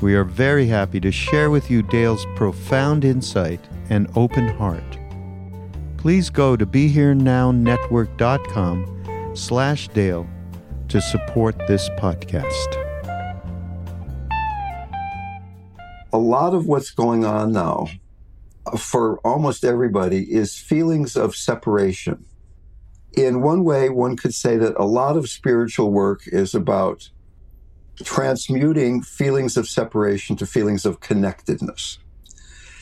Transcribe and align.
We 0.00 0.14
are 0.14 0.24
very 0.24 0.66
happy 0.66 0.98
to 1.00 1.12
share 1.12 1.50
with 1.50 1.70
you 1.70 1.82
Dale's 1.82 2.24
profound 2.34 3.04
insight 3.04 3.60
and 3.90 4.10
open 4.16 4.48
heart. 4.48 4.98
Please 5.98 6.30
go 6.30 6.56
to 6.56 6.64
BeHereNowNetwork.com 6.64 9.32
slash 9.36 9.88
Dale 9.88 10.26
to 10.88 11.02
support 11.02 11.54
this 11.68 11.90
podcast. 11.90 12.86
A 16.14 16.18
lot 16.18 16.54
of 16.54 16.64
what's 16.64 16.90
going 16.90 17.26
on 17.26 17.52
now 17.52 17.88
for 18.78 19.18
almost 19.18 19.66
everybody 19.66 20.32
is 20.32 20.56
feelings 20.56 21.14
of 21.14 21.36
separation. 21.36 22.24
In 23.12 23.42
one 23.42 23.64
way, 23.64 23.90
one 23.90 24.16
could 24.16 24.34
say 24.34 24.56
that 24.56 24.78
a 24.78 24.86
lot 24.86 25.18
of 25.18 25.28
spiritual 25.28 25.90
work 25.90 26.22
is 26.26 26.54
about 26.54 27.10
transmuting 28.04 29.02
feelings 29.02 29.56
of 29.56 29.68
separation 29.68 30.36
to 30.36 30.46
feelings 30.46 30.84
of 30.84 31.00
connectedness. 31.00 31.98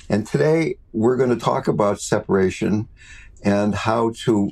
And 0.08 0.26
today 0.26 0.76
we're 0.92 1.16
going 1.16 1.30
to 1.30 1.36
talk 1.36 1.68
about 1.68 2.00
separation 2.00 2.88
and 3.44 3.74
how 3.74 4.12
to 4.24 4.50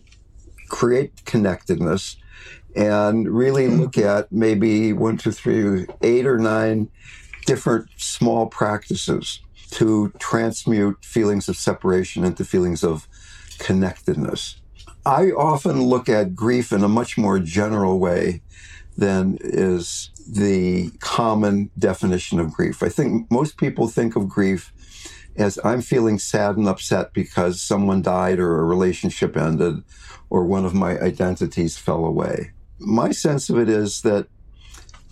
create 0.68 1.24
connectedness 1.24 2.16
and 2.74 3.28
really 3.28 3.68
look 3.68 3.96
at 3.96 4.30
maybe 4.30 4.92
one, 4.92 5.16
two, 5.16 5.32
three, 5.32 5.86
eight 6.02 6.26
or 6.26 6.38
nine 6.38 6.88
different 7.46 7.88
small 7.96 8.46
practices 8.46 9.40
to 9.70 10.12
transmute 10.18 11.02
feelings 11.04 11.48
of 11.48 11.56
separation 11.56 12.24
into 12.24 12.44
feelings 12.44 12.84
of 12.84 13.08
connectedness. 13.58 14.60
I 15.06 15.30
often 15.30 15.82
look 15.82 16.08
at 16.08 16.34
grief 16.34 16.72
in 16.72 16.82
a 16.82 16.88
much 16.88 17.16
more 17.16 17.38
general 17.38 17.98
way 17.98 18.42
than 18.96 19.38
is 19.40 20.10
the 20.28 20.90
common 21.00 21.70
definition 21.78 22.38
of 22.40 22.52
grief. 22.52 22.82
I 22.82 22.88
think 22.88 23.30
most 23.30 23.56
people 23.56 23.88
think 23.88 24.16
of 24.16 24.28
grief 24.28 24.72
as 25.36 25.58
I'm 25.64 25.82
feeling 25.82 26.18
sad 26.18 26.56
and 26.56 26.68
upset 26.68 27.12
because 27.12 27.60
someone 27.60 28.02
died 28.02 28.38
or 28.38 28.58
a 28.58 28.64
relationship 28.64 29.36
ended 29.36 29.82
or 30.30 30.44
one 30.44 30.64
of 30.64 30.74
my 30.74 30.98
identities 30.98 31.76
fell 31.76 32.04
away. 32.04 32.52
My 32.78 33.10
sense 33.10 33.48
of 33.48 33.58
it 33.58 33.68
is 33.68 34.02
that 34.02 34.26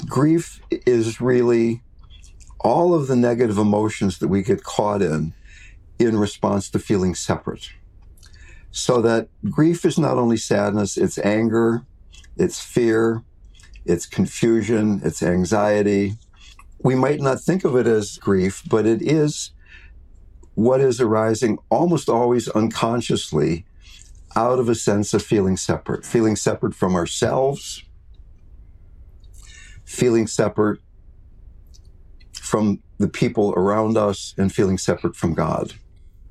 grief 0.07 0.61
is 0.71 1.21
really 1.21 1.83
all 2.61 2.95
of 2.95 3.07
the 3.07 3.17
negative 3.17 3.59
emotions 3.59 4.19
that 4.19 4.29
we 4.29 4.43
get 4.43 4.65
caught 4.65 5.03
in 5.03 5.35
in 5.99 6.17
response 6.17 6.69
to 6.71 6.79
feeling 6.79 7.15
separate. 7.15 7.71
So 8.71 9.01
that 9.03 9.29
grief 9.51 9.85
is 9.85 9.99
not 9.99 10.19
only 10.19 10.37
sadness, 10.37 10.97
it's 10.97 11.19
anger, 11.19 11.85
it's 12.37 12.61
fear, 12.61 13.23
it's 13.85 14.07
confusion, 14.07 15.01
it's 15.05 15.23
anxiety. 15.23 16.15
We 16.83 16.95
might 16.95 17.21
not 17.21 17.41
think 17.41 17.65
of 17.65 17.77
it 17.77 17.87
as 17.87 18.19
grief, 18.19 18.63
but 18.69 18.87
it 18.87 19.03
is 19.03 19.51
what 20.55 20.81
is 20.81 21.01
arising 21.01 21.59
almost 21.71 22.09
always 22.09 22.49
unconsciously 22.49 23.65
out 24.37 24.59
of 24.59 24.69
a 24.69 24.75
sense 24.75 25.15
of 25.15 25.23
feeling 25.23 25.57
separate, 25.57 26.05
feeling 26.05 26.37
separate 26.37 26.75
from 26.75 26.95
ourselves, 26.95 27.85
feeling 29.85 30.27
separate 30.27 30.81
from 32.33 32.83
the 32.99 33.09
people 33.09 33.53
around 33.57 33.97
us, 33.97 34.35
and 34.39 34.53
feeling 34.53 34.79
separate 34.79 35.17
from 35.17 35.35
God. 35.35 35.75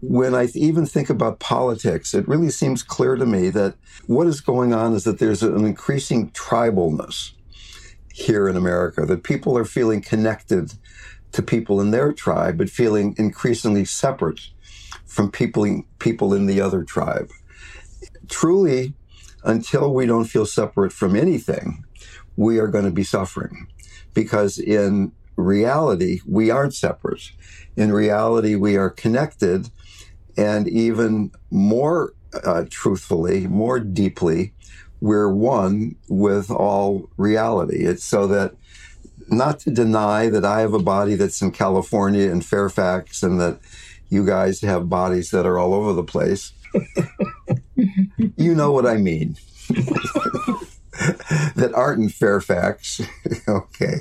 When 0.01 0.35
I 0.35 0.47
even 0.53 0.85
think 0.85 1.09
about 1.09 1.39
politics, 1.39 2.13
it 2.13 2.27
really 2.27 2.49
seems 2.49 2.83
clear 2.83 3.15
to 3.15 3.25
me 3.25 3.49
that 3.49 3.75
what 4.07 4.27
is 4.27 4.41
going 4.41 4.73
on 4.73 4.93
is 4.93 5.05
that 5.05 5.19
there's 5.19 5.43
an 5.43 5.65
increasing 5.65 6.29
tribalness 6.31 7.31
here 8.13 8.47
in 8.47 8.55
America, 8.55 9.05
that 9.05 9.23
people 9.23 9.57
are 9.57 9.65
feeling 9.65 10.01
connected 10.01 10.73
to 11.33 11.41
people 11.41 11.81
in 11.81 11.91
their 11.91 12.13
tribe, 12.13 12.57
but 12.57 12.69
feeling 12.69 13.15
increasingly 13.17 13.83
separate 13.83 14.39
from 15.05 15.31
people, 15.31 15.83
people 15.99 16.33
in 16.33 16.45
the 16.45 16.61
other 16.61 16.83
tribe. 16.83 17.29
Truly, 18.29 18.93
until 19.43 19.93
we 19.93 20.05
don't 20.05 20.25
feel 20.25 20.45
separate 20.45 20.93
from 20.93 21.15
anything, 21.15 21.83
we 22.37 22.59
are 22.59 22.67
going 22.67 22.85
to 22.85 22.91
be 22.91 23.03
suffering 23.03 23.67
because 24.13 24.59
in 24.59 25.11
reality, 25.35 26.19
we 26.27 26.51
aren't 26.51 26.75
separate. 26.75 27.31
In 27.75 27.91
reality, 27.91 28.55
we 28.55 28.77
are 28.77 28.89
connected 28.89 29.69
and 30.37 30.67
even 30.67 31.31
more 31.49 32.13
uh, 32.43 32.65
truthfully, 32.69 33.47
more 33.47 33.79
deeply, 33.79 34.53
we're 35.03 35.29
one 35.29 35.97
with 36.07 36.49
all 36.49 37.09
reality. 37.17 37.83
It's 37.83 38.05
so 38.05 38.25
that 38.27 38.55
not 39.27 39.59
to 39.59 39.69
deny 39.69 40.29
that 40.29 40.45
I 40.45 40.61
have 40.61 40.73
a 40.73 40.79
body 40.79 41.15
that's 41.15 41.41
in 41.41 41.51
California 41.51 42.31
and 42.31 42.43
Fairfax 42.43 43.21
and 43.21 43.37
that 43.41 43.59
you 44.07 44.25
guys 44.25 44.61
have 44.61 44.87
bodies 44.87 45.31
that 45.31 45.45
are 45.45 45.59
all 45.59 45.73
over 45.73 45.91
the 45.91 46.05
place. 46.05 46.53
you 48.37 48.55
know 48.55 48.71
what 48.71 48.85
I 48.85 48.95
mean. 48.95 49.35
that 51.57 51.73
aren't 51.75 52.03
in 52.03 52.07
Fairfax. 52.07 53.01
okay. 53.49 53.95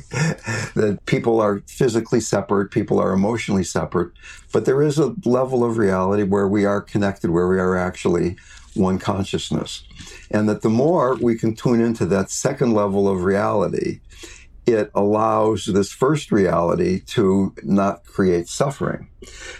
That 0.76 1.00
people 1.06 1.40
are 1.40 1.64
physically 1.66 2.20
separate, 2.20 2.70
people 2.70 3.00
are 3.00 3.12
emotionally 3.12 3.64
separate, 3.64 4.12
but 4.52 4.66
there 4.66 4.82
is 4.82 5.00
a 5.00 5.16
level 5.24 5.64
of 5.64 5.78
reality 5.78 6.22
where 6.22 6.46
we 6.46 6.64
are 6.64 6.80
connected, 6.80 7.30
where 7.30 7.48
we 7.48 7.58
are 7.58 7.76
actually 7.76 8.36
one 8.74 8.98
consciousness. 8.98 9.84
And 10.30 10.48
that 10.48 10.62
the 10.62 10.70
more 10.70 11.16
we 11.16 11.36
can 11.36 11.54
tune 11.54 11.80
into 11.80 12.06
that 12.06 12.30
second 12.30 12.72
level 12.72 13.08
of 13.08 13.24
reality, 13.24 14.00
it 14.66 14.90
allows 14.94 15.64
this 15.66 15.90
first 15.90 16.30
reality 16.30 17.00
to 17.00 17.54
not 17.62 18.04
create 18.04 18.48
suffering. 18.48 19.08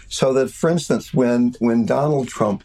So 0.07 0.33
that, 0.33 0.49
for 0.49 0.69
instance, 0.69 1.13
when, 1.13 1.55
when 1.59 1.85
Donald 1.85 2.27
Trump 2.27 2.63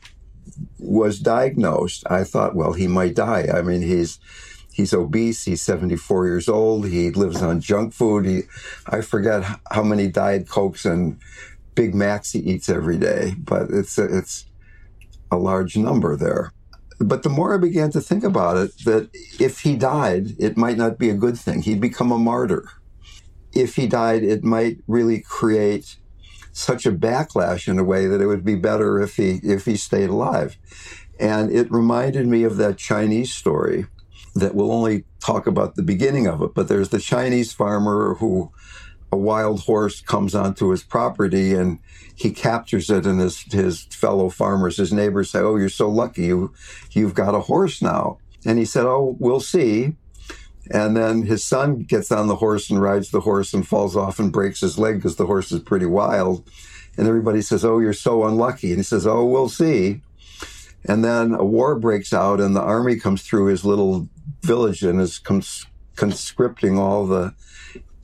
was 0.78 1.18
diagnosed, 1.18 2.04
I 2.08 2.24
thought, 2.24 2.54
well, 2.54 2.72
he 2.72 2.86
might 2.86 3.14
die. 3.14 3.48
I 3.52 3.62
mean, 3.62 3.82
he's, 3.82 4.20
he's 4.72 4.94
obese. 4.94 5.44
He's 5.44 5.62
74 5.62 6.26
years 6.26 6.48
old. 6.48 6.86
He 6.86 7.10
lives 7.10 7.42
on 7.42 7.60
junk 7.60 7.92
food. 7.92 8.24
He, 8.24 8.42
I 8.86 9.00
forget 9.00 9.44
how 9.70 9.82
many 9.82 10.08
Diet 10.08 10.48
Cokes 10.48 10.84
and 10.84 11.18
Big 11.74 11.94
Macs 11.94 12.32
he 12.32 12.40
eats 12.40 12.68
every 12.68 12.98
day, 12.98 13.34
but 13.38 13.70
it's, 13.70 13.98
it's 13.98 14.46
a 15.30 15.36
large 15.36 15.76
number 15.76 16.16
there. 16.16 16.52
But 16.98 17.22
the 17.22 17.28
more 17.28 17.54
I 17.54 17.58
began 17.58 17.90
to 17.92 18.00
think 18.00 18.24
about 18.24 18.56
it, 18.56 18.84
that 18.84 19.10
if 19.38 19.60
he 19.60 19.76
died, 19.76 20.34
it 20.38 20.56
might 20.56 20.76
not 20.76 20.98
be 20.98 21.10
a 21.10 21.14
good 21.14 21.38
thing. 21.38 21.62
He'd 21.62 21.80
become 21.80 22.10
a 22.10 22.18
martyr. 22.18 22.68
If 23.52 23.76
he 23.76 23.86
died, 23.86 24.24
it 24.24 24.42
might 24.42 24.78
really 24.86 25.20
create 25.20 25.96
such 26.52 26.86
a 26.86 26.92
backlash 26.92 27.68
in 27.68 27.78
a 27.78 27.84
way 27.84 28.06
that 28.06 28.20
it 28.20 28.26
would 28.26 28.44
be 28.44 28.56
better 28.56 29.00
if 29.00 29.16
he 29.16 29.40
if 29.44 29.64
he 29.64 29.76
stayed 29.76 30.10
alive. 30.10 30.58
And 31.20 31.52
it 31.52 31.70
reminded 31.70 32.26
me 32.26 32.42
of 32.42 32.56
that 32.56 32.78
Chinese 32.78 33.32
story 33.32 33.86
that 34.34 34.54
we'll 34.54 34.72
only 34.72 35.04
talk 35.20 35.46
about 35.46 35.74
the 35.74 35.82
beginning 35.82 36.26
of 36.26 36.42
it, 36.42 36.54
but 36.54 36.68
there's 36.68 36.90
the 36.90 37.00
Chinese 37.00 37.52
farmer 37.52 38.14
who 38.14 38.50
a 39.10 39.16
wild 39.16 39.60
horse 39.60 40.00
comes 40.00 40.34
onto 40.34 40.68
his 40.68 40.82
property 40.82 41.54
and 41.54 41.78
he 42.14 42.30
captures 42.30 42.90
it 42.90 43.06
and 43.06 43.20
his, 43.20 43.40
his 43.50 43.84
fellow 43.84 44.28
farmers, 44.28 44.76
his 44.76 44.92
neighbors 44.92 45.30
say, 45.30 45.38
Oh, 45.38 45.56
you're 45.56 45.68
so 45.68 45.88
lucky. 45.88 46.26
You, 46.26 46.52
you've 46.90 47.14
got 47.14 47.34
a 47.34 47.40
horse 47.40 47.80
now. 47.80 48.18
And 48.44 48.58
he 48.58 48.64
said, 48.64 48.84
Oh, 48.84 49.16
we'll 49.18 49.40
see. 49.40 49.94
And 50.70 50.96
then 50.96 51.22
his 51.22 51.44
son 51.44 51.80
gets 51.80 52.12
on 52.12 52.26
the 52.26 52.36
horse 52.36 52.68
and 52.68 52.82
rides 52.82 53.10
the 53.10 53.20
horse 53.20 53.54
and 53.54 53.66
falls 53.66 53.96
off 53.96 54.18
and 54.18 54.32
breaks 54.32 54.60
his 54.60 54.78
leg 54.78 54.96
because 54.96 55.16
the 55.16 55.26
horse 55.26 55.50
is 55.50 55.60
pretty 55.60 55.86
wild. 55.86 56.46
And 56.98 57.06
everybody 57.06 57.40
says, 57.40 57.64
Oh, 57.64 57.78
you're 57.78 57.92
so 57.92 58.26
unlucky. 58.26 58.68
And 58.68 58.78
he 58.78 58.82
says, 58.82 59.06
Oh, 59.06 59.24
we'll 59.24 59.48
see. 59.48 60.02
And 60.84 61.04
then 61.04 61.34
a 61.34 61.44
war 61.44 61.78
breaks 61.78 62.12
out 62.12 62.40
and 62.40 62.54
the 62.54 62.60
army 62.60 62.96
comes 62.96 63.22
through 63.22 63.46
his 63.46 63.64
little 63.64 64.08
village 64.42 64.82
and 64.82 65.00
is 65.00 65.18
cons- 65.18 65.66
conscripting 65.96 66.78
all 66.78 67.06
the 67.06 67.34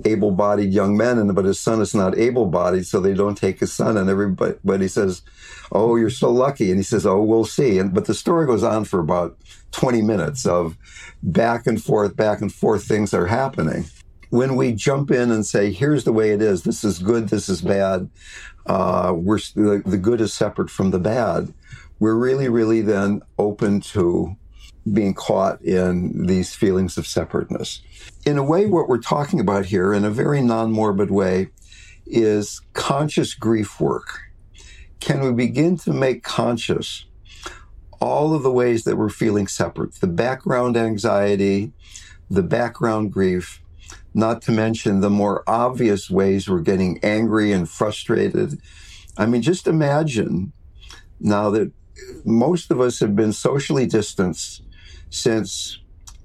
able-bodied 0.04 0.72
young 0.72 0.96
men, 0.96 1.18
and 1.18 1.34
but 1.34 1.44
his 1.44 1.60
son 1.60 1.80
is 1.80 1.94
not 1.94 2.18
able-bodied, 2.18 2.86
so 2.86 3.00
they 3.00 3.14
don't 3.14 3.36
take 3.36 3.60
his 3.60 3.72
son. 3.72 3.96
And 3.96 4.10
everybody 4.10 4.88
says, 4.88 5.22
"Oh, 5.72 5.96
you're 5.96 6.10
so 6.10 6.30
lucky," 6.30 6.70
and 6.70 6.78
he 6.78 6.84
says, 6.84 7.06
"Oh, 7.06 7.22
we'll 7.22 7.44
see." 7.44 7.78
And 7.78 7.94
but 7.94 8.06
the 8.06 8.14
story 8.14 8.46
goes 8.46 8.62
on 8.62 8.84
for 8.84 9.00
about 9.00 9.36
20 9.72 10.02
minutes 10.02 10.46
of 10.46 10.76
back 11.22 11.66
and 11.66 11.82
forth, 11.82 12.16
back 12.16 12.40
and 12.40 12.52
forth. 12.52 12.84
Things 12.84 13.14
are 13.14 13.26
happening. 13.26 13.86
When 14.30 14.56
we 14.56 14.72
jump 14.72 15.10
in 15.10 15.30
and 15.30 15.46
say, 15.46 15.70
"Here's 15.70 16.04
the 16.04 16.12
way 16.12 16.30
it 16.30 16.42
is. 16.42 16.62
This 16.62 16.82
is 16.84 16.98
good. 16.98 17.28
This 17.28 17.48
is 17.48 17.62
bad," 17.62 18.08
uh, 18.66 19.12
we're 19.14 19.38
the, 19.54 19.82
the 19.84 19.98
good 19.98 20.20
is 20.20 20.32
separate 20.32 20.70
from 20.70 20.90
the 20.90 20.98
bad. 20.98 21.52
We're 22.00 22.16
really, 22.16 22.48
really 22.48 22.80
then 22.80 23.22
open 23.38 23.80
to 23.80 24.36
being 24.92 25.14
caught 25.14 25.62
in 25.62 26.26
these 26.26 26.54
feelings 26.54 26.98
of 26.98 27.06
separateness. 27.06 27.80
In 28.26 28.36
a 28.36 28.44
way, 28.44 28.66
what 28.66 28.88
we're 28.88 28.98
talking 28.98 29.40
about 29.40 29.66
here, 29.66 29.92
in 29.92 30.04
a 30.04 30.10
very 30.10 30.42
non 30.42 30.72
morbid 30.72 31.10
way, 31.10 31.48
is 32.06 32.60
conscious 32.74 33.34
grief 33.34 33.80
work. 33.80 34.20
Can 35.00 35.20
we 35.20 35.32
begin 35.32 35.76
to 35.78 35.92
make 35.92 36.22
conscious 36.22 37.06
all 38.00 38.34
of 38.34 38.42
the 38.42 38.50
ways 38.50 38.84
that 38.84 38.96
we're 38.96 39.08
feeling 39.08 39.46
separate? 39.46 39.94
The 39.96 40.06
background 40.06 40.76
anxiety, 40.76 41.72
the 42.30 42.42
background 42.42 43.12
grief, 43.12 43.62
not 44.14 44.42
to 44.42 44.52
mention 44.52 45.00
the 45.00 45.10
more 45.10 45.42
obvious 45.46 46.10
ways 46.10 46.48
we're 46.48 46.60
getting 46.60 46.98
angry 47.02 47.52
and 47.52 47.68
frustrated. 47.68 48.60
I 49.16 49.26
mean, 49.26 49.42
just 49.42 49.66
imagine 49.66 50.52
now 51.20 51.50
that 51.50 51.72
most 52.24 52.70
of 52.70 52.80
us 52.80 53.00
have 53.00 53.16
been 53.16 53.32
socially 53.32 53.86
distanced 53.86 54.62
since 55.14 55.80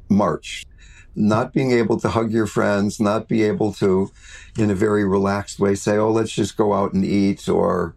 March. 0.10 0.66
Not 1.16 1.54
being 1.54 1.72
able 1.72 2.00
to 2.00 2.10
hug 2.10 2.32
your 2.32 2.48
friends, 2.48 3.00
not 3.00 3.28
be 3.28 3.44
able 3.44 3.74
to, 3.74 4.12
in 4.58 4.70
a 4.70 4.76
very 4.76 5.06
relaxed 5.06 5.60
way, 5.60 5.76
say, 5.76 5.98
oh, 5.98 6.12
let's 6.12 6.32
just 6.32 6.56
go 6.56 6.74
out 6.74 6.94
and 6.94 7.04
eat 7.04 7.50
or 7.50 7.96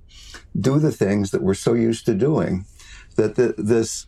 do 0.58 0.78
the 0.78 0.92
things 0.92 1.30
that 1.30 1.42
we're 1.42 1.54
so 1.54 1.74
used 1.74 2.04
to 2.06 2.14
doing. 2.14 2.64
That 3.16 3.36
the, 3.36 3.54
this 3.58 4.06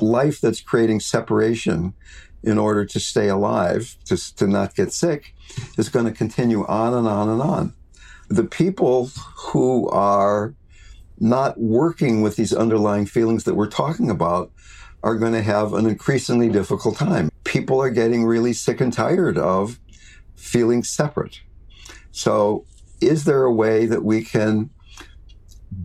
life 0.00 0.40
that's 0.40 0.60
creating 0.60 1.00
separation 1.00 1.94
in 2.42 2.58
order 2.58 2.84
to 2.84 3.00
stay 3.00 3.28
alive, 3.28 3.96
to, 4.06 4.36
to 4.36 4.46
not 4.46 4.74
get 4.74 4.92
sick, 4.92 5.34
is 5.76 5.88
going 5.88 6.06
to 6.06 6.12
continue 6.12 6.64
on 6.66 6.94
and 6.94 7.06
on 7.06 7.28
and 7.28 7.42
on. 7.42 7.74
The 8.28 8.44
people 8.44 9.10
who 9.36 9.88
are 9.90 10.54
not 11.18 11.58
working 11.58 12.22
with 12.22 12.36
these 12.36 12.52
underlying 12.52 13.06
feelings 13.06 13.44
that 13.44 13.54
we're 13.54 13.68
talking 13.68 14.10
about 14.10 14.50
are 15.02 15.16
going 15.16 15.32
to 15.32 15.42
have 15.42 15.72
an 15.72 15.86
increasingly 15.86 16.48
difficult 16.48 16.96
time. 16.96 17.30
People 17.44 17.80
are 17.80 17.90
getting 17.90 18.24
really 18.24 18.52
sick 18.52 18.80
and 18.80 18.92
tired 18.92 19.38
of 19.38 19.78
feeling 20.34 20.82
separate. 20.82 21.40
So, 22.10 22.64
is 23.00 23.24
there 23.24 23.44
a 23.44 23.52
way 23.52 23.86
that 23.86 24.04
we 24.04 24.24
can 24.24 24.70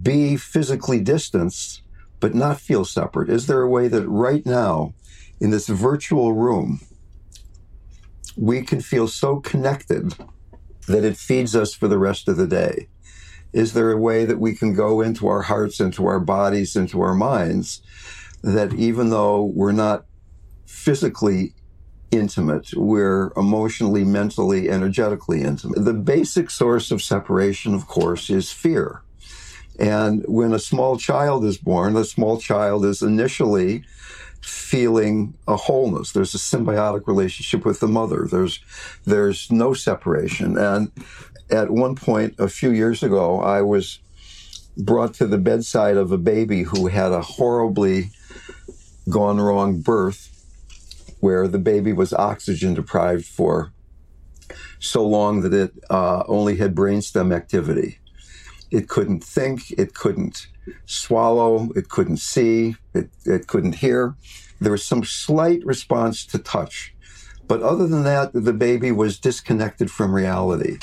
be 0.02 0.38
physically 0.38 1.00
distanced 1.02 1.82
but 2.20 2.34
not 2.34 2.62
feel 2.62 2.86
separate? 2.86 3.30
Is 3.30 3.48
there 3.48 3.62
a 3.62 3.70
way 3.70 3.88
that 3.90 4.08
right 4.08 4.46
now, 4.46 4.94
in 5.40 5.50
this 5.50 5.68
virtual 5.68 6.34
room, 6.34 6.80
we 8.38 8.62
can 8.62 8.80
feel 8.80 9.08
so 9.08 9.40
connected 9.40 10.14
that 10.88 11.04
it 11.04 11.18
feeds 11.18 11.56
us 11.56 11.74
for 11.74 11.88
the 11.88 11.98
rest 11.98 12.30
of 12.30 12.38
the 12.38 12.48
day? 12.48 12.88
Is 13.54 13.74
there 13.74 13.92
a 13.92 13.98
way 13.98 14.26
that 14.26 14.40
we 14.40 14.56
can 14.56 14.74
go 14.74 15.02
into 15.02 15.28
our 15.28 15.44
hearts, 15.44 15.80
into 15.80 16.06
our 16.06 16.20
bodies, 16.20 16.76
into 16.76 17.02
our 17.02 17.14
minds 17.14 17.82
that 18.44 18.74
even 18.74 19.10
though 19.10 19.44
we're 19.44 19.72
not 19.72 20.06
physically 20.66 21.54
intimate, 22.12 22.70
we're 22.76 23.32
emotionally, 23.38 24.04
mentally, 24.04 24.70
energetically 24.70 25.42
intimate. 25.42 25.84
The 25.84 25.94
basic 25.94 26.50
source 26.50 26.92
of 26.92 27.02
separation, 27.02 27.74
of 27.74 27.88
course, 27.88 28.30
is 28.30 28.52
fear. 28.52 29.02
And 29.80 30.24
when 30.28 30.54
a 30.54 30.60
small 30.60 30.98
child 30.98 31.46
is 31.46 31.58
born, 31.58 31.94
the 31.94 32.06
small 32.06 32.40
child 32.40 32.86
is 32.86 33.02
initially 33.02 33.84
feeling 34.42 35.36
a 35.48 35.56
wholeness. 35.56 36.12
There's 36.12 36.36
a 36.36 36.40
symbiotic 36.40 37.08
relationship 37.08 37.66
with 37.66 37.80
the 37.80 37.88
mother. 37.88 38.28
There's 38.30 38.60
there's 39.06 39.52
no 39.52 39.74
separation. 39.74 40.58
And 40.58 40.92
at 41.52 41.70
one 41.70 41.96
point 41.96 42.36
a 42.40 42.48
few 42.48 42.72
years 42.72 43.04
ago, 43.04 43.40
I 43.40 43.62
was 43.62 44.00
brought 44.78 45.14
to 45.16 45.28
the 45.28 45.38
bedside 45.38 45.98
of 45.98 46.12
a 46.12 46.18
baby 46.18 46.64
who 46.64 46.88
had 46.88 47.12
a 47.12 47.22
horribly 47.22 48.12
gone 49.10 49.40
wrong 49.40 49.82
birth 49.82 50.30
where 51.20 51.48
the 51.48 51.60
baby 51.60 51.94
was 51.94 52.14
oxygen 52.14 52.74
deprived 52.74 53.26
for 53.26 53.72
so 54.80 55.06
long 55.06 55.42
that 55.42 55.54
it 55.54 55.72
uh, 55.90 56.24
only 56.28 56.58
had 56.58 56.74
brainstem 56.74 57.36
activity. 57.36 58.00
It 58.72 58.88
couldn't 58.88 59.24
think, 59.24 59.72
it 59.72 59.94
couldn't 59.94 60.48
swallow, 60.86 61.70
it 61.76 61.90
couldn't 61.90 62.18
see, 62.18 62.76
it, 62.94 63.10
it 63.26 63.48
couldn't 63.48 63.76
hear. 63.76 64.16
There 64.60 64.72
was 64.72 64.86
some 64.86 65.04
slight 65.04 65.64
response 65.66 66.26
to 66.28 66.40
touch. 66.40 66.96
But 67.48 67.62
other 67.62 67.88
than 67.88 68.04
that, 68.04 68.32
the 68.34 68.54
baby 68.54 68.92
was 68.92 69.20
disconnected 69.20 69.92
from 69.92 70.16
reality. 70.16 70.78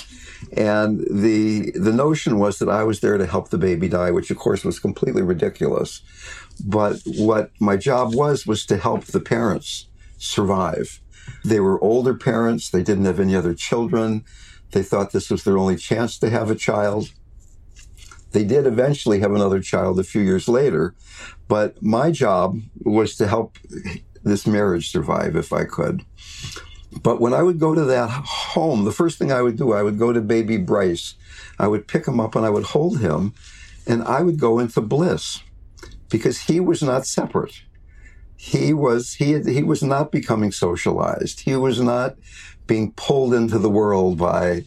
And 0.53 1.01
the 1.11 1.73
the 1.73 1.93
notion 1.93 2.39
was 2.39 2.59
that 2.59 2.69
I 2.69 2.85
was 2.85 3.01
there 3.01 3.19
to 3.19 3.27
help 3.27 3.49
the 3.49 3.59
baby 3.59 3.89
die, 3.89 4.11
which 4.11 4.31
of 4.31 4.39
course 4.39 4.65
was 4.65 4.79
completely 4.79 5.23
ridiculous. 5.23 6.03
But 6.65 7.01
what 7.05 7.51
my 7.61 7.77
job 7.77 8.15
was, 8.15 8.47
was 8.47 8.67
to 8.67 8.77
help 8.77 9.05
the 9.05 9.21
parents 9.21 9.89
survive. 10.19 11.01
They 11.45 11.61
were 11.61 11.83
older 11.83 12.15
parents. 12.15 12.71
They 12.71 12.83
didn't 12.83 13.05
have 13.05 13.21
any 13.21 13.37
other 13.37 13.55
children. 13.55 14.25
They 14.73 14.83
thought 14.83 15.13
this 15.13 15.31
was 15.31 15.45
their 15.45 15.59
only 15.59 15.77
chance 15.77 16.19
to 16.19 16.31
have 16.31 16.51
a 16.51 16.55
child. 16.55 17.11
They 18.33 18.45
did 18.45 18.67
eventually 18.67 19.21
have 19.21 19.33
another 19.33 19.61
child 19.61 19.99
a 19.99 20.05
few 20.05 20.21
years 20.21 20.49
later, 20.49 20.95
but 21.49 21.83
my 21.83 22.11
job 22.11 22.61
was 22.83 23.17
to 23.17 23.27
help 23.27 23.57
this 24.23 24.47
marriage 24.47 24.91
survive 24.91 25.35
if 25.35 25.53
I 25.53 25.65
could. 25.65 26.05
But 27.03 27.21
when 27.21 27.35
I 27.35 27.43
would 27.43 27.59
go 27.61 27.75
to 27.75 27.85
that 27.85 28.11
home, 28.11 28.85
the 28.85 28.93
first 28.93 29.19
thing 29.19 29.33
I 29.33 29.43
would 29.43 29.57
do, 29.57 29.73
I 29.73 29.83
would 29.83 29.99
go 29.99 30.13
to 30.13 30.21
baby 30.21 30.57
Bryce. 30.57 31.15
I 31.59 31.69
would 31.69 31.89
pick 31.89 32.07
him 32.07 32.21
up 32.21 32.35
and 32.35 32.47
I 32.47 32.51
would 32.51 32.65
hold 32.65 33.01
him 33.01 33.35
and 33.87 34.03
I 34.05 34.23
would 34.23 34.39
go 34.41 34.59
into 34.59 34.81
bliss 34.81 35.43
because 36.11 36.43
he 36.43 36.61
was 36.61 36.83
not 36.83 37.07
separate. 37.07 37.55
he 38.37 38.73
was 38.73 39.15
he 39.15 39.41
he 39.43 39.63
was 39.63 39.83
not 39.83 40.13
becoming 40.13 40.53
socialized. 40.53 41.41
He 41.41 41.57
was 41.57 41.81
not 41.81 42.17
being 42.67 42.93
pulled 42.93 43.35
into 43.35 43.59
the 43.59 43.71
world 43.71 44.19
by 44.19 44.65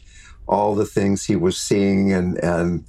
all 0.48 0.76
the 0.76 0.86
things 0.86 1.26
he 1.26 1.36
was 1.36 1.58
seeing 1.58 2.14
and 2.14 2.38
and 2.44 2.86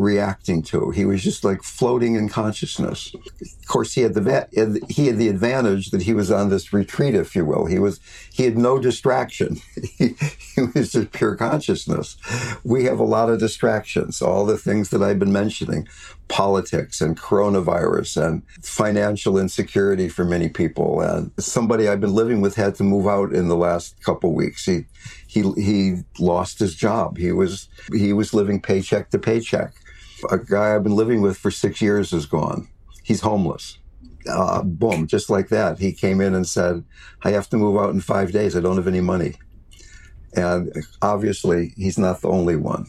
reacting 0.00 0.62
to. 0.62 0.90
He 0.90 1.04
was 1.04 1.22
just 1.22 1.44
like 1.44 1.62
floating 1.62 2.14
in 2.14 2.30
consciousness. 2.30 3.14
Of 3.14 3.66
course, 3.68 3.92
he 3.92 4.00
had 4.00 4.14
the 4.14 4.86
he 4.88 5.06
had 5.06 5.18
the 5.18 5.28
advantage 5.28 5.90
that 5.90 6.02
he 6.02 6.14
was 6.14 6.30
on 6.30 6.48
this 6.48 6.72
retreat, 6.72 7.14
if 7.14 7.36
you 7.36 7.44
will. 7.44 7.66
He 7.66 7.78
was 7.78 8.00
he 8.32 8.44
had 8.44 8.56
no 8.56 8.78
distraction. 8.78 9.60
he, 9.98 10.14
he 10.54 10.62
was 10.74 10.92
just 10.92 11.12
pure 11.12 11.36
consciousness. 11.36 12.16
We 12.64 12.84
have 12.84 12.98
a 12.98 13.04
lot 13.04 13.28
of 13.28 13.40
distractions. 13.40 14.22
All 14.22 14.46
the 14.46 14.56
things 14.56 14.88
that 14.88 15.02
I've 15.02 15.18
been 15.18 15.32
mentioning, 15.32 15.86
politics 16.28 17.02
and 17.02 17.18
coronavirus 17.18 18.26
and 18.26 18.42
financial 18.62 19.36
insecurity 19.36 20.08
for 20.08 20.24
many 20.24 20.48
people. 20.48 21.02
And 21.02 21.30
somebody 21.38 21.88
I've 21.88 22.00
been 22.00 22.14
living 22.14 22.40
with 22.40 22.54
had 22.54 22.74
to 22.76 22.84
move 22.84 23.06
out 23.06 23.34
in 23.34 23.48
the 23.48 23.56
last 23.56 24.02
couple 24.02 24.32
weeks. 24.32 24.64
He 24.64 24.86
he 25.26 25.42
he 25.56 25.96
lost 26.18 26.58
his 26.58 26.74
job. 26.74 27.18
He 27.18 27.32
was 27.32 27.68
he 27.92 28.14
was 28.14 28.32
living 28.32 28.62
paycheck 28.62 29.10
to 29.10 29.18
paycheck. 29.18 29.74
A 30.30 30.38
guy 30.38 30.74
I've 30.74 30.82
been 30.82 30.96
living 30.96 31.22
with 31.22 31.36
for 31.36 31.50
six 31.50 31.80
years 31.80 32.12
is 32.12 32.26
gone. 32.26 32.68
He's 33.02 33.20
homeless. 33.20 33.78
Uh, 34.28 34.62
boom, 34.62 35.06
just 35.06 35.30
like 35.30 35.48
that. 35.48 35.78
He 35.78 35.92
came 35.92 36.20
in 36.20 36.34
and 36.34 36.46
said, 36.46 36.84
"I 37.22 37.30
have 37.30 37.48
to 37.50 37.56
move 37.56 37.80
out 37.80 37.94
in 37.94 38.00
five 38.00 38.32
days. 38.32 38.54
I 38.54 38.60
don't 38.60 38.76
have 38.76 38.86
any 38.88 39.00
money." 39.00 39.34
And 40.34 40.72
obviously, 41.00 41.72
he's 41.76 41.98
not 41.98 42.20
the 42.20 42.28
only 42.28 42.56
one. 42.56 42.86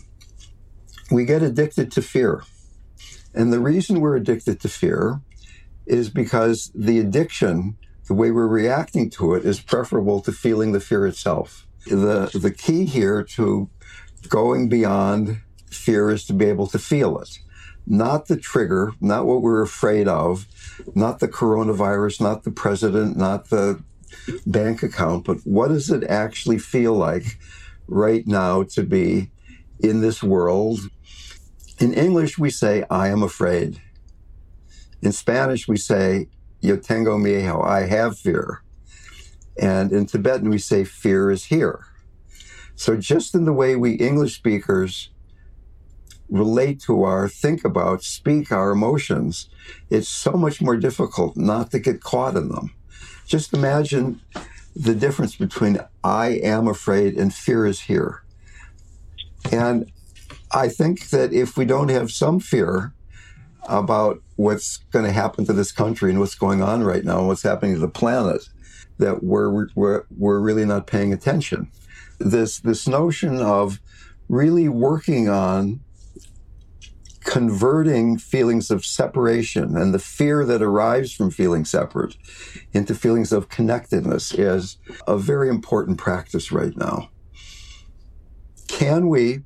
We 1.09 1.25
get 1.25 1.41
addicted 1.41 1.91
to 1.93 2.01
fear. 2.01 2.43
And 3.33 3.51
the 3.51 3.59
reason 3.59 4.01
we're 4.01 4.17
addicted 4.17 4.59
to 4.61 4.69
fear 4.69 5.21
is 5.85 6.09
because 6.09 6.71
the 6.75 6.99
addiction, 6.99 7.77
the 8.07 8.13
way 8.13 8.29
we're 8.29 8.47
reacting 8.47 9.09
to 9.11 9.33
it, 9.33 9.45
is 9.45 9.61
preferable 9.61 10.21
to 10.21 10.31
feeling 10.31 10.73
the 10.73 10.79
fear 10.79 11.07
itself 11.07 11.65
the 11.87 12.29
the 12.33 12.51
key 12.51 12.85
here 12.85 13.23
to 13.23 13.69
going 14.29 14.69
beyond 14.69 15.41
fear 15.73 16.09
is 16.09 16.25
to 16.25 16.33
be 16.33 16.45
able 16.45 16.67
to 16.67 16.79
feel 16.79 17.19
it. 17.19 17.39
Not 17.87 18.27
the 18.27 18.37
trigger 18.37 18.93
not 19.01 19.25
what 19.25 19.41
we're 19.41 19.61
afraid 19.61 20.07
of 20.07 20.47
not 20.95 21.19
the 21.19 21.27
coronavirus 21.27 22.21
not 22.21 22.43
the 22.43 22.51
president 22.51 23.17
not 23.17 23.49
the 23.49 23.81
bank 24.45 24.83
account 24.83 25.25
but 25.25 25.37
what 25.43 25.69
does 25.69 25.89
it 25.89 26.03
actually 26.03 26.59
feel 26.59 26.93
like 26.93 27.39
right 27.87 28.27
now 28.27 28.63
to 28.63 28.83
be 28.83 29.31
in 29.79 30.01
this 30.01 30.21
world? 30.21 30.79
In 31.79 31.93
english 31.93 32.37
we 32.37 32.49
say 32.49 32.83
i 32.89 33.07
am 33.07 33.23
afraid. 33.23 33.81
In 35.01 35.11
spanish 35.11 35.67
we 35.67 35.77
say 35.77 36.27
yo 36.61 36.77
tengo 36.77 37.17
miedo 37.17 37.65
i 37.65 37.87
have 37.87 38.17
fear. 38.17 38.61
And 39.59 39.91
in 39.91 40.05
Tibetan, 40.05 40.49
we 40.49 40.57
say 40.57 40.83
fear 40.83 41.29
is 41.29 41.45
here. 41.45 41.85
So 42.75 42.97
just 42.97 43.35
in 43.35 43.45
the 43.45 43.53
way 43.53 43.75
we 43.75 43.91
English 43.93 44.35
speakers 44.35 45.09
relate 46.31 46.79
to 46.79 47.03
our, 47.03 47.27
think 47.27 47.63
about, 47.63 48.03
speak 48.03 48.51
our 48.51 48.71
emotions, 48.71 49.49
it's 49.89 50.07
so 50.07 50.31
much 50.31 50.61
more 50.61 50.77
difficult 50.77 51.35
not 51.35 51.69
to 51.71 51.79
get 51.79 52.01
caught 52.01 52.37
in 52.37 52.49
them. 52.49 52.73
Just 53.27 53.53
imagine 53.53 54.21
the 54.75 54.95
difference 54.95 55.35
between 55.35 55.79
I 56.03 56.29
am 56.41 56.67
afraid 56.67 57.15
and 57.17 57.33
fear 57.33 57.65
is 57.65 57.81
here. 57.81 58.23
And 59.51 59.91
I 60.51 60.69
think 60.69 61.09
that 61.09 61.33
if 61.33 61.57
we 61.57 61.65
don't 61.65 61.89
have 61.89 62.11
some 62.11 62.39
fear 62.39 62.93
about 63.67 64.21
what's 64.37 64.77
going 64.91 65.05
to 65.05 65.11
happen 65.11 65.45
to 65.45 65.53
this 65.53 65.71
country 65.71 66.09
and 66.09 66.19
what's 66.19 66.35
going 66.35 66.63
on 66.63 66.83
right 66.83 67.03
now 67.03 67.19
and 67.19 67.27
what's 67.27 67.43
happening 67.43 67.73
to 67.75 67.79
the 67.79 67.87
planet, 67.89 68.47
that 68.99 69.23
we're, 69.23 69.67
we're, 69.75 70.03
we're 70.17 70.39
really 70.39 70.65
not 70.65 70.87
paying 70.87 71.11
attention. 71.11 71.69
This, 72.19 72.59
this 72.59 72.87
notion 72.87 73.37
of 73.37 73.79
really 74.29 74.69
working 74.69 75.27
on 75.27 75.81
converting 77.23 78.17
feelings 78.17 78.71
of 78.71 78.85
separation 78.85 79.77
and 79.77 79.93
the 79.93 79.99
fear 79.99 80.43
that 80.45 80.61
arrives 80.61 81.13
from 81.13 81.29
feeling 81.31 81.65
separate 81.65 82.15
into 82.73 82.95
feelings 82.95 83.31
of 83.31 83.49
connectedness 83.49 84.33
is 84.33 84.77
a 85.07 85.17
very 85.17 85.49
important 85.49 85.97
practice 85.97 86.51
right 86.51 86.75
now. 86.75 87.09
Can 88.67 89.07
we, 89.07 89.41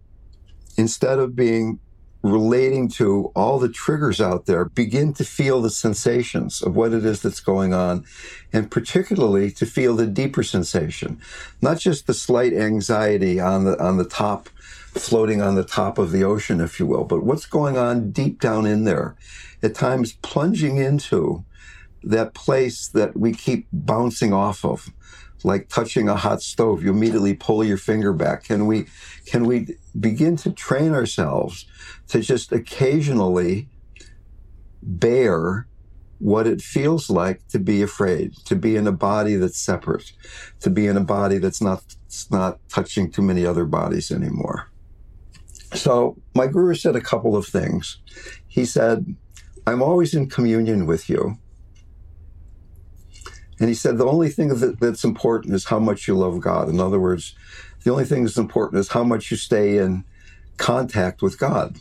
instead 0.77 1.19
of 1.19 1.35
being 1.35 1.79
relating 2.25 2.87
to 2.87 3.31
all 3.35 3.59
the 3.59 3.69
triggers 3.69 4.19
out 4.19 4.47
there, 4.47 4.65
begin 4.65 5.13
to 5.13 5.23
feel 5.23 5.61
the 5.61 5.69
sensations 5.69 6.61
of 6.61 6.75
what 6.75 6.91
it 6.91 7.05
is 7.05 7.21
that's 7.21 7.39
going 7.39 7.71
on, 7.73 8.03
and 8.51 8.71
particularly 8.71 9.51
to 9.51 9.65
feel 9.65 9.95
the 9.95 10.07
deeper 10.07 10.41
sensation, 10.41 11.19
not 11.61 11.77
just 11.77 12.07
the 12.07 12.13
slight 12.13 12.53
anxiety 12.53 13.39
on 13.39 13.65
the 13.65 13.79
on 13.83 13.97
the 13.97 14.05
top, 14.05 14.49
floating 14.95 15.41
on 15.41 15.55
the 15.55 15.63
top 15.63 15.97
of 15.97 16.11
the 16.11 16.23
ocean, 16.23 16.59
if 16.61 16.79
you 16.79 16.85
will, 16.85 17.03
but 17.03 17.23
what's 17.23 17.45
going 17.45 17.77
on 17.77 18.11
deep 18.11 18.39
down 18.39 18.65
in 18.65 18.83
there, 18.83 19.15
at 19.61 19.75
times 19.75 20.13
plunging 20.21 20.77
into 20.77 21.43
that 22.03 22.33
place 22.33 22.87
that 22.87 23.17
we 23.17 23.33
keep 23.33 23.67
bouncing 23.73 24.33
off 24.33 24.63
of 24.63 24.91
like 25.43 25.69
touching 25.69 26.09
a 26.09 26.15
hot 26.15 26.41
stove. 26.41 26.83
You 26.83 26.89
immediately 26.89 27.35
pull 27.35 27.63
your 27.63 27.77
finger 27.77 28.13
back. 28.13 28.45
Can 28.45 28.65
we 28.67 28.85
can 29.25 29.45
we 29.45 29.77
begin 29.99 30.35
to 30.37 30.51
train 30.51 30.93
ourselves 30.93 31.65
to 32.07 32.21
just 32.21 32.51
occasionally 32.51 33.69
bear 34.81 35.67
what 36.19 36.47
it 36.47 36.61
feels 36.61 37.09
like 37.09 37.47
to 37.49 37.59
be 37.59 37.81
afraid, 37.81 38.33
to 38.45 38.55
be 38.55 38.75
in 38.75 38.87
a 38.87 38.91
body 38.91 39.35
that's 39.35 39.59
separate, 39.59 40.11
to 40.61 40.69
be 40.69 40.87
in 40.87 40.95
a 40.95 41.03
body 41.03 41.37
that's 41.37 41.61
not, 41.61 41.83
not 42.31 42.57
touching 42.69 43.11
too 43.11 43.21
many 43.21 43.45
other 43.45 43.65
bodies 43.65 44.11
anymore. 44.11 44.71
So 45.75 46.17
my 46.33 46.47
guru 46.47 46.75
said 46.75 46.95
a 46.95 47.01
couple 47.01 47.35
of 47.35 47.45
things. 47.45 47.99
He 48.47 48.65
said, 48.65 49.15
I'm 49.67 49.81
always 49.81 50.13
in 50.13 50.29
communion 50.29 50.85
with 50.85 51.09
you. 51.09 51.37
And 53.59 53.69
he 53.69 53.75
said, 53.75 53.97
the 53.97 54.05
only 54.05 54.29
thing 54.29 54.49
that, 54.49 54.79
that's 54.79 55.03
important 55.03 55.53
is 55.53 55.65
how 55.65 55.79
much 55.79 56.07
you 56.07 56.15
love 56.15 56.39
God. 56.41 56.69
In 56.69 56.79
other 56.79 56.99
words, 56.99 57.33
the 57.83 57.91
only 57.91 58.05
thing 58.05 58.23
that's 58.23 58.37
important 58.37 58.79
is 58.79 58.89
how 58.89 59.03
much 59.03 59.31
you 59.31 59.37
stay 59.37 59.77
in 59.77 60.03
contact 60.57 61.21
with 61.21 61.39
God. 61.39 61.77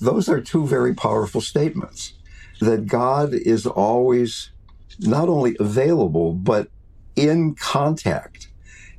Those 0.00 0.28
are 0.28 0.40
two 0.40 0.66
very 0.66 0.94
powerful 0.94 1.40
statements 1.40 2.14
that 2.60 2.86
God 2.86 3.34
is 3.34 3.66
always 3.66 4.50
not 5.00 5.28
only 5.28 5.56
available, 5.60 6.32
but 6.32 6.68
in 7.14 7.54
contact. 7.54 8.47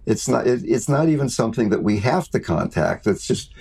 It's 0.09 0.27
not, 0.27 0.47
it, 0.47 0.61
it's 0.65 0.89
not 0.89 1.07
even 1.07 1.29
something 1.29 1.69
that 1.69 1.83
we 1.83 1.99
have 1.99 2.27
to 2.29 2.39
contact. 2.39 3.05
It's 3.05 3.27
just 3.27 3.53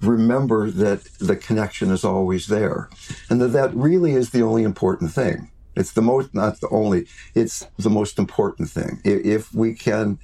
remember 0.00 0.70
that 0.70 1.04
the 1.20 1.36
connection 1.36 1.90
is 1.90 2.02
always 2.02 2.46
there 2.46 2.88
and 3.28 3.40
that 3.42 3.48
that 3.48 3.74
really 3.74 4.12
is 4.12 4.30
the 4.30 4.42
only 4.42 4.62
important 4.62 5.12
thing. 5.12 5.50
It's 5.76 5.92
the 5.92 6.02
most, 6.02 6.34
not 6.34 6.60
the 6.60 6.68
only, 6.70 7.06
it's 7.34 7.66
the 7.78 7.90
most 7.90 8.18
important 8.18 8.70
thing. 8.70 9.00
If 9.04 9.54
we 9.54 9.74
can 9.74 10.18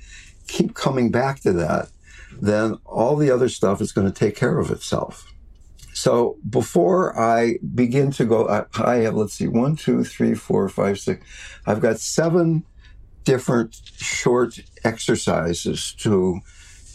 keep 0.46 0.74
coming 0.74 1.10
back 1.10 1.40
to 1.40 1.52
that, 1.52 1.90
then 2.40 2.78
all 2.86 3.16
the 3.16 3.30
other 3.30 3.48
stuff 3.48 3.80
is 3.82 3.92
going 3.92 4.10
to 4.10 4.12
take 4.12 4.36
care 4.36 4.58
of 4.58 4.70
itself. 4.70 5.32
So 5.92 6.36
before 6.48 7.18
I 7.18 7.58
begin 7.74 8.10
to 8.12 8.24
go, 8.24 8.48
I, 8.48 8.64
I 8.82 8.96
have, 8.98 9.16
let's 9.16 9.34
see, 9.34 9.48
one, 9.48 9.76
two, 9.76 10.04
three, 10.04 10.34
four, 10.34 10.68
five, 10.68 10.98
six. 10.98 11.26
I've 11.66 11.80
got 11.80 11.98
seven 11.98 12.64
different 13.28 13.78
short 13.98 14.58
exercises 14.84 15.92
to 15.92 16.40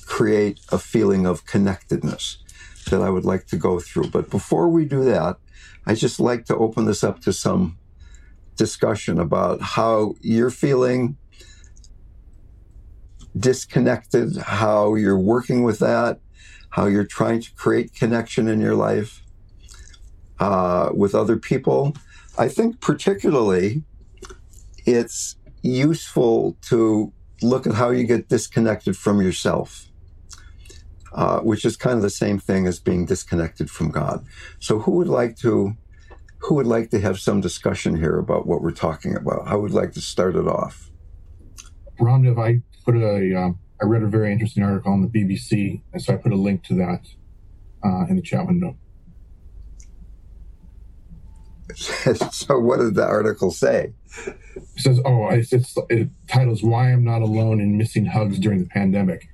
create 0.07 0.59
a 0.71 0.79
feeling 0.79 1.27
of 1.27 1.45
connectedness 1.45 2.39
that 2.89 3.03
I 3.03 3.11
would 3.11 3.23
like 3.23 3.45
to 3.49 3.55
go 3.55 3.79
through. 3.79 4.09
But 4.09 4.31
before 4.31 4.67
we 4.67 4.83
do 4.85 5.03
that, 5.03 5.37
I 5.85 5.93
just 5.93 6.19
like 6.19 6.45
to 6.45 6.57
open 6.57 6.85
this 6.85 7.03
up 7.03 7.21
to 7.21 7.33
some 7.33 7.77
discussion 8.55 9.19
about 9.19 9.61
how 9.61 10.15
you're 10.21 10.49
feeling 10.49 11.17
disconnected, 13.37 14.37
how 14.37 14.95
you're 14.95 15.19
working 15.19 15.61
with 15.61 15.77
that, 15.79 16.19
how 16.71 16.87
you're 16.87 17.05
trying 17.05 17.41
to 17.41 17.53
create 17.53 17.93
connection 17.93 18.47
in 18.47 18.59
your 18.59 18.73
life 18.73 19.21
uh, 20.39 20.89
with 20.95 21.13
other 21.13 21.37
people. 21.37 21.95
I 22.39 22.47
think 22.47 22.81
particularly 22.81 23.83
it's 24.83 25.35
useful 25.63 26.57
to 26.63 27.11
look 27.41 27.65
at 27.65 27.73
how 27.73 27.89
you 27.89 28.03
get 28.03 28.29
disconnected 28.29 28.95
from 28.95 29.21
yourself. 29.21 29.87
Uh, 31.15 31.39
which 31.41 31.63
is 31.63 31.77
kind 31.77 31.95
of 31.95 32.01
the 32.01 32.09
same 32.09 32.39
thing 32.39 32.65
as 32.65 32.79
being 32.79 33.05
disconnected 33.05 33.69
from 33.69 33.91
God. 33.91 34.25
So, 34.59 34.79
who 34.79 34.93
would 34.93 35.07
like 35.07 35.35
to 35.37 35.77
who 36.43 36.55
would 36.55 36.67
like 36.67 36.89
to 36.89 36.99
have 36.99 37.19
some 37.19 37.39
discussion 37.39 37.95
here 37.95 38.17
about 38.17 38.45
what 38.45 38.61
we're 38.61 38.71
talking 38.71 39.15
about? 39.15 39.47
How 39.47 39.59
would 39.59 39.71
like 39.71 39.93
to 39.93 40.01
start 40.01 40.35
it 40.35 40.47
off? 40.47 40.91
Ramdev, 41.99 42.37
I 42.37 42.61
put 42.83 42.95
a, 42.95 43.39
um, 43.39 43.59
I 43.81 43.85
read 43.85 44.03
a 44.03 44.07
very 44.07 44.31
interesting 44.31 44.63
article 44.63 44.91
on 44.91 45.01
the 45.01 45.07
BBC, 45.07 45.81
and 45.93 46.01
so 46.01 46.13
I 46.13 46.17
put 46.17 46.33
a 46.33 46.37
link 46.37 46.63
to 46.65 46.73
that 46.75 47.07
uh, 47.85 48.05
in 48.09 48.17
the 48.17 48.21
chat 48.21 48.45
window. 48.45 48.75
so, 51.75 52.59
what 52.59 52.79
did 52.79 52.95
the 52.95 53.05
article 53.05 53.51
say? 53.51 53.93
It 54.55 54.63
says, 54.77 54.99
oh, 55.05 55.29
it's, 55.29 55.51
it's, 55.53 55.75
it 55.89 56.09
titles 56.27 56.63
Why 56.63 56.91
I'm 56.91 57.03
Not 57.03 57.21
Alone 57.21 57.59
in 57.59 57.77
Missing 57.77 58.07
Hugs 58.07 58.39
During 58.39 58.59
the 58.59 58.69
Pandemic. 58.69 59.27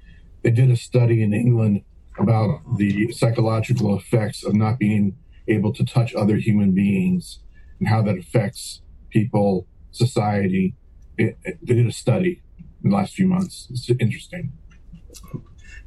They 0.43 0.51
did 0.51 0.71
a 0.71 0.75
study 0.75 1.21
in 1.21 1.33
England 1.33 1.83
about 2.17 2.61
the 2.77 3.11
psychological 3.11 3.95
effects 3.97 4.43
of 4.43 4.53
not 4.53 4.79
being 4.79 5.17
able 5.47 5.73
to 5.73 5.85
touch 5.85 6.13
other 6.15 6.37
human 6.37 6.73
beings 6.73 7.39
and 7.79 7.87
how 7.87 8.01
that 8.03 8.17
affects 8.17 8.81
people, 9.09 9.67
society. 9.91 10.75
It, 11.17 11.37
it, 11.43 11.59
they 11.61 11.75
did 11.75 11.87
a 11.87 11.91
study 11.91 12.41
in 12.83 12.89
the 12.89 12.95
last 12.95 13.13
few 13.13 13.27
months. 13.27 13.67
It's 13.69 13.89
interesting. 13.89 14.53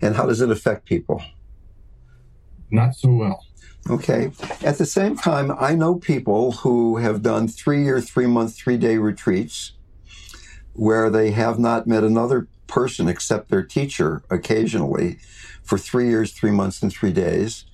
And 0.00 0.16
how 0.16 0.26
does 0.26 0.40
it 0.40 0.50
affect 0.50 0.84
people? 0.86 1.22
Not 2.70 2.94
so 2.94 3.10
well. 3.12 3.46
Okay. 3.90 4.30
At 4.62 4.78
the 4.78 4.86
same 4.86 5.16
time, 5.16 5.52
I 5.58 5.74
know 5.74 5.96
people 5.96 6.52
who 6.52 6.98
have 6.98 7.22
done 7.22 7.48
three 7.48 7.82
year, 7.82 8.00
three 8.00 8.26
month, 8.26 8.54
three 8.54 8.76
day 8.76 8.96
retreats 8.96 9.72
where 10.74 11.10
they 11.10 11.32
have 11.32 11.58
not 11.58 11.86
met 11.86 12.04
another 12.04 12.46
person 12.66 13.08
except 13.08 13.50
their 13.50 13.62
teacher 13.62 14.22
occasionally 14.30 15.18
for 15.62 15.76
three 15.76 16.08
years, 16.08 16.32
three 16.32 16.50
months, 16.50 16.82
and 16.82 16.92
three 16.92 17.12
days. 17.12 17.64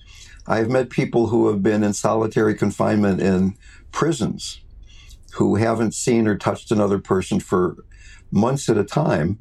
I've 0.47 0.69
met 0.69 0.89
people 0.89 1.27
who 1.27 1.47
have 1.47 1.61
been 1.61 1.83
in 1.83 1.93
solitary 1.93 2.55
confinement 2.55 3.21
in 3.21 3.55
prisons 3.91 4.61
who 5.33 5.55
haven't 5.55 5.93
seen 5.93 6.27
or 6.27 6.37
touched 6.37 6.71
another 6.71 6.97
person 6.97 7.39
for 7.39 7.77
months 8.31 8.67
at 8.67 8.77
a 8.77 8.83
time 8.83 9.39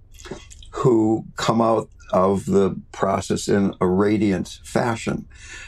who 0.71 1.25
come 1.37 1.61
out 1.61 1.89
of 2.13 2.47
the 2.47 2.81
process 2.93 3.49
in 3.49 3.75
a 3.81 3.87
radiant 3.87 4.61
fashion. 4.65 5.27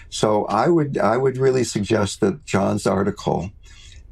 So 0.09 0.47
I 0.47 0.69
would 0.69 0.99
I 0.99 1.16
would 1.16 1.37
really 1.37 1.64
suggest 1.64 2.21
that 2.21 2.45
John's 2.45 2.87
article 2.87 3.50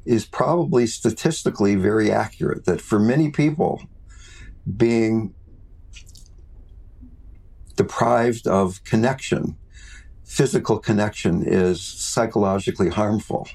is 0.04 0.24
probably 0.24 0.86
statistically 0.86 1.74
very 1.74 2.10
accurate 2.10 2.64
that 2.64 2.80
for 2.80 2.98
many 2.98 3.30
people 3.30 3.82
being 4.76 5.34
deprived 7.76 8.46
of 8.46 8.82
connection 8.84 9.56
physical 10.28 10.78
connection 10.78 11.42
is 11.42 11.80
psychologically 11.82 12.90
harmful. 12.90 13.48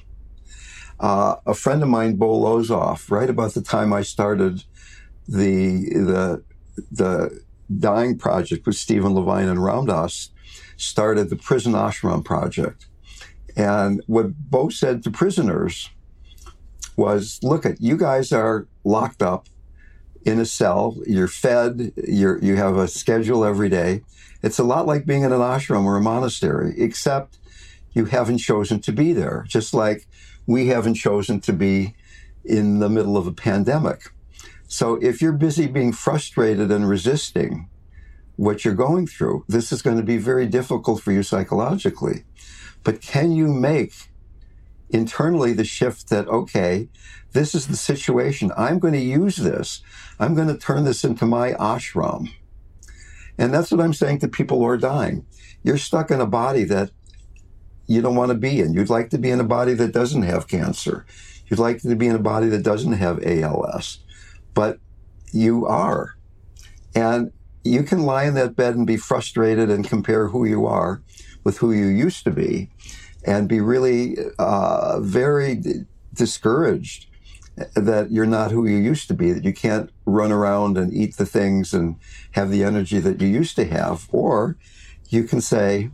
Uh, 0.98 1.36
a 1.46 1.54
friend 1.54 1.82
of 1.82 1.88
mine, 1.88 2.16
Bo 2.16 2.36
Lozoff, 2.40 3.10
right 3.10 3.30
about 3.30 3.54
the 3.54 3.62
time 3.62 3.92
I 3.92 4.02
started 4.02 4.64
the 5.26 5.88
the 5.94 6.44
the 6.76 7.40
dying 7.78 8.18
project 8.18 8.66
with 8.66 8.76
Stephen 8.76 9.14
Levine 9.14 9.48
and 9.48 9.62
Ram 9.62 9.86
Dass 9.86 10.30
started 10.76 11.30
the 11.30 11.36
prison 11.36 11.72
ashram 11.72 12.24
project. 12.24 12.86
And 13.56 14.02
what 14.06 14.34
Bo 14.50 14.68
said 14.68 15.02
to 15.04 15.10
prisoners 15.10 15.90
was, 16.96 17.38
look 17.42 17.64
at 17.64 17.80
you 17.80 17.96
guys 17.96 18.32
are 18.32 18.66
locked 18.82 19.22
up 19.22 19.48
in 20.24 20.40
a 20.40 20.46
cell, 20.46 20.96
you're 21.06 21.28
fed, 21.28 21.92
you're, 21.96 22.38
you 22.42 22.56
have 22.56 22.76
a 22.76 22.88
schedule 22.88 23.44
every 23.44 23.68
day. 23.68 24.02
It's 24.42 24.58
a 24.58 24.64
lot 24.64 24.86
like 24.86 25.06
being 25.06 25.22
in 25.22 25.32
an 25.32 25.40
ashram 25.40 25.84
or 25.84 25.96
a 25.96 26.00
monastery, 26.00 26.74
except 26.78 27.38
you 27.92 28.06
haven't 28.06 28.38
chosen 28.38 28.80
to 28.80 28.92
be 28.92 29.12
there, 29.12 29.44
just 29.46 29.74
like 29.74 30.06
we 30.46 30.68
haven't 30.68 30.94
chosen 30.94 31.40
to 31.40 31.52
be 31.52 31.94
in 32.44 32.78
the 32.78 32.88
middle 32.88 33.16
of 33.16 33.26
a 33.26 33.32
pandemic. 33.32 34.10
So 34.74 34.96
if 34.96 35.22
you're 35.22 35.30
busy 35.30 35.68
being 35.68 35.92
frustrated 35.92 36.72
and 36.72 36.88
resisting 36.88 37.70
what 38.34 38.64
you're 38.64 38.74
going 38.74 39.06
through, 39.06 39.44
this 39.46 39.70
is 39.70 39.82
going 39.82 39.98
to 39.98 40.02
be 40.02 40.16
very 40.16 40.48
difficult 40.48 41.00
for 41.00 41.12
you 41.12 41.22
psychologically. 41.22 42.24
But 42.82 43.00
can 43.00 43.30
you 43.30 43.46
make 43.46 43.92
internally 44.90 45.52
the 45.52 45.64
shift 45.64 46.08
that, 46.08 46.26
okay, 46.26 46.88
this 47.34 47.54
is 47.54 47.68
the 47.68 47.76
situation. 47.76 48.50
I'm 48.56 48.80
going 48.80 48.94
to 48.94 49.00
use 49.00 49.36
this. 49.36 49.80
I'm 50.18 50.34
going 50.34 50.48
to 50.48 50.58
turn 50.58 50.82
this 50.82 51.04
into 51.04 51.24
my 51.24 51.52
ashram. 51.52 52.32
And 53.38 53.54
that's 53.54 53.70
what 53.70 53.80
I'm 53.80 53.94
saying 53.94 54.18
to 54.20 54.28
people 54.28 54.58
who 54.58 54.66
are 54.66 54.76
dying. 54.76 55.24
You're 55.62 55.78
stuck 55.78 56.10
in 56.10 56.20
a 56.20 56.26
body 56.26 56.64
that 56.64 56.90
you 57.86 58.02
don't 58.02 58.16
want 58.16 58.30
to 58.30 58.36
be 58.36 58.58
in. 58.58 58.74
You'd 58.74 58.90
like 58.90 59.10
to 59.10 59.18
be 59.18 59.30
in 59.30 59.38
a 59.38 59.44
body 59.44 59.74
that 59.74 59.92
doesn't 59.92 60.22
have 60.22 60.48
cancer. 60.48 61.06
You'd 61.46 61.60
like 61.60 61.80
to 61.82 61.94
be 61.94 62.08
in 62.08 62.16
a 62.16 62.30
body 62.32 62.48
that 62.48 62.64
doesn't 62.64 62.94
have 62.94 63.24
ALS 63.24 64.00
but 64.54 64.78
you 65.32 65.66
are. 65.66 66.16
And 66.94 67.32
you 67.64 67.82
can 67.82 68.02
lie 68.02 68.24
in 68.24 68.34
that 68.34 68.56
bed 68.56 68.76
and 68.76 68.86
be 68.86 68.96
frustrated 68.96 69.70
and 69.70 69.88
compare 69.88 70.28
who 70.28 70.44
you 70.44 70.66
are 70.66 71.02
with 71.42 71.58
who 71.58 71.72
you 71.72 71.86
used 71.86 72.24
to 72.24 72.30
be 72.30 72.70
and 73.24 73.48
be 73.48 73.60
really 73.60 74.16
uh, 74.38 75.00
very 75.00 75.60
discouraged 76.12 77.06
that 77.74 78.10
you're 78.10 78.26
not 78.26 78.50
who 78.50 78.66
you 78.66 78.76
used 78.76 79.08
to 79.08 79.14
be, 79.14 79.32
that 79.32 79.44
you 79.44 79.52
can't 79.52 79.90
run 80.06 80.32
around 80.32 80.76
and 80.76 80.92
eat 80.92 81.16
the 81.16 81.26
things 81.26 81.72
and 81.72 81.96
have 82.32 82.50
the 82.50 82.64
energy 82.64 82.98
that 82.98 83.20
you 83.20 83.28
used 83.28 83.56
to 83.56 83.64
have. 83.64 84.08
Or 84.12 84.56
you 85.08 85.24
can 85.24 85.40
say, 85.40 85.90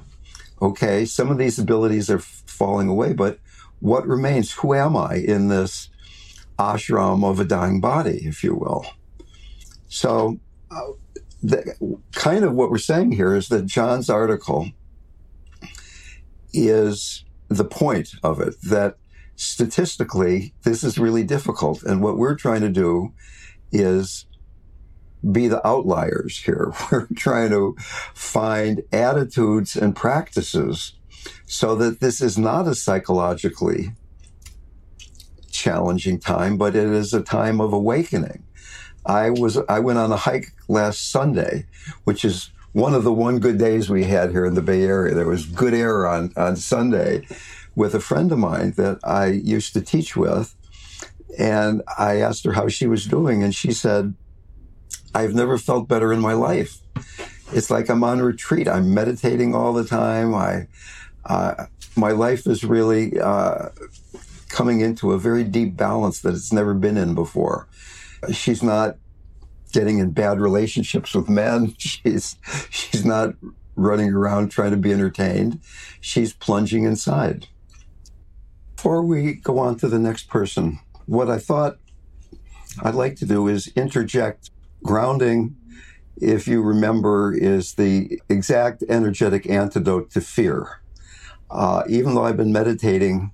okay, 0.63 1.05
some 1.05 1.31
of 1.31 1.39
these 1.39 1.59
abilities 1.59 2.11
are 2.11 2.19
falling 2.19 2.89
away, 2.89 3.13
but 3.13 3.39
what 3.81 4.07
remains? 4.07 4.53
Who 4.53 4.75
am 4.75 4.97
I 4.97 5.17
in 5.17 5.49
this 5.49 5.90
ashram 6.61 7.25
of 7.25 7.41
a 7.41 7.45
dying 7.45 7.81
body, 7.81 8.21
if 8.25 8.45
you 8.45 8.55
will. 8.55 8.87
So, 9.89 10.39
uh, 10.71 10.93
the, 11.43 11.75
kind 12.13 12.45
of 12.45 12.53
what 12.53 12.71
we're 12.71 12.79
saying 12.79 13.13
here 13.13 13.35
is 13.35 13.49
that 13.49 13.67
John's 13.67 14.11
article 14.11 14.71
is 16.53 17.25
the 17.49 17.65
point 17.65 18.11
of 18.23 18.41
it 18.41 18.61
that 18.63 18.97
statistically 19.37 20.53
this 20.63 20.85
is 20.85 20.99
really 20.99 21.25
difficult. 21.25 21.83
And 21.83 22.03
what 22.03 22.19
we're 22.19 22.37
trying 22.37 22.61
to 22.61 22.69
do 22.69 23.15
is 23.73 24.27
be 25.33 25.49
the 25.49 25.67
outliers 25.67 26.39
here. 26.39 26.73
We're 26.93 27.07
trying 27.15 27.51
to 27.51 27.77
find 28.15 28.83
attitudes 28.93 29.77
and 29.77 29.95
practices 29.95 30.95
so 31.47 31.75
that 31.77 32.01
this 32.01 32.23
is 32.23 32.39
not 32.39 32.67
a 32.67 32.75
psychologically 32.75 33.93
challenging 35.51 36.19
time, 36.19 36.57
but 36.57 36.75
it 36.75 36.89
is 36.89 37.13
a 37.13 37.23
time 37.23 37.61
of 37.61 37.73
awakening. 37.73 38.45
I 39.07 39.31
was 39.31 39.59
I 39.69 39.79
went 39.81 39.99
on 39.99 40.13
a 40.13 40.17
hike 40.17 40.53
last 40.69 41.11
Sunday, 41.11 41.67
which 42.05 42.25
is 42.25 42.51
one 42.73 42.95
of 42.95 43.05
the 43.05 43.13
one 43.13 43.39
good 43.39 43.59
days 43.59 43.91
we 43.91 44.05
had 44.05 44.31
here 44.31 44.45
in 44.45 44.55
the 44.55 44.63
Bay 44.63 44.83
Area. 44.83 45.15
There 45.15 45.27
was 45.27 45.47
good 45.47 45.75
air 45.75 46.07
on 46.07 46.33
on 46.37 46.57
Sunday 46.57 47.27
with 47.75 47.95
a 47.95 48.01
friend 48.01 48.31
of 48.33 48.39
mine 48.39 48.73
that 48.77 48.99
I 49.05 49.27
used 49.27 49.73
to 49.75 49.81
teach 49.81 50.17
with, 50.17 50.55
and 51.39 51.83
I 51.99 52.17
asked 52.17 52.45
her 52.45 52.53
how 52.53 52.69
she 52.69 52.87
was 52.87 53.07
doing, 53.07 53.43
and 53.43 53.55
she 53.55 53.73
said, 53.73 54.15
"I've 55.15 55.35
never 55.35 55.57
felt 55.57 55.89
better 55.89 56.13
in 56.13 56.21
my 56.21 56.35
life. 56.35 56.79
It's 57.53 57.71
like 57.71 57.89
I'm 57.89 58.05
on 58.05 58.21
retreat. 58.21 58.69
I'm 58.69 58.95
meditating 58.95 59.55
all 59.55 59.73
the 59.73 59.85
time. 59.85 60.35
I." 60.35 60.67
Uh, 61.27 61.67
my 61.97 62.13
life 62.13 62.47
is 62.47 62.65
really 62.65 63.21
uh, 63.21 63.69
coming 64.51 64.81
into 64.81 65.13
a 65.13 65.19
very 65.19 65.45
deep 65.45 65.77
balance 65.77 66.21
that 66.21 66.35
it's 66.35 66.53
never 66.53 66.75
been 66.75 66.97
in 66.97 67.15
before. 67.15 67.69
She's 68.33 68.63
not 68.63 68.97
getting 69.73 69.99
in 69.99 70.11
bad 70.11 70.41
relationships 70.41 71.15
with 71.15 71.29
men. 71.29 71.75
She's 71.79 72.37
she's 72.71 73.05
not 73.05 73.35
running 73.77 74.13
around 74.13 74.51
trying 74.51 74.73
to 74.73 74.77
be 74.77 74.93
entertained. 74.93 75.61
She's 76.01 76.33
plunging 76.33 76.85
inside. 76.85 77.47
Before 78.77 79.03
we 79.03 79.35
go 79.35 79.59
on 79.59 79.77
to 79.77 79.89
the 79.89 79.99
next 79.99 80.29
person, 80.29 80.81
what 81.07 81.31
I 81.31 81.39
thought 81.39 81.79
I'd 82.83 82.95
like 82.95 83.17
to 83.17 83.27
do 83.27 83.47
is 83.47 83.69
interject 83.77 84.51
grounding. 84.83 85.57
If 86.17 86.47
you 86.47 86.63
remember, 86.63 87.35
is 87.35 87.75
the 87.75 88.21
exact 88.29 88.83
energetic 88.89 89.49
antidote 89.49 90.11
to 90.11 90.21
fear. 90.21 90.81
Uh, 91.51 91.83
even 91.89 92.15
though 92.15 92.25
I've 92.25 92.37
been 92.37 92.53
meditating 92.53 93.33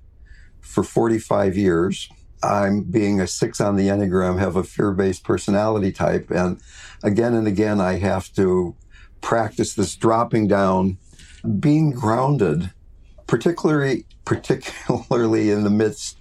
for 0.67 0.83
45 0.83 1.57
years. 1.57 2.09
I'm 2.43 2.83
being 2.83 3.19
a 3.19 3.27
six 3.27 3.59
on 3.59 3.75
the 3.75 3.87
Enneagram, 3.87 4.37
have 4.39 4.55
a 4.55 4.63
fear 4.63 4.91
based 4.91 5.23
personality 5.23 5.91
type. 5.91 6.29
And 6.29 6.61
again 7.03 7.33
and 7.33 7.47
again, 7.47 7.81
I 7.81 7.93
have 7.93 8.31
to 8.33 8.75
practice 9.21 9.73
this 9.73 9.95
dropping 9.95 10.47
down, 10.47 10.97
being 11.59 11.91
grounded, 11.91 12.71
particularly, 13.25 14.05
particularly 14.25 15.49
in 15.49 15.63
the 15.63 15.69
midst 15.69 16.17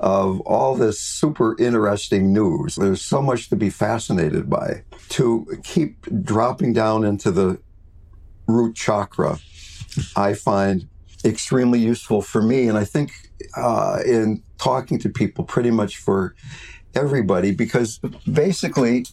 of 0.00 0.40
all 0.40 0.74
this 0.74 1.00
super 1.00 1.56
interesting 1.60 2.32
news. 2.32 2.74
There's 2.74 3.02
so 3.02 3.22
much 3.22 3.48
to 3.50 3.56
be 3.56 3.70
fascinated 3.70 4.50
by. 4.50 4.82
To 5.10 5.46
keep 5.62 6.06
dropping 6.24 6.72
down 6.72 7.04
into 7.04 7.30
the 7.30 7.60
root 8.46 8.74
chakra, 8.74 9.38
I 10.16 10.34
find 10.34 10.88
extremely 11.24 11.78
useful 11.78 12.22
for 12.22 12.42
me. 12.42 12.68
And 12.68 12.78
I 12.78 12.84
think 12.84 13.12
uh, 13.56 14.00
in 14.04 14.42
talking 14.58 14.98
to 15.00 15.08
people 15.08 15.44
pretty 15.44 15.70
much 15.70 15.96
for 15.96 16.34
everybody 16.94 17.52
because 17.52 17.98
basically 18.30 19.06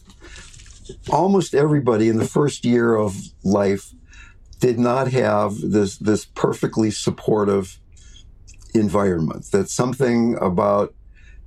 almost 1.10 1.54
everybody 1.54 2.08
in 2.08 2.18
the 2.18 2.26
first 2.26 2.64
year 2.64 2.94
of 2.94 3.16
life 3.44 3.92
did 4.58 4.78
not 4.78 5.08
have 5.12 5.54
this 5.60 5.98
this 5.98 6.24
perfectly 6.24 6.90
supportive 6.90 7.78
environment 8.74 9.50
that 9.52 9.68
something 9.68 10.36
about 10.40 10.94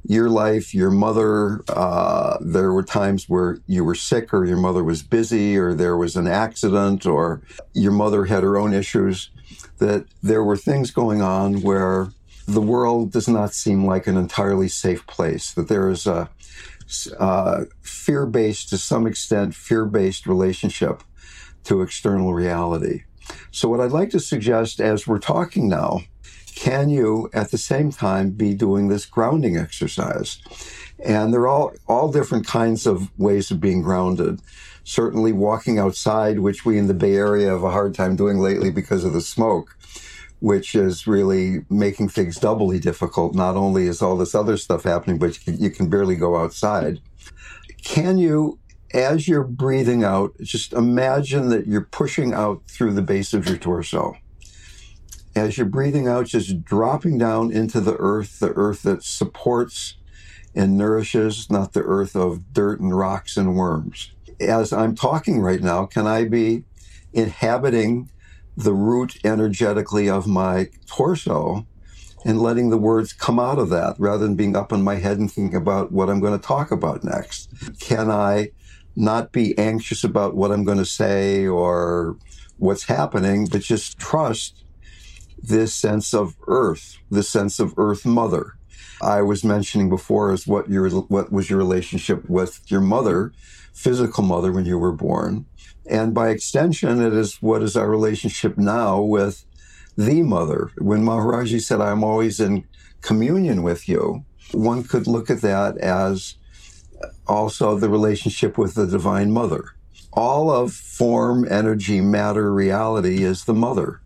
your 0.04 0.30
life, 0.30 0.74
your 0.74 0.92
mother, 0.92 1.62
uh, 1.70 2.38
there 2.42 2.74
were 2.74 2.84
times 2.84 3.30
where 3.30 3.60
you 3.68 3.84
were 3.84 3.96
sick 3.96 4.34
or 4.34 4.46
your 4.46 4.58
mother 4.58 4.84
was 4.84 5.04
busy 5.04 5.58
or 5.58 5.74
there 5.74 5.98
was 5.98 6.16
an 6.16 6.28
accident 6.28 7.06
or 7.06 7.42
your 7.74 7.92
mother 7.92 8.26
had 8.26 8.44
her 8.44 8.58
own 8.58 8.74
issues, 8.74 9.30
that 9.78 10.06
there 10.24 10.44
were 10.44 10.58
things 10.58 10.92
going 10.92 11.22
on 11.22 11.62
where 11.62 12.10
the 12.48 12.62
world 12.62 13.12
does 13.12 13.28
not 13.28 13.54
seem 13.54 13.86
like 13.86 14.08
an 14.08 14.18
entirely 14.18 14.68
safe 14.68 15.06
place, 15.08 15.54
that 15.54 15.68
there 15.68 15.90
is 15.90 16.08
a 16.08 16.30
uh, 17.20 17.66
fear 17.82 18.26
based, 18.26 18.70
to 18.70 18.78
some 18.78 19.08
extent, 19.08 19.56
fear 19.56 19.86
based 19.86 20.28
relationship 20.28 21.04
to 21.64 21.82
external 21.82 22.34
reality. 22.34 23.04
So, 23.52 23.70
what 23.70 23.80
I'd 23.80 23.92
like 23.92 24.10
to 24.10 24.20
suggest 24.20 24.82
as 24.82 25.08
we're 25.08 25.20
talking 25.20 25.70
now 25.70 26.02
can 26.56 26.90
you 26.90 27.30
at 27.34 27.52
the 27.52 27.58
same 27.58 27.92
time 27.92 28.32
be 28.32 28.54
doing 28.54 28.88
this 28.88 29.06
grounding 29.06 29.58
exercise? 29.58 30.40
And 31.04 31.34
there 31.34 31.42
are 31.42 31.48
all, 31.48 31.74
all 31.88 32.12
different 32.12 32.46
kinds 32.46 32.86
of 32.86 33.18
ways 33.20 33.52
of 33.52 33.60
being 33.60 33.82
grounded. 33.82 34.42
Certainly 34.84 35.34
walking 35.34 35.80
outside, 35.80 36.40
which 36.40 36.66
we 36.66 36.78
in 36.78 36.88
the 36.88 36.94
Bay 36.94 37.16
Area 37.16 37.50
have 37.50 37.64
a 37.64 37.72
hard 37.72 37.96
time 37.96 38.16
doing 38.16 38.40
lately 38.40 38.72
because 38.72 39.04
of 39.04 39.14
the 39.14 39.22
smoke, 39.22 39.76
which 40.40 40.76
is 40.76 41.08
really 41.08 41.66
making 41.70 42.10
things 42.10 42.38
doubly 42.38 42.80
difficult. 42.80 43.34
Not 43.34 43.56
only 43.56 43.88
is 43.88 44.02
all 44.02 44.18
this 44.18 44.36
other 44.36 44.58
stuff 44.58 44.84
happening, 44.84 45.18
but 45.18 45.38
you 45.38 45.54
can, 45.54 45.64
you 45.64 45.70
can 45.70 45.90
barely 45.90 46.16
go 46.16 46.38
outside. 46.38 47.00
Can 47.84 48.18
you, 48.18 48.60
as 48.94 49.28
you're 49.28 49.44
breathing 49.44 50.04
out, 50.04 50.34
just 50.42 50.74
imagine 50.74 51.50
that 51.50 51.68
you're 51.68 51.82
pushing 51.82 52.34
out 52.34 52.62
through 52.68 52.94
the 52.94 53.02
base 53.02 53.34
of 53.34 53.48
your 53.48 53.58
torso 53.58 54.16
as 55.42 55.58
you're 55.58 55.66
breathing 55.66 56.08
out, 56.08 56.28
just 56.28 56.64
dropping 56.64 57.18
down 57.18 57.52
into 57.52 57.82
the 57.82 57.96
earth, 57.98 58.40
the 58.40 58.54
earth 58.54 58.84
that 58.84 59.04
supports 59.04 59.96
and 60.54 60.78
nourishes, 60.78 61.50
not 61.50 61.74
the 61.74 61.82
earth 61.82 62.16
of 62.16 62.54
dirt 62.54 62.80
and 62.80 62.96
rocks 62.96 63.38
and 63.38 63.56
worms. 63.56 64.12
As 64.40 64.72
I'm 64.72 64.96
talking 64.96 65.40
right 65.40 65.62
now, 65.62 65.86
can 65.86 66.06
I 66.06 66.26
be 66.26 66.64
inhabiting 67.12 68.10
the 68.56 68.74
root 68.74 69.18
energetically 69.24 70.10
of 70.10 70.28
my 70.28 70.70
torso 70.86 71.66
and 72.24 72.40
letting 72.40 72.70
the 72.70 72.78
words 72.78 73.12
come 73.12 73.40
out 73.40 73.58
of 73.58 73.70
that 73.70 73.96
rather 73.98 74.26
than 74.26 74.36
being 74.36 74.56
up 74.56 74.72
in 74.72 74.84
my 74.84 74.96
head 74.96 75.18
and 75.18 75.32
thinking 75.32 75.56
about 75.56 75.92
what 75.92 76.10
I'm 76.10 76.20
going 76.20 76.40
to 76.40 76.48
talk 76.48 76.70
about 76.70 77.04
next? 77.04 77.50
Can 77.80 78.12
I 78.12 78.52
not 78.96 79.32
be 79.32 79.58
anxious 79.58 80.04
about 80.04 80.36
what 80.36 80.52
I'm 80.52 80.66
going 80.66 80.78
to 80.78 80.86
say 80.86 81.48
or 81.48 82.18
what's 82.58 82.84
happening, 82.84 83.48
but 83.48 83.62
just 83.62 83.98
trust 83.98 84.61
this 85.44 85.74
sense 85.74 86.14
of 86.14 86.36
earth, 86.48 86.98
this 87.10 87.30
sense 87.30 87.60
of 87.60 87.74
earth 87.78 88.06
mother. 88.06 88.56
I 89.02 89.22
was 89.22 89.44
mentioning 89.44 89.90
before 89.90 90.32
is 90.32 90.46
what 90.46 90.70
your 90.70 90.90
what 90.90 91.32
was 91.32 91.50
your 91.50 91.58
relationship 91.58 92.30
with 92.30 92.62
your 92.68 92.82
mother, 92.82 93.34
physical 93.74 94.24
mother 94.24 94.52
when 94.52 94.66
you 94.66 94.78
were 94.78 94.92
born. 94.92 95.46
And 95.88 96.14
by 96.14 96.30
extension, 96.30 97.02
it 97.02 97.14
is 97.14 97.42
what 97.42 97.64
is 97.64 97.76
our 97.76 97.90
relationship 97.90 98.58
now 98.58 99.02
with 99.02 99.44
the 99.98 100.22
mother. 100.22 100.72
When 100.78 101.04
Maharaji 101.04 101.62
said, 101.62 101.82
I'm 101.82 102.04
always 102.04 102.40
in 102.40 102.66
communion 103.02 103.64
with 103.64 103.90
you, 103.90 104.24
one 104.52 104.84
could 104.84 105.08
look 105.08 105.30
at 105.30 105.42
that 105.42 105.78
as 105.80 106.36
also 107.28 107.78
the 107.78 107.90
relationship 107.90 108.58
with 108.58 108.76
the 108.76 108.86
divine 108.86 109.32
mother. 109.32 109.64
All 110.14 110.52
of 110.52 110.74
form, 110.74 111.48
energy, 111.50 112.02
matter, 112.02 112.54
reality 112.54 113.24
is 113.24 113.46
the 113.46 113.54
mother. 113.54 114.02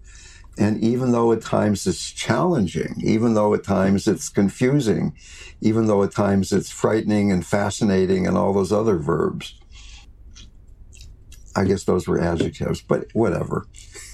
And 0.57 0.81
even 0.81 1.11
though 1.11 1.31
at 1.33 1.41
times 1.41 1.85
it's 1.85 2.11
challenging, 2.11 3.01
even 3.03 3.33
though 3.33 3.53
at 3.53 3.63
times 3.63 4.07
it's 4.07 4.29
confusing, 4.29 5.13
even 5.59 5.87
though 5.87 6.03
at 6.03 6.11
times 6.11 6.53
it's 6.53 6.71
frightening 6.71 7.31
and 7.31 7.45
fascinating 7.45 8.25
and 8.25 8.37
all 8.37 8.53
those 8.53 8.71
other 8.71 8.95
verbs, 8.97 9.59
I 11.55 11.65
guess 11.65 11.83
those 11.83 12.07
were 12.07 12.19
adjectives, 12.19 12.81
but 12.81 13.07
whatever. 13.13 13.67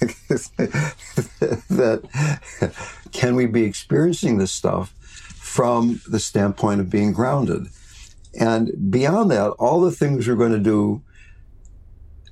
that 1.70 2.02
can 3.12 3.36
we 3.36 3.46
be 3.46 3.62
experiencing 3.64 4.38
this 4.38 4.52
stuff 4.52 4.94
from 5.36 6.00
the 6.08 6.18
standpoint 6.18 6.80
of 6.80 6.90
being 6.90 7.12
grounded? 7.12 7.66
And 8.38 8.90
beyond 8.90 9.30
that, 9.30 9.50
all 9.58 9.80
the 9.80 9.90
things 9.90 10.26
we're 10.26 10.36
going 10.36 10.52
to 10.52 10.58
do 10.58 11.02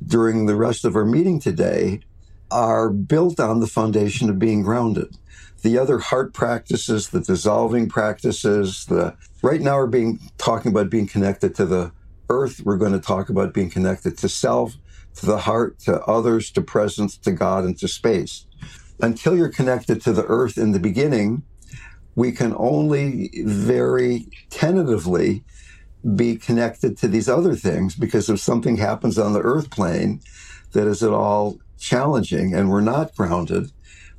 during 0.04 0.46
the 0.46 0.56
rest 0.56 0.84
of 0.84 0.96
our 0.96 1.04
meeting 1.04 1.38
today 1.38 2.00
are 2.50 2.90
built 2.90 3.40
on 3.40 3.60
the 3.60 3.66
foundation 3.66 4.28
of 4.28 4.38
being 4.38 4.62
grounded. 4.62 5.16
The 5.62 5.78
other 5.78 5.98
heart 5.98 6.32
practices, 6.32 7.08
the 7.08 7.20
dissolving 7.20 7.88
practices, 7.88 8.86
the 8.86 9.14
right 9.42 9.60
now 9.60 9.76
we're 9.76 9.86
being 9.86 10.18
talking 10.38 10.72
about 10.72 10.90
being 10.90 11.06
connected 11.06 11.54
to 11.56 11.66
the 11.66 11.92
earth. 12.28 12.62
We're 12.64 12.78
going 12.78 12.92
to 12.92 13.00
talk 13.00 13.28
about 13.28 13.52
being 13.52 13.70
connected 13.70 14.16
to 14.18 14.28
self, 14.28 14.76
to 15.16 15.26
the 15.26 15.38
heart, 15.38 15.78
to 15.80 16.00
others, 16.04 16.50
to 16.52 16.62
presence, 16.62 17.16
to 17.18 17.32
God, 17.32 17.64
and 17.64 17.78
to 17.78 17.88
space. 17.88 18.46
Until 19.02 19.36
you're 19.36 19.48
connected 19.48 20.00
to 20.02 20.12
the 20.12 20.24
earth 20.26 20.56
in 20.56 20.72
the 20.72 20.78
beginning, 20.78 21.42
we 22.14 22.32
can 22.32 22.54
only 22.56 23.30
very 23.44 24.26
tentatively 24.50 25.44
be 26.16 26.36
connected 26.36 26.96
to 26.98 27.08
these 27.08 27.28
other 27.28 27.54
things 27.54 27.94
because 27.94 28.30
if 28.30 28.40
something 28.40 28.76
happens 28.76 29.18
on 29.18 29.32
the 29.32 29.40
earth 29.40 29.70
plane 29.70 30.20
that 30.72 30.86
is 30.86 31.02
at 31.02 31.12
all 31.12 31.58
challenging 31.80 32.54
and 32.54 32.70
we're 32.70 32.80
not 32.80 33.14
grounded, 33.16 33.72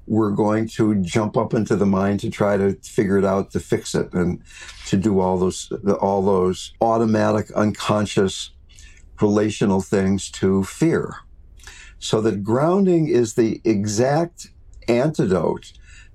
we're 0.08 0.32
going 0.32 0.68
to 0.68 0.96
jump 0.96 1.38
up 1.38 1.54
into 1.54 1.76
the 1.76 1.86
mind 1.86 2.20
to 2.20 2.30
try 2.30 2.58
to 2.58 2.74
figure 2.84 3.18
it 3.18 3.24
out 3.24 3.52
to 3.52 3.60
fix 3.60 3.96
it 3.96 4.12
and 4.14 4.42
to 4.88 4.98
do 4.98 5.20
all 5.20 5.38
those 5.38 5.72
all 6.02 6.22
those 6.22 6.74
automatic 6.82 7.52
unconscious 7.52 8.52
relational 9.22 9.82
things 9.82 10.30
to 10.32 10.64
fear. 10.64 11.16
So 12.00 12.20
that 12.22 12.44
grounding 12.44 13.08
is 13.08 13.36
the 13.36 13.62
exact 13.64 14.48
antidote 14.88 15.72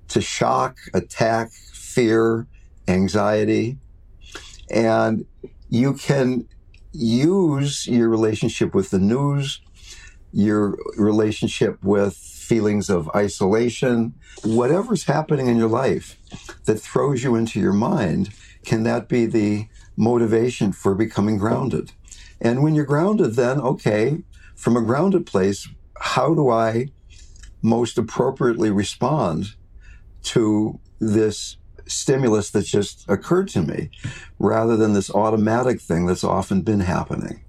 to 0.09 0.21
shock 0.21 0.77
attack 0.93 1.51
fear 1.51 2.45
anxiety. 2.87 3.77
And 4.69 5.25
you 5.69 5.93
can 5.93 6.47
use 6.91 7.87
your 7.87 8.09
relationship 8.09 8.75
with 8.75 8.89
the 8.89 8.99
news 8.99 9.61
your 10.31 10.77
relationship 10.97 11.83
with 11.83 12.15
feelings 12.15 12.89
of 12.89 13.09
isolation, 13.15 14.13
whatever's 14.43 15.03
happening 15.03 15.47
in 15.47 15.57
your 15.57 15.69
life 15.69 16.17
that 16.65 16.79
throws 16.79 17.23
you 17.23 17.35
into 17.35 17.59
your 17.59 17.73
mind, 17.73 18.29
can 18.63 18.83
that 18.83 19.07
be 19.07 19.25
the 19.25 19.67
motivation 19.95 20.71
for 20.71 20.95
becoming 20.95 21.37
grounded? 21.37 21.91
And 22.39 22.63
when 22.63 22.75
you're 22.75 22.85
grounded, 22.85 23.35
then, 23.35 23.59
okay, 23.59 24.23
from 24.55 24.77
a 24.77 24.81
grounded 24.81 25.25
place, 25.25 25.67
how 25.99 26.33
do 26.33 26.49
I 26.49 26.87
most 27.61 27.97
appropriately 27.97 28.69
respond 28.69 29.55
to 30.23 30.79
this 30.99 31.57
stimulus 31.85 32.51
that 32.51 32.65
just 32.65 33.09
occurred 33.09 33.47
to 33.49 33.61
me 33.61 33.89
rather 34.39 34.75
than 34.77 34.93
this 34.93 35.09
automatic 35.09 35.81
thing 35.81 36.05
that's 36.05 36.23
often 36.23 36.61
been 36.61 36.81
happening? 36.81 37.43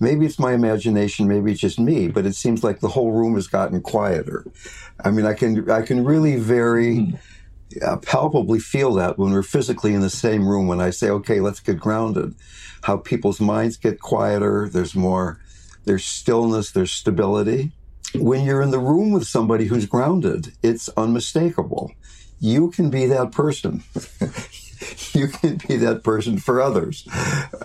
Maybe 0.00 0.24
it's 0.26 0.38
my 0.38 0.54
imagination, 0.54 1.28
maybe 1.28 1.52
it's 1.52 1.60
just 1.60 1.78
me, 1.78 2.08
but 2.08 2.26
it 2.26 2.34
seems 2.34 2.64
like 2.64 2.80
the 2.80 2.88
whole 2.88 3.12
room 3.12 3.34
has 3.34 3.46
gotten 3.46 3.80
quieter. 3.82 4.44
I 5.04 5.10
mean, 5.10 5.26
I 5.26 5.34
can 5.34 5.70
I 5.70 5.82
can 5.82 6.04
really 6.04 6.36
very 6.36 6.96
hmm. 6.96 7.14
uh, 7.82 7.98
palpably 7.98 8.58
feel 8.58 8.94
that 8.94 9.18
when 9.18 9.32
we're 9.32 9.42
physically 9.42 9.94
in 9.94 10.00
the 10.00 10.10
same 10.10 10.48
room. 10.48 10.66
When 10.66 10.80
I 10.80 10.90
say, 10.90 11.10
"Okay, 11.10 11.40
let's 11.40 11.60
get 11.60 11.78
grounded," 11.78 12.34
how 12.82 12.96
people's 12.96 13.40
minds 13.40 13.76
get 13.76 14.00
quieter. 14.00 14.68
There's 14.68 14.94
more. 14.94 15.38
There's 15.84 16.04
stillness. 16.04 16.72
There's 16.72 16.92
stability. 16.92 17.72
When 18.14 18.44
you're 18.44 18.62
in 18.62 18.72
the 18.72 18.80
room 18.80 19.12
with 19.12 19.26
somebody 19.26 19.66
who's 19.66 19.86
grounded, 19.86 20.52
it's 20.62 20.88
unmistakable. 20.96 21.92
You 22.40 22.70
can 22.70 22.90
be 22.90 23.06
that 23.06 23.30
person. 23.30 23.84
you 25.12 25.28
can 25.28 25.58
be 25.68 25.76
that 25.76 26.02
person 26.02 26.38
for 26.38 26.60
others, 26.60 27.06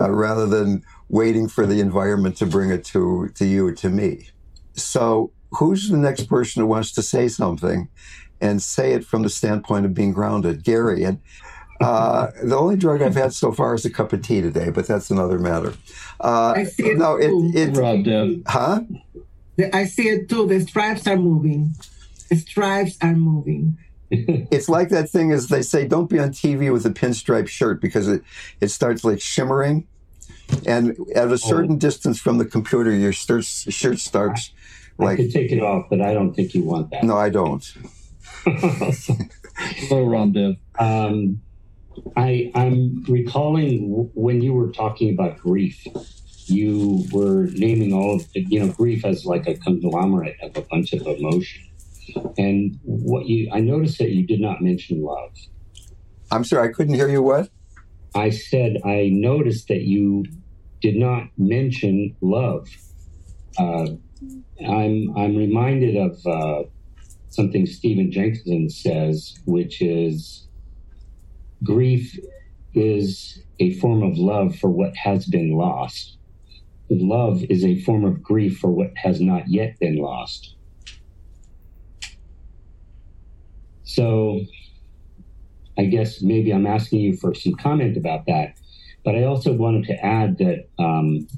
uh, 0.00 0.10
rather 0.10 0.46
than 0.46 0.84
waiting 1.08 1.48
for 1.48 1.66
the 1.66 1.80
environment 1.80 2.36
to 2.36 2.46
bring 2.46 2.70
it 2.70 2.84
to, 2.84 3.28
to 3.34 3.44
you, 3.44 3.72
to 3.74 3.88
me. 3.88 4.28
So 4.74 5.32
who's 5.52 5.88
the 5.88 5.96
next 5.96 6.24
person 6.24 6.62
who 6.62 6.66
wants 6.66 6.92
to 6.92 7.02
say 7.02 7.28
something 7.28 7.88
and 8.40 8.60
say 8.60 8.92
it 8.92 9.04
from 9.04 9.22
the 9.22 9.30
standpoint 9.30 9.86
of 9.86 9.94
being 9.94 10.12
grounded? 10.12 10.64
Gary. 10.64 11.04
And 11.04 11.20
uh, 11.80 12.28
the 12.42 12.56
only 12.56 12.76
drug 12.76 13.02
I've 13.02 13.14
had 13.14 13.32
so 13.32 13.52
far 13.52 13.74
is 13.74 13.84
a 13.84 13.90
cup 13.90 14.12
of 14.12 14.22
tea 14.22 14.40
today, 14.40 14.70
but 14.70 14.86
that's 14.86 15.10
another 15.10 15.38
matter. 15.38 15.74
Uh, 16.20 16.54
I 16.56 16.64
see 16.64 16.90
it 16.90 16.98
no, 16.98 17.18
too. 17.18 17.52
it, 17.54 17.68
it 17.68 17.76
Rob, 17.76 18.42
huh? 18.46 18.80
I 19.72 19.84
see 19.86 20.08
it 20.08 20.28
too. 20.28 20.46
The 20.46 20.60
stripes 20.60 21.06
are 21.06 21.16
moving. 21.16 21.74
The 22.28 22.36
stripes 22.36 22.98
are 23.00 23.14
moving. 23.14 23.78
it's 24.10 24.68
like 24.68 24.90
that 24.90 25.08
thing 25.08 25.32
as 25.32 25.48
they 25.48 25.62
say, 25.62 25.86
don't 25.86 26.08
be 26.08 26.18
on 26.18 26.30
TV 26.30 26.72
with 26.72 26.86
a 26.86 26.90
pinstripe 26.90 27.48
shirt 27.48 27.80
because 27.80 28.08
it, 28.08 28.22
it 28.60 28.68
starts 28.68 29.04
like 29.04 29.20
shimmering 29.20 29.86
and 30.66 30.96
at 31.14 31.30
a 31.30 31.38
certain 31.38 31.72
oh. 31.74 31.78
distance 31.78 32.18
from 32.18 32.38
the 32.38 32.44
computer, 32.44 32.90
your 32.90 33.12
shirt, 33.12 33.44
shirt 33.44 33.98
starts 33.98 34.52
I, 34.98 35.04
like. 35.04 35.18
I 35.18 35.22
could 35.22 35.32
take 35.32 35.52
it 35.52 35.62
off, 35.62 35.86
but 35.90 36.00
I 36.00 36.14
don't 36.14 36.34
think 36.34 36.54
you 36.54 36.62
want 36.62 36.90
that. 36.90 37.04
No, 37.04 37.16
I 37.16 37.30
don't. 37.30 37.64
Hello, 38.44 40.06
Ramdev. 40.06 40.58
Um, 40.78 41.40
I, 42.16 42.50
I'm 42.54 43.04
recalling 43.08 44.10
when 44.14 44.42
you 44.42 44.52
were 44.52 44.70
talking 44.70 45.12
about 45.12 45.38
grief, 45.38 45.86
you 46.46 47.04
were 47.10 47.48
naming 47.52 47.92
all 47.92 48.16
of 48.16 48.30
the, 48.32 48.40
you 48.42 48.60
know 48.60 48.72
grief 48.72 49.04
as 49.04 49.24
like 49.24 49.46
a 49.48 49.54
conglomerate 49.54 50.36
of 50.42 50.56
a 50.56 50.62
bunch 50.62 50.92
of 50.92 51.06
emotion, 51.06 51.64
and 52.38 52.78
what 52.84 53.26
you 53.26 53.50
I 53.52 53.60
noticed 53.60 53.98
that 53.98 54.10
you 54.10 54.26
did 54.26 54.40
not 54.40 54.62
mention 54.62 55.02
love. 55.02 55.32
I'm 56.30 56.44
sorry, 56.44 56.68
I 56.68 56.72
couldn't 56.72 56.94
hear 56.94 57.08
you. 57.08 57.22
What? 57.22 57.50
I 58.16 58.30
said 58.30 58.78
I 58.84 59.10
noticed 59.12 59.68
that 59.68 59.82
you 59.82 60.24
did 60.80 60.96
not 60.96 61.28
mention 61.36 62.16
love. 62.22 62.66
Uh, 63.58 63.88
I'm 64.66 65.14
I'm 65.16 65.36
reminded 65.36 65.96
of 65.96 66.26
uh, 66.26 66.62
something 67.28 67.66
Stephen 67.66 68.10
Jenkins 68.10 68.80
says, 68.82 69.34
which 69.44 69.82
is 69.82 70.48
grief 71.62 72.18
is 72.74 73.42
a 73.60 73.74
form 73.74 74.02
of 74.02 74.16
love 74.16 74.56
for 74.56 74.70
what 74.70 74.96
has 74.96 75.26
been 75.26 75.52
lost. 75.52 76.16
Love 76.88 77.42
is 77.50 77.64
a 77.64 77.80
form 77.82 78.04
of 78.04 78.22
grief 78.22 78.58
for 78.58 78.70
what 78.70 78.92
has 78.96 79.20
not 79.20 79.48
yet 79.48 79.78
been 79.78 79.96
lost. 79.96 80.56
So 83.84 84.40
I 85.78 85.84
guess 85.84 86.22
maybe 86.22 86.52
I'm 86.52 86.66
asking 86.66 87.00
you 87.00 87.16
for 87.16 87.34
some 87.34 87.54
comment 87.54 87.96
about 87.96 88.26
that. 88.26 88.54
But 89.04 89.14
I 89.14 89.24
also 89.24 89.52
wanted 89.52 89.84
to 89.86 90.04
add 90.04 90.38
that 90.38 90.68
um, 90.78 91.28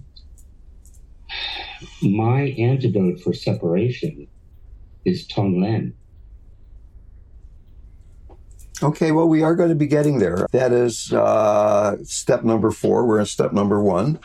my 2.02 2.54
antidote 2.58 3.20
for 3.20 3.32
separation 3.32 4.26
is 5.04 5.26
Tonglen. 5.28 5.92
Okay, 8.80 9.10
well, 9.10 9.28
we 9.28 9.42
are 9.42 9.56
going 9.56 9.70
to 9.70 9.74
be 9.74 9.88
getting 9.88 10.18
there. 10.18 10.46
That 10.52 10.72
is 10.72 11.12
uh, 11.12 11.96
step 12.04 12.44
number 12.44 12.70
four. 12.70 13.06
We're 13.06 13.18
in 13.18 13.26
step 13.26 13.52
number 13.52 13.82
one. 13.82 14.20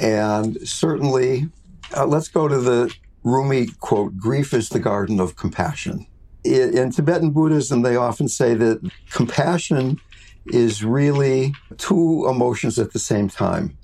And 0.00 0.56
certainly, 0.68 1.48
uh, 1.96 2.06
let's 2.06 2.28
go 2.28 2.48
to 2.48 2.58
the 2.58 2.92
Rumi 3.22 3.68
quote 3.80 4.16
Grief 4.16 4.52
is 4.52 4.68
the 4.68 4.80
garden 4.80 5.20
of 5.20 5.36
compassion. 5.36 6.06
In, 6.48 6.90
Tibetan 6.90 7.30
Buddhism, 7.30 7.82
they 7.82 7.96
often 7.96 8.28
say 8.28 8.54
that 8.54 8.80
compassion 9.10 10.00
is 10.46 10.82
really 10.82 11.52
two 11.76 12.26
emotions 12.28 12.78
at 12.78 12.92
the 12.92 12.98
same 12.98 13.28
time 13.28 13.76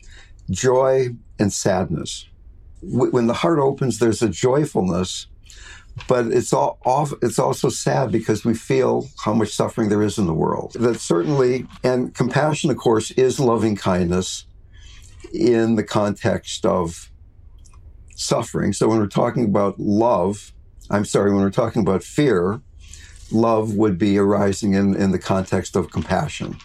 joy 0.51 1.09
and 1.39 1.53
sadness. 1.53 2.27
When 2.83 3.27
the 3.27 3.35
heart 3.35 3.59
opens, 3.59 3.99
there's 3.99 4.23
a 4.23 4.29
joyfulness 4.29 5.27
but 6.09 6.27
it's 6.27 6.53
all 6.53 6.79
off, 6.85 7.13
it's 7.23 7.39
also 7.39 7.69
sad 7.69 8.11
because 8.11 8.45
we 8.45 8.55
feel 8.55 9.07
how 9.25 9.33
much 9.33 9.51
suffering 9.51 9.89
there 9.89 10.03
is 10.03 10.19
in 10.19 10.27
the 10.27 10.35
world. 10.35 10.73
That 10.75 10.99
certainly, 10.99 11.67
and 11.85 12.15
compassion, 12.15 12.71
of 12.71 12.77
course, 12.77 13.11
is 13.13 13.39
loving 13.39 13.77
kindness 13.77 14.47
in 15.33 15.77
the 15.77 15.85
context 15.85 16.67
of 16.67 17.11
suffering. 18.17 18.73
So 18.73 18.89
when 18.89 18.99
we're 18.99 19.07
talking 19.07 19.45
about 19.45 19.79
love, 19.79 20.53
I'm 20.91 21.05
sorry, 21.05 21.33
when 21.33 21.43
we're 21.43 21.51
talking 21.51 21.83
about 21.83 22.03
fear, 22.03 22.61
love 23.33 23.75
would 23.75 23.99
be 23.99 24.19
arising 24.19 24.75
in, 24.75 24.95
in 24.95 25.13
the 25.13 25.19
context 25.19 25.77
of 25.77 25.91
compassion. 25.91 26.57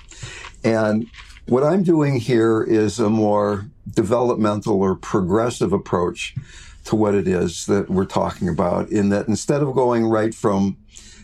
And 0.63 1.07
what 1.47 1.63
I'm 1.63 1.83
doing 1.83 2.19
here 2.19 2.61
is 2.61 2.99
a 2.99 3.09
more 3.09 3.65
developmental 3.89 4.81
or 4.81 4.95
progressive 4.95 5.73
approach 5.73 6.35
to 6.85 6.95
what 6.95 7.15
it 7.15 7.27
is 7.27 7.65
that 7.65 7.89
we're 7.89 8.05
talking 8.05 8.49
about, 8.49 8.89
in 8.89 9.09
that 9.09 9.27
instead 9.27 9.61
of 9.61 9.73
going 9.73 10.05
right 10.05 10.33
from 10.33 10.77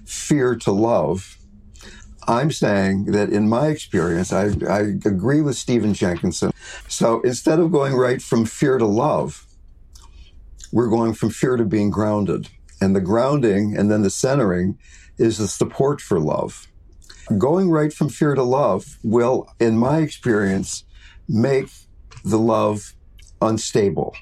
fear 0.06 0.56
to 0.56 0.72
love, 0.72 1.38
I'm 2.28 2.52
saying 2.52 3.06
that 3.12 3.30
in 3.30 3.50
my 3.50 3.68
experience, 3.68 4.34
I, 4.34 4.52
I 4.68 4.80
agree 5.06 5.42
with 5.42 5.58
Stephen 5.58 5.94
Jenkinson. 5.94 6.52
So 6.88 7.22
instead 7.22 7.60
of 7.60 7.72
going 7.72 7.94
right 7.94 8.22
from 8.22 8.46
fear 8.46 8.78
to 8.78 8.86
love, 8.86 9.46
we're 10.72 10.90
going 10.90 11.14
from 11.14 11.30
fear 11.30 11.56
to 11.56 11.66
being 11.66 11.90
grounded. 11.90 12.50
And 12.82 12.96
the 12.96 13.02
grounding 13.02 13.76
and 13.78 13.90
then 13.90 14.02
the 14.02 14.10
centering 14.10 14.78
is 15.18 15.38
the 15.38 15.48
support 15.48 16.02
for 16.02 16.20
love. 16.20 16.68
Going 17.38 17.70
right 17.70 17.92
from 17.92 18.10
fear 18.10 18.36
to 18.36 18.44
love 18.44 18.98
will, 19.04 19.50
in 19.60 19.78
my 19.78 20.00
experience, 20.00 20.84
make 21.28 21.70
the 22.24 22.38
love 22.38 22.96
unstable. 23.42 24.16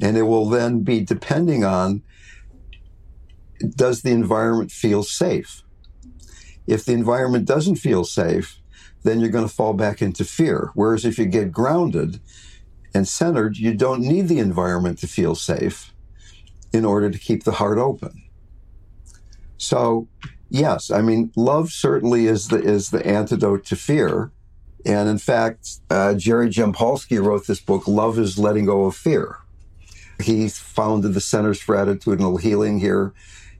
And 0.00 0.16
it 0.16 0.22
will 0.22 0.48
then 0.48 0.82
be 0.82 1.00
depending 1.00 1.64
on 1.64 2.02
does 3.74 4.02
the 4.02 4.10
environment 4.10 4.70
feel 4.70 5.02
safe? 5.02 5.62
If 6.66 6.84
the 6.84 6.92
environment 6.92 7.46
doesn't 7.46 7.76
feel 7.76 8.04
safe, 8.04 8.60
then 9.02 9.20
you're 9.20 9.30
going 9.30 9.48
to 9.48 9.54
fall 9.54 9.72
back 9.72 10.02
into 10.02 10.24
fear. 10.24 10.70
Whereas 10.74 11.04
if 11.04 11.18
you 11.18 11.24
get 11.24 11.52
grounded 11.52 12.20
and 12.94 13.08
centered, 13.08 13.56
you 13.56 13.72
don't 13.72 14.00
need 14.00 14.28
the 14.28 14.40
environment 14.40 14.98
to 14.98 15.06
feel 15.06 15.34
safe 15.34 15.92
in 16.76 16.84
order 16.84 17.10
to 17.10 17.18
keep 17.18 17.44
the 17.44 17.52
heart 17.52 17.78
open. 17.78 18.22
So, 19.58 20.08
yes, 20.50 20.90
I 20.90 21.02
mean, 21.02 21.32
love 21.34 21.70
certainly 21.70 22.26
is 22.26 22.48
the 22.48 22.58
is 22.58 22.90
the 22.90 23.04
antidote 23.06 23.64
to 23.66 23.76
fear. 23.76 24.30
And 24.84 25.08
in 25.08 25.18
fact, 25.18 25.80
uh, 25.90 26.14
Jerry 26.14 26.48
Jampolsky 26.48 27.20
wrote 27.20 27.46
this 27.48 27.60
book, 27.60 27.88
Love 27.88 28.18
is 28.20 28.38
Letting 28.38 28.66
Go 28.66 28.84
of 28.84 28.94
Fear. 28.94 29.38
He 30.22 30.48
founded 30.48 31.14
the 31.14 31.20
Centers 31.20 31.60
for 31.60 31.74
Attitudinal 31.74 32.40
Healing 32.40 32.78
here, 32.78 33.12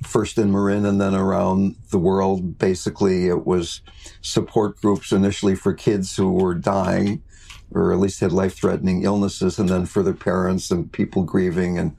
first 0.04 0.38
in 0.38 0.52
Marin 0.52 0.86
and 0.86 1.00
then 1.00 1.14
around 1.14 1.74
the 1.90 1.98
world. 1.98 2.58
Basically, 2.58 3.26
it 3.26 3.44
was 3.44 3.80
support 4.20 4.80
groups 4.80 5.10
initially 5.10 5.56
for 5.56 5.74
kids 5.74 6.16
who 6.16 6.32
were 6.32 6.54
dying 6.54 7.22
or 7.72 7.92
at 7.92 7.98
least 7.98 8.20
had 8.20 8.32
life 8.32 8.54
threatening 8.54 9.02
illnesses, 9.02 9.58
and 9.58 9.68
then 9.68 9.86
for 9.86 10.02
their 10.02 10.14
parents 10.14 10.70
and 10.70 10.92
people 10.92 11.22
grieving 11.22 11.78
and 11.78 11.96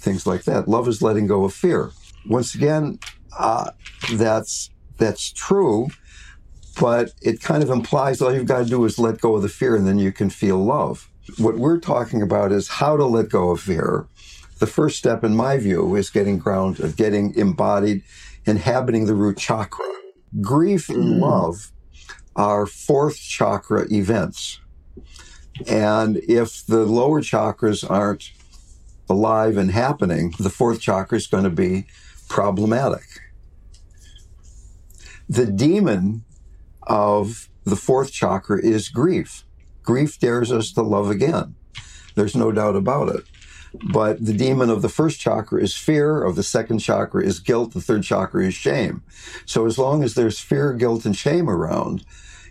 things 0.00 0.26
like 0.26 0.44
that. 0.44 0.68
Love 0.68 0.88
is 0.88 1.02
letting 1.02 1.26
go 1.26 1.44
of 1.44 1.54
fear. 1.54 1.90
Once 2.28 2.54
again, 2.54 2.98
uh, 3.38 3.70
that's 4.14 4.70
that's 4.98 5.32
true, 5.32 5.88
but 6.78 7.12
it 7.22 7.40
kind 7.40 7.62
of 7.62 7.70
implies 7.70 8.20
all 8.20 8.34
you've 8.34 8.46
got 8.46 8.64
to 8.64 8.64
do 8.64 8.84
is 8.84 8.98
let 8.98 9.20
go 9.20 9.36
of 9.36 9.42
the 9.42 9.48
fear, 9.48 9.76
and 9.76 9.86
then 9.86 9.98
you 9.98 10.12
can 10.12 10.30
feel 10.30 10.58
love. 10.58 11.08
What 11.38 11.56
we're 11.56 11.78
talking 11.78 12.22
about 12.22 12.52
is 12.52 12.68
how 12.68 12.96
to 12.96 13.04
let 13.04 13.28
go 13.28 13.50
of 13.50 13.60
fear. 13.60 14.06
The 14.58 14.66
first 14.66 14.98
step, 14.98 15.24
in 15.24 15.34
my 15.34 15.56
view, 15.56 15.94
is 15.94 16.10
getting 16.10 16.38
grounded, 16.38 16.96
getting 16.96 17.34
embodied, 17.34 18.02
inhabiting 18.44 19.06
the 19.06 19.14
root 19.14 19.38
chakra. 19.38 19.86
Grief 20.40 20.88
and 20.88 21.04
mm. 21.04 21.20
love 21.20 21.72
are 22.36 22.66
fourth 22.66 23.18
chakra 23.18 23.86
events. 23.90 24.60
And 25.66 26.18
if 26.18 26.64
the 26.66 26.84
lower 26.84 27.20
chakras 27.20 27.88
aren't 27.88 28.32
alive 29.10 29.56
and 29.56 29.70
happening, 29.70 30.34
the 30.38 30.50
fourth 30.50 30.80
chakra 30.80 31.18
is 31.18 31.26
going 31.26 31.44
to 31.44 31.50
be 31.50 31.86
problematic. 32.28 33.06
The 35.28 35.46
demon 35.46 36.24
of 36.82 37.48
the 37.64 37.76
fourth 37.76 38.12
chakra 38.12 38.60
is 38.64 38.88
grief. 38.88 39.44
Grief 39.82 40.18
dares 40.18 40.50
us 40.50 40.72
to 40.72 40.82
love 40.82 41.10
again. 41.10 41.54
There's 42.14 42.36
no 42.36 42.52
doubt 42.52 42.76
about 42.76 43.08
it. 43.08 43.24
But 43.92 44.24
the 44.24 44.32
demon 44.32 44.68
of 44.68 44.82
the 44.82 44.88
first 44.88 45.20
chakra 45.20 45.62
is 45.62 45.76
fear, 45.76 46.22
of 46.22 46.34
the 46.34 46.42
second 46.42 46.80
chakra 46.80 47.24
is 47.24 47.38
guilt, 47.38 47.72
the 47.72 47.80
third 47.80 48.02
chakra 48.02 48.44
is 48.44 48.54
shame. 48.54 49.02
So 49.46 49.66
as 49.66 49.78
long 49.78 50.02
as 50.02 50.14
there's 50.14 50.40
fear, 50.40 50.72
guilt, 50.72 51.04
and 51.04 51.16
shame 51.16 51.48
around, 51.48 52.04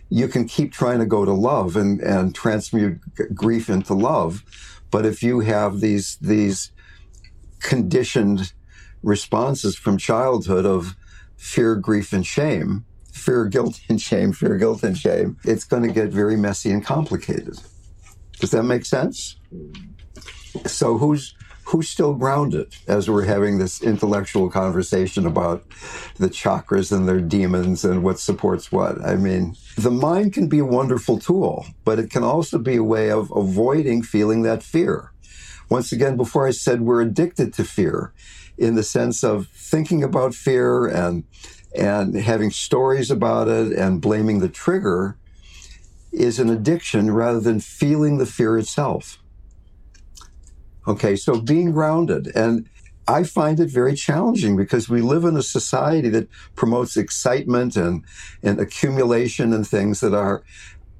you 0.08 0.28
can 0.28 0.46
keep 0.46 0.72
trying 0.72 0.98
to 0.98 1.06
go 1.06 1.24
to 1.24 1.32
love 1.32 1.76
and, 1.76 2.00
and 2.00 2.34
transmute 2.34 3.00
grief 3.34 3.68
into 3.68 3.94
love. 3.94 4.42
But 4.90 5.06
if 5.06 5.22
you 5.22 5.40
have 5.40 5.80
these, 5.80 6.16
these 6.20 6.72
conditioned 7.60 8.52
responses 9.02 9.76
from 9.76 9.98
childhood 9.98 10.66
of 10.66 10.96
fear, 11.36 11.76
grief, 11.76 12.12
and 12.12 12.26
shame, 12.26 12.84
fear, 13.12 13.46
guilt, 13.46 13.80
and 13.88 14.00
shame, 14.00 14.32
fear, 14.32 14.56
guilt, 14.56 14.82
and 14.82 14.96
shame, 14.96 15.36
it's 15.44 15.64
going 15.64 15.82
to 15.82 15.92
get 15.92 16.08
very 16.08 16.36
messy 16.36 16.70
and 16.70 16.84
complicated. 16.84 17.58
Does 18.38 18.50
that 18.50 18.62
make 18.64 18.84
sense? 18.84 19.36
So 20.66 20.98
who's 20.98 21.34
who's 21.70 21.88
still 21.88 22.14
grounded 22.14 22.74
as 22.88 23.08
we're 23.08 23.24
having 23.24 23.58
this 23.58 23.80
intellectual 23.80 24.50
conversation 24.50 25.24
about 25.24 25.62
the 26.16 26.28
chakras 26.28 26.90
and 26.90 27.08
their 27.08 27.20
demons 27.20 27.84
and 27.84 28.02
what 28.02 28.18
supports 28.18 28.72
what? 28.72 29.00
I 29.04 29.14
mean, 29.14 29.54
the 29.78 29.92
mind 29.92 30.32
can 30.32 30.48
be 30.48 30.58
a 30.58 30.64
wonderful 30.64 31.20
tool, 31.20 31.64
but 31.84 32.00
it 32.00 32.10
can 32.10 32.24
also 32.24 32.58
be 32.58 32.74
a 32.74 32.82
way 32.82 33.08
of 33.08 33.30
avoiding 33.30 34.02
feeling 34.02 34.42
that 34.42 34.64
fear. 34.64 35.12
Once 35.68 35.92
again, 35.92 36.16
before 36.16 36.48
I 36.48 36.50
said 36.50 36.80
we're 36.80 37.02
addicted 37.02 37.54
to 37.54 37.64
fear 37.64 38.12
in 38.58 38.74
the 38.74 38.82
sense 38.82 39.22
of 39.22 39.46
thinking 39.48 40.02
about 40.02 40.34
fear 40.34 40.86
and 40.86 41.24
and 41.72 42.16
having 42.16 42.50
stories 42.50 43.12
about 43.12 43.46
it 43.46 43.72
and 43.72 44.00
blaming 44.00 44.40
the 44.40 44.48
trigger 44.48 45.16
is 46.10 46.40
an 46.40 46.50
addiction 46.50 47.12
rather 47.12 47.38
than 47.38 47.60
feeling 47.60 48.18
the 48.18 48.26
fear 48.26 48.58
itself. 48.58 49.19
Okay, 50.86 51.16
so 51.16 51.40
being 51.40 51.72
grounded 51.72 52.34
and 52.34 52.68
I 53.10 53.24
find 53.24 53.58
it 53.58 53.70
very 53.70 53.94
challenging 53.94 54.56
because 54.56 54.88
we 54.88 55.00
live 55.00 55.24
in 55.24 55.36
a 55.36 55.42
society 55.42 56.08
that 56.10 56.28
promotes 56.54 56.96
excitement 56.96 57.76
and, 57.76 58.04
and 58.42 58.60
accumulation 58.60 59.52
and 59.52 59.66
things 59.66 60.00
that 60.00 60.14
are 60.14 60.44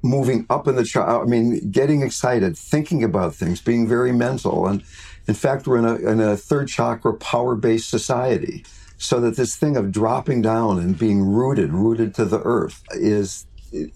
moving 0.03 0.45
up 0.49 0.67
in 0.67 0.75
the 0.75 0.83
child. 0.83 1.25
I 1.25 1.29
mean, 1.29 1.71
getting 1.71 2.01
excited, 2.01 2.57
thinking 2.57 3.03
about 3.03 3.35
things, 3.35 3.61
being 3.61 3.87
very 3.87 4.11
mental. 4.11 4.67
And 4.67 4.83
in 5.27 5.35
fact, 5.35 5.67
we're 5.67 5.77
in 5.77 5.85
a, 5.85 5.95
in 5.95 6.19
a 6.19 6.35
third 6.35 6.67
chakra 6.67 7.13
power 7.13 7.55
based 7.55 7.89
society. 7.89 8.65
So 8.97 9.19
that 9.21 9.35
this 9.35 9.55
thing 9.55 9.77
of 9.77 9.91
dropping 9.91 10.43
down 10.43 10.77
and 10.77 10.95
being 10.97 11.23
rooted, 11.23 11.73
rooted 11.73 12.13
to 12.15 12.25
the 12.25 12.39
earth 12.41 12.83
is 12.91 13.47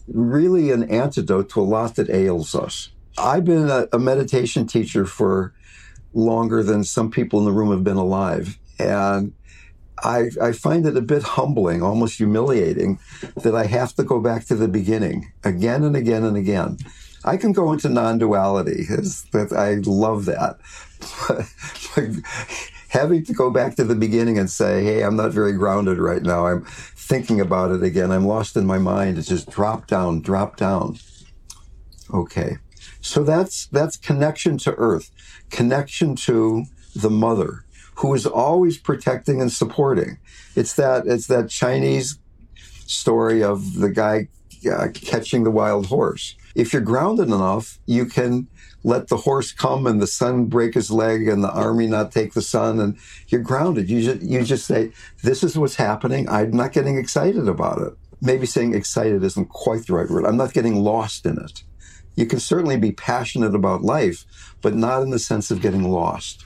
really 0.08 0.72
an 0.72 0.90
antidote 0.90 1.50
to 1.50 1.62
a 1.62 1.64
lot 1.64 1.96
that 1.96 2.10
ails 2.10 2.56
us. 2.56 2.90
I've 3.16 3.46
been 3.46 3.70
a, 3.70 3.88
a 3.94 4.00
meditation 4.00 4.66
teacher 4.66 5.06
for 5.06 5.54
longer 6.16 6.64
than 6.64 6.84
some 6.84 7.12
people 7.12 7.38
in 7.40 7.46
the 7.46 7.52
room 7.52 7.70
have 7.70 7.84
been 7.84 7.98
alive. 7.98 8.58
And 8.80 9.34
I, 10.04 10.30
I, 10.42 10.52
find 10.52 10.86
it 10.86 10.98
a 10.98 11.02
bit 11.02 11.24
humbling, 11.24 11.82
almost 11.82 12.18
humiliating, 12.18 13.00
that 13.38 13.56
I 13.56 13.66
have 13.66 13.94
to 13.96 14.04
go 14.04 14.20
back 14.20 14.46
to 14.46 14.56
the 14.56 14.68
beginning 14.68 15.32
again 15.44 15.84
and 15.84 15.96
again 15.96 16.24
and 16.24 16.36
again. 16.36 16.78
I 17.24 17.38
can 17.38 17.54
go 17.54 17.72
into 17.72 17.90
non-duality. 17.90 18.88
I 19.34 19.76
love 19.86 20.26
that. 20.26 20.58
But 21.96 22.10
having 22.90 23.26
to 23.26 23.34
go 23.34 23.52
back 23.52 23.76
to 23.76 23.84
the 23.84 23.96
beginning 23.96 24.40
and 24.40 24.50
say, 24.50 24.84
"Hey, 24.84 25.04
I'm 25.04 25.16
not 25.16 25.32
very 25.32 25.54
grounded 25.54 25.98
right 25.98 26.22
now. 26.22 26.48
I'm 26.48 26.64
thinking 26.66 27.42
about 27.42 27.72
it 27.72 27.84
again. 27.84 28.12
I'm 28.12 28.26
lost 28.26 28.56
in 28.56 28.66
my 28.66 28.78
mind." 28.78 29.18
It's 29.18 29.28
just 29.28 29.50
drop 29.50 29.88
down, 29.88 30.22
drop 30.22 30.56
down. 30.58 30.98
Okay, 32.14 32.58
so 33.02 33.24
that's 33.24 33.68
that's 33.68 33.98
connection 33.98 34.58
to 34.60 34.74
Earth, 34.76 35.12
connection 35.56 36.16
to 36.18 36.66
the 36.94 37.10
Mother, 37.10 37.64
who 37.96 38.14
is 38.14 38.26
always 38.26 38.78
protecting 38.78 39.40
and 39.40 39.52
supporting. 39.52 40.18
It's 40.56 40.74
that 40.76 41.08
it's 41.08 41.28
that 41.28 41.50
Chinese 41.50 42.20
story 42.86 43.42
of 43.42 43.76
the 43.76 43.90
guy 43.90 44.28
uh, 44.70 44.88
catching 44.94 45.44
the 45.46 45.52
wild 45.52 45.86
horse. 45.88 46.36
If 46.56 46.74
you're 46.74 46.82
grounded 46.82 47.28
enough, 47.28 47.80
you 47.86 48.06
can 48.06 48.48
let 48.84 49.08
the 49.08 49.18
horse 49.18 49.52
come 49.52 49.88
and 49.88 50.02
the 50.02 50.08
son 50.08 50.46
break 50.46 50.74
his 50.74 50.92
leg 50.92 51.28
and 51.28 51.44
the 51.44 51.52
army 51.52 51.88
not 51.88 52.12
take 52.12 52.34
the 52.34 52.42
son 52.42 52.80
and 52.80 52.98
you're 53.30 53.42
grounded. 53.42 53.90
You 53.90 54.02
just, 54.02 54.22
you 54.22 54.44
just 54.44 54.66
say, 54.66 54.92
this 55.24 55.44
is 55.44 55.58
what's 55.58 55.76
happening. 55.76 56.30
I'm 56.30 56.52
not 56.52 56.72
getting 56.72 56.98
excited 56.98 57.48
about 57.48 57.82
it. 57.82 57.94
Maybe 58.22 58.46
saying 58.46 58.74
excited 58.74 59.24
isn't 59.24 59.50
quite 59.50 59.88
the 59.88 59.94
right 59.94 60.10
word. 60.10 60.26
I'm 60.26 60.38
not 60.38 60.54
getting 60.54 60.76
lost 60.76 61.26
in 61.26 61.38
it. 61.40 61.64
You 62.16 62.26
can 62.26 62.40
certainly 62.40 62.78
be 62.78 62.92
passionate 62.92 63.56
about 63.56 63.82
life, 63.82 64.26
but 64.62 64.74
not 64.74 65.02
in 65.02 65.10
the 65.10 65.20
sense 65.20 65.52
of 65.52 65.62
getting 65.62 65.92
lost. 65.92 66.46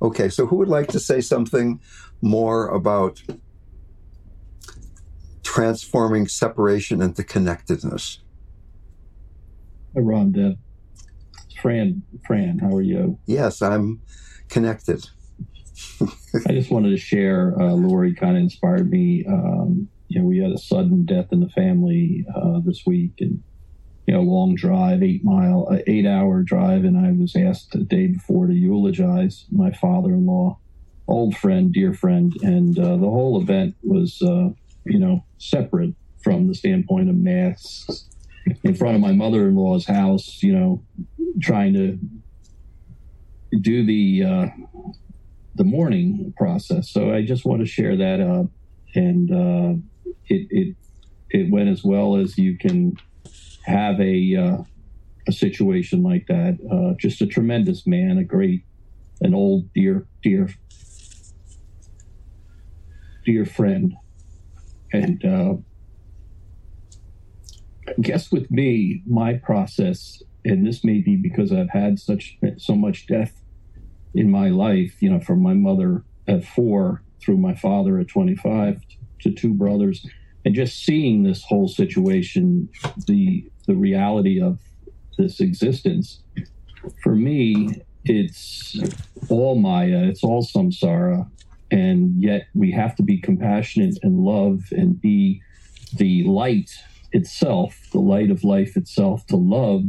Okay, 0.00 0.28
so 0.28 0.46
who 0.46 0.56
would 0.56 0.68
like 0.68 0.88
to 0.88 1.00
say 1.00 1.20
something 1.20 1.80
more 2.20 2.68
about 2.68 3.22
transforming 5.42 6.28
separation 6.28 7.00
into 7.00 7.22
connectedness? 7.22 8.20
Ron, 9.94 10.32
Deb. 10.32 10.58
Fran, 11.60 12.02
Fran, 12.26 12.58
how 12.58 12.74
are 12.74 12.82
you? 12.82 13.18
Yes, 13.26 13.62
I'm 13.62 14.02
connected. 14.48 15.08
I 16.46 16.52
just 16.52 16.70
wanted 16.70 16.90
to 16.90 16.98
share. 16.98 17.58
Uh, 17.58 17.72
Lori 17.72 18.14
kind 18.14 18.36
of 18.36 18.42
inspired 18.42 18.90
me. 18.90 19.24
Um, 19.26 19.88
you 20.08 20.20
know, 20.20 20.26
we 20.26 20.38
had 20.38 20.52
a 20.52 20.58
sudden 20.58 21.04
death 21.04 21.28
in 21.32 21.40
the 21.40 21.48
family 21.48 22.24
uh, 22.34 22.60
this 22.64 22.82
week, 22.86 23.14
and 23.20 23.42
you 24.06 24.14
know, 24.14 24.22
long 24.22 24.54
drive, 24.54 25.02
eight 25.02 25.24
mile, 25.24 25.68
uh, 25.70 25.78
eight 25.86 26.06
hour 26.06 26.42
drive, 26.42 26.84
and 26.84 26.96
I 26.96 27.12
was 27.12 27.34
asked 27.34 27.72
the 27.72 27.80
day 27.80 28.06
before 28.06 28.46
to 28.46 28.54
eulogize 28.54 29.46
my 29.50 29.72
father-in-law, 29.72 30.58
old 31.08 31.36
friend, 31.36 31.72
dear 31.72 31.92
friend, 31.92 32.32
and 32.42 32.78
uh, 32.78 32.96
the 32.96 33.10
whole 33.10 33.40
event 33.40 33.74
was, 33.82 34.22
uh, 34.22 34.50
you 34.84 34.98
know, 34.98 35.24
separate 35.38 35.94
from 36.22 36.46
the 36.46 36.54
standpoint 36.54 37.08
of 37.08 37.16
masks 37.16 38.08
in 38.62 38.74
front 38.74 38.94
of 38.94 39.00
my 39.00 39.12
mother-in-law's 39.12 39.86
house, 39.86 40.40
you 40.42 40.52
know, 40.52 40.82
trying 41.40 41.74
to 41.74 41.98
do 43.60 43.84
the 43.84 44.22
uh, 44.24 44.46
the 45.56 45.64
mourning 45.64 46.32
process. 46.36 46.90
So 46.90 47.12
I 47.12 47.24
just 47.24 47.44
want 47.44 47.60
to 47.60 47.66
share 47.66 47.96
that 47.96 48.20
up, 48.20 48.46
and 48.94 49.32
uh, 49.32 50.10
it 50.28 50.46
it 50.50 50.76
it 51.30 51.50
went 51.50 51.68
as 51.70 51.82
well 51.82 52.16
as 52.16 52.38
you 52.38 52.56
can 52.56 52.96
have 53.66 54.00
a 54.00 54.36
uh, 54.36 54.62
a 55.28 55.32
situation 55.32 56.02
like 56.02 56.26
that. 56.28 56.58
Uh, 56.70 56.96
just 56.98 57.20
a 57.20 57.26
tremendous 57.26 57.86
man, 57.86 58.18
a 58.18 58.24
great, 58.24 58.64
an 59.20 59.34
old 59.34 59.72
dear 59.74 60.06
dear 60.22 60.48
dear 63.24 63.44
friend, 63.44 63.94
and 64.92 65.24
uh, 65.24 65.54
I 67.88 67.92
guess 68.00 68.30
with 68.30 68.50
me, 68.50 69.02
my 69.06 69.34
process 69.34 70.22
and 70.46 70.64
this 70.64 70.84
may 70.84 71.00
be 71.00 71.16
because 71.16 71.52
I've 71.52 71.70
had 71.70 71.98
such 71.98 72.38
so 72.58 72.76
much 72.76 73.06
death 73.08 73.42
in 74.14 74.30
my 74.30 74.48
life, 74.48 75.02
you 75.02 75.10
know, 75.10 75.20
from 75.20 75.42
my 75.42 75.54
mother 75.54 76.04
at 76.28 76.44
four 76.44 77.02
through 77.20 77.38
my 77.38 77.54
father 77.54 77.98
at 77.98 78.08
25 78.08 78.80
to 79.22 79.32
two 79.32 79.52
brothers, 79.52 80.06
and 80.44 80.54
just 80.54 80.84
seeing 80.84 81.24
this 81.24 81.42
whole 81.44 81.66
situation, 81.66 82.68
the 83.06 83.50
the 83.66 83.74
reality 83.74 84.40
of 84.40 84.58
this 85.18 85.40
existence, 85.40 86.22
for 87.02 87.14
me, 87.14 87.82
it's 88.04 88.78
all 89.28 89.56
Maya, 89.56 90.04
it's 90.04 90.22
all 90.22 90.44
samsara, 90.44 91.28
and 91.70 92.22
yet 92.22 92.46
we 92.54 92.70
have 92.72 92.94
to 92.96 93.02
be 93.02 93.20
compassionate 93.20 93.98
and 94.02 94.20
love 94.20 94.60
and 94.70 95.00
be 95.00 95.42
the 95.96 96.22
light 96.24 96.70
itself, 97.12 97.76
the 97.92 97.98
light 98.00 98.30
of 98.30 98.44
life 98.44 98.76
itself, 98.76 99.26
to 99.26 99.36
love 99.36 99.82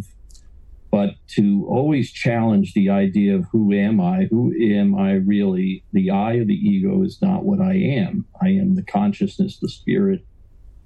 but 0.92 1.16
to 1.28 1.68
always 1.70 2.12
challenge 2.12 2.74
the 2.74 2.90
idea 2.90 3.36
of 3.36 3.46
who 3.52 3.74
am 3.74 4.00
I? 4.00 4.28
Who 4.32 4.54
am 4.54 4.96
I 4.96 5.13
really? 5.13 5.84
The 5.94 6.10
I 6.10 6.34
of 6.34 6.48
the 6.48 6.56
ego 6.56 7.04
is 7.04 7.22
not 7.22 7.44
what 7.44 7.60
I 7.60 7.74
am. 7.74 8.26
I 8.42 8.50
am 8.50 8.76
the 8.76 8.84
consciousness, 8.84 9.60
the 9.60 9.70
spirit, 9.70 10.26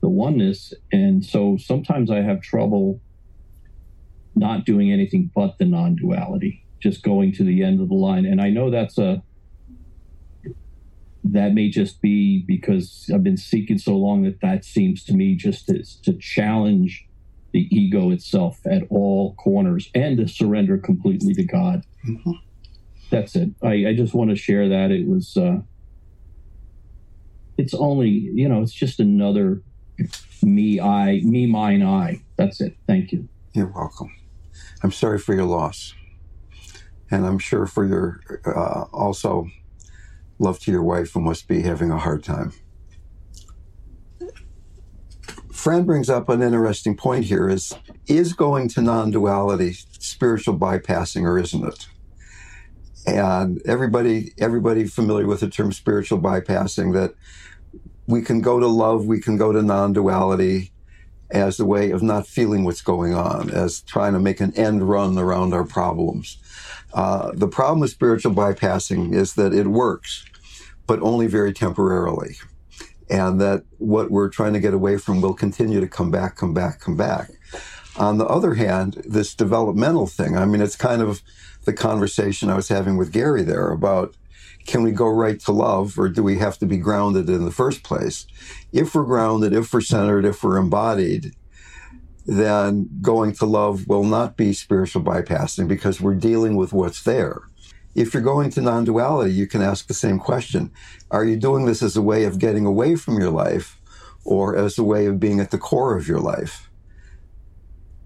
the 0.02 0.10
oneness. 0.10 0.74
And 0.92 1.24
so 1.24 1.58
sometimes 1.58 2.12
I 2.12 2.22
have 2.22 2.42
trouble 2.42 3.00
not 4.36 4.66
doing 4.66 4.92
anything 4.92 5.32
but 5.34 5.58
the 5.58 5.66
non 5.66 5.96
duality, 5.96 6.66
just 6.80 7.04
going 7.04 7.34
to 7.34 7.44
the 7.44 7.64
end 7.64 7.80
of 7.80 7.90
the 7.90 7.96
line. 7.96 8.26
And 8.26 8.42
I 8.42 8.50
know 8.50 8.70
that's 8.70 8.98
a, 8.98 9.24
that 11.24 11.54
may 11.54 11.70
just 11.70 12.02
be 12.02 12.44
because 12.48 13.10
I've 13.14 13.24
been 13.24 13.38
seeking 13.38 13.78
so 13.78 13.96
long 13.96 14.24
that 14.24 14.42
that 14.42 14.66
seems 14.66 15.04
to 15.06 15.14
me 15.14 15.36
just 15.36 15.68
to, 15.68 15.84
to 16.04 16.14
challenge 16.14 17.08
the 17.52 17.68
ego 17.76 18.12
itself 18.12 18.60
at 18.66 18.84
all 18.90 19.36
corners 19.36 19.90
and 19.94 20.18
to 20.18 20.28
surrender 20.28 20.78
completely 20.78 21.34
to 21.34 21.44
God. 21.44 21.84
Mm-hmm. 22.08 22.32
That's 23.10 23.36
it. 23.36 23.50
I, 23.62 23.88
I, 23.88 23.94
just 23.94 24.14
want 24.14 24.30
to 24.30 24.38
share 24.38 24.70
that. 24.70 24.90
It 24.90 25.06
was, 25.06 25.36
uh, 25.36 25.60
it's 27.58 27.74
only, 27.74 28.10
you 28.10 28.48
know, 28.48 28.62
it's 28.62 28.72
just 28.72 29.02
another 29.02 29.62
me, 30.42 30.80
I, 30.80 31.22
me, 31.24 31.46
mine, 31.46 31.84
I. 31.84 32.22
That's 32.38 32.62
it. 32.62 32.78
Thank 32.88 33.12
you. 33.12 33.28
You're 33.54 33.68
welcome. 33.68 34.14
I'm 34.84 34.92
sorry 34.92 35.20
for 35.20 35.34
your 35.34 35.46
loss. 35.46 35.94
And 37.10 37.26
I'm 37.26 37.40
sure 37.40 37.66
for 37.68 37.86
your, 37.86 38.22
uh, 38.46 38.86
also, 38.94 39.48
love 40.40 40.60
to 40.60 40.72
your 40.72 40.84
wife 40.84 41.14
who 41.14 41.22
must 41.22 41.48
be 41.48 41.62
having 41.62 41.92
a 41.92 41.98
hard 41.98 42.24
time. 42.24 42.54
Fran 45.52 45.84
brings 45.84 46.10
up 46.10 46.28
an 46.30 46.42
interesting 46.42 46.98
point 46.98 47.26
here 47.26 47.48
is 47.48 47.76
is 48.08 48.34
going 48.34 48.68
to 48.70 48.82
non-duality 48.82 49.74
spiritual 50.00 50.58
bypassing 50.58 51.24
or 51.24 51.38
isn't 51.38 51.64
it? 51.64 51.88
And 53.06 53.62
everybody 53.68 54.34
everybody 54.40 54.88
familiar 54.88 55.28
with 55.28 55.42
the 55.42 55.50
term 55.50 55.72
spiritual 55.72 56.20
bypassing 56.20 56.94
that 56.94 57.14
we 58.12 58.22
can 58.22 58.42
go 58.42 58.60
to 58.60 58.68
love, 58.68 59.06
we 59.06 59.20
can 59.20 59.38
go 59.38 59.52
to 59.52 59.62
non-duality 59.62 60.72
as 61.30 61.60
a 61.60 61.66
way 61.66 61.92
of 61.92 62.04
not 62.04 62.28
feeling 62.28 62.64
what's 62.64 62.82
going 62.82 63.14
on, 63.14 63.50
as 63.50 63.82
trying 63.82 64.14
to 64.14 64.20
make 64.20 64.42
an 64.42 64.54
end 64.58 64.88
run 64.88 65.18
around 65.18 65.54
our 65.54 65.64
problems. 65.64 66.38
Uh, 66.94 67.32
the 67.34 67.48
problem 67.48 67.80
with 67.80 67.90
spiritual 67.90 68.34
bypassing 68.34 69.14
is 69.14 69.36
that 69.36 69.54
it 69.54 69.68
works, 69.68 70.26
but 70.88 71.02
only 71.02 71.28
very 71.28 71.54
temporarily 71.54 72.36
and 73.12 73.42
that 73.42 73.64
what 73.78 74.10
we're 74.10 74.30
trying 74.30 74.54
to 74.54 74.60
get 74.60 74.74
away 74.74 74.98
from 74.98 75.22
will 75.22 75.34
continue 75.34 75.82
to 75.82 75.88
come 75.88 76.10
back, 76.10 76.38
come 76.38 76.54
back, 76.54 76.80
come 76.80 76.96
back. 76.96 77.30
On 77.98 78.18
the 78.18 78.26
other 78.26 78.54
hand, 78.54 79.04
this 79.06 79.36
developmental 79.36 80.08
thing, 80.08 80.38
I 80.38 80.46
mean, 80.46 80.62
it's 80.62 80.78
kind 80.78 81.02
of 81.02 81.22
the 81.66 81.74
conversation 81.74 82.50
I 82.50 82.56
was 82.56 82.70
having 82.70 82.96
with 82.96 83.12
Gary 83.12 83.44
there 83.44 83.70
about 83.70 84.16
can 84.66 84.84
we 84.84 84.92
go 84.92 85.08
right 85.08 85.40
to 85.42 85.52
love 85.52 85.98
or 85.98 86.10
do 86.10 86.24
we 86.24 86.38
have 86.38 86.58
to 86.60 86.66
be 86.66 86.78
grounded 86.78 87.30
in 87.30 87.46
the 87.46 87.52
first 87.52 87.84
place? 87.84 88.26
If 88.72 88.96
we're 88.96 89.04
grounded, 89.04 89.54
if 89.54 89.74
we're 89.74 89.82
centered, 89.82 90.26
if 90.26 90.44
we're 90.44 90.58
embodied, 90.58 91.34
then 92.26 92.90
going 93.02 93.34
to 93.34 93.46
love 93.46 93.88
will 93.88 94.04
not 94.04 94.38
be 94.38 94.54
spiritual 94.54 95.02
bypassing 95.02 95.68
because 95.68 96.00
we're 96.00 96.16
dealing 96.16 96.56
with 96.56 96.72
what's 96.72 97.04
there. 97.04 97.42
If 97.96 98.14
you're 98.14 98.24
going 98.24 98.52
to 98.52 98.62
non 98.62 98.86
duality, 98.86 99.34
you 99.34 99.48
can 99.48 99.62
ask 99.62 99.88
the 99.88 99.94
same 99.94 100.20
question 100.20 100.72
Are 101.10 101.26
you 101.26 101.36
doing 101.36 101.66
this 101.66 101.84
as 101.84 101.98
a 101.98 102.02
way 102.02 102.24
of 102.24 102.40
getting 102.40 102.66
away 102.66 102.96
from 102.96 103.20
your 103.20 103.32
life 103.32 103.80
or 104.24 104.56
as 104.56 104.78
a 104.78 104.84
way 104.84 105.08
of 105.08 105.20
being 105.20 105.40
at 105.40 105.52
the 105.52 105.58
core 105.58 105.98
of 105.98 106.08
your 106.08 106.20
life? 106.20 106.70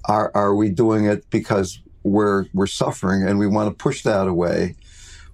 Are, 0.05 0.31
are 0.33 0.55
we 0.55 0.69
doing 0.69 1.05
it 1.05 1.29
because 1.29 1.81
we're, 2.03 2.45
we're 2.53 2.67
suffering 2.67 3.23
and 3.23 3.39
we 3.39 3.47
want 3.47 3.69
to 3.69 3.83
push 3.83 4.03
that 4.03 4.27
away, 4.27 4.75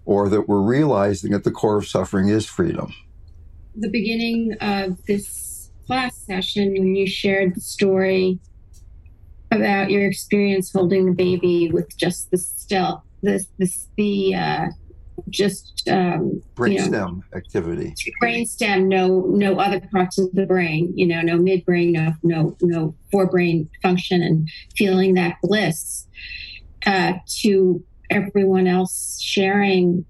or 0.05 0.29
that 0.29 0.47
we're 0.47 0.61
realizing 0.61 1.33
at 1.33 1.43
the 1.43 1.51
core 1.51 1.77
of 1.77 1.87
suffering 1.87 2.29
is 2.29 2.45
freedom? 2.45 2.93
The 3.75 3.89
beginning 3.89 4.55
of 4.59 5.03
this 5.05 5.71
class 5.87 6.15
session, 6.17 6.73
when 6.73 6.95
you 6.95 7.07
shared 7.07 7.55
the 7.55 7.61
story 7.61 8.39
about 9.51 9.91
your 9.91 10.05
experience 10.05 10.71
holding 10.71 11.05
the 11.05 11.11
baby 11.11 11.69
with 11.71 11.95
just 11.97 12.31
the 12.31 12.37
still 12.37 13.03
this 13.21 13.47
this 13.57 13.87
the 13.97 14.33
uh, 14.35 14.67
just 15.29 15.87
um, 15.89 16.41
brainstem 16.55 16.85
you 16.85 16.89
know, 16.91 17.23
activity. 17.35 17.93
Brainstem, 18.21 18.87
no 18.87 19.21
no 19.27 19.59
other 19.59 19.81
parts 19.91 20.17
of 20.17 20.31
the 20.33 20.45
brain. 20.45 20.91
You 20.95 21.07
know, 21.07 21.21
no 21.21 21.37
midbrain, 21.37 21.91
no 21.91 22.13
no 22.23 22.57
no 22.61 22.95
forebrain 23.13 23.69
function, 23.81 24.21
and 24.21 24.49
feeling 24.75 25.13
that 25.15 25.35
bliss 25.43 26.07
uh, 26.85 27.13
to 27.41 27.83
everyone 28.11 28.67
else 28.67 29.19
sharing 29.21 30.05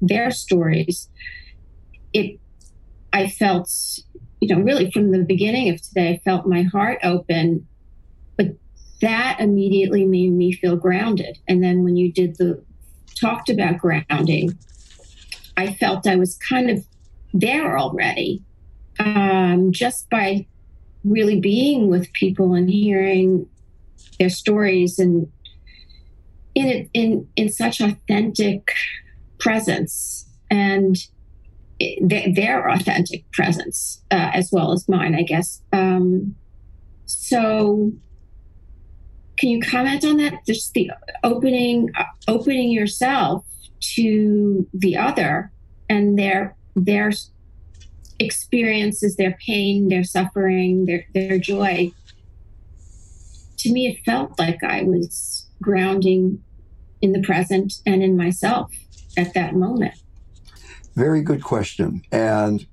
their 0.00 0.30
stories. 0.30 1.08
It, 2.12 2.38
I 3.12 3.28
felt, 3.28 3.68
you 4.40 4.54
know, 4.54 4.62
really 4.62 4.90
from 4.92 5.10
the 5.10 5.24
beginning 5.24 5.70
of 5.70 5.82
today, 5.82 6.10
I 6.10 6.18
felt 6.24 6.46
my 6.46 6.62
heart 6.62 7.00
open 7.02 7.66
But 8.36 8.56
that 9.00 9.40
immediately 9.40 10.06
made 10.06 10.32
me 10.32 10.52
feel 10.52 10.76
grounded. 10.76 11.38
And 11.48 11.62
then 11.62 11.82
when 11.84 11.96
you 11.96 12.12
did 12.12 12.36
the 12.36 12.62
talked 13.20 13.50
about 13.50 13.78
grounding, 13.78 14.56
I 15.56 15.74
felt 15.74 16.06
I 16.06 16.16
was 16.16 16.36
kind 16.36 16.70
of 16.70 16.84
there 17.34 17.76
already 17.76 18.42
um, 19.00 19.72
just 19.72 20.08
by 20.08 20.46
really 21.04 21.40
being 21.40 21.88
with 21.88 22.12
people 22.12 22.54
and 22.54 22.70
hearing 22.70 23.46
their 24.18 24.30
stories 24.30 24.98
and 24.98 25.30
in 26.58 26.90
in 26.94 27.28
in 27.36 27.48
such 27.48 27.80
authentic 27.80 28.72
presence 29.38 30.26
and 30.50 30.96
their 32.00 32.68
authentic 32.68 33.30
presence 33.32 34.02
uh, 34.10 34.30
as 34.34 34.50
well 34.50 34.72
as 34.72 34.88
mine, 34.88 35.14
I 35.14 35.22
guess. 35.22 35.62
Um, 35.72 36.34
so 37.06 37.92
can 39.38 39.50
you 39.50 39.60
comment 39.60 40.04
on 40.04 40.16
that? 40.16 40.44
Just 40.44 40.74
the 40.74 40.90
opening, 41.22 41.90
uh, 41.96 42.04
opening 42.26 42.72
yourself 42.72 43.44
to 43.94 44.66
the 44.74 44.96
other 44.96 45.52
and 45.88 46.18
their 46.18 46.56
their 46.74 47.12
experiences, 48.18 49.16
their 49.16 49.38
pain, 49.46 49.88
their 49.88 50.04
suffering, 50.04 50.86
their 50.86 51.06
their 51.14 51.38
joy. 51.38 51.92
To 53.58 53.72
me, 53.72 53.86
it 53.86 54.04
felt 54.04 54.38
like 54.38 54.62
I 54.64 54.82
was 54.82 55.46
grounding 55.62 56.42
in 57.00 57.12
the 57.12 57.22
present 57.22 57.74
and 57.86 58.02
in 58.02 58.16
myself 58.16 58.72
at 59.16 59.34
that 59.34 59.54
moment. 59.54 59.94
Very 60.94 61.22
good 61.22 61.42
question. 61.42 62.02
And 62.10 62.66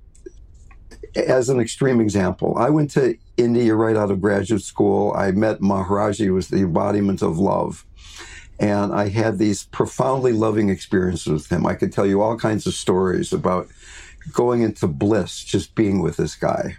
as 1.14 1.48
an 1.48 1.60
extreme 1.60 2.00
example, 2.00 2.56
I 2.58 2.70
went 2.70 2.90
to 2.92 3.16
India 3.36 3.74
right 3.74 3.96
out 3.96 4.10
of 4.10 4.20
graduate 4.20 4.62
school. 4.62 5.12
I 5.14 5.30
met 5.30 5.60
Maharaji, 5.60 6.26
who 6.26 6.34
was 6.34 6.48
the 6.48 6.58
embodiment 6.58 7.22
of 7.22 7.38
love. 7.38 7.86
And 8.58 8.92
I 8.92 9.08
had 9.08 9.38
these 9.38 9.64
profoundly 9.64 10.32
loving 10.32 10.70
experiences 10.70 11.28
with 11.28 11.52
him. 11.52 11.66
I 11.66 11.74
could 11.74 11.92
tell 11.92 12.06
you 12.06 12.22
all 12.22 12.38
kinds 12.38 12.66
of 12.66 12.74
stories 12.74 13.32
about 13.32 13.68
going 14.32 14.62
into 14.62 14.88
bliss 14.88 15.44
just 15.44 15.74
being 15.74 16.00
with 16.00 16.16
this 16.16 16.34
guy. 16.34 16.76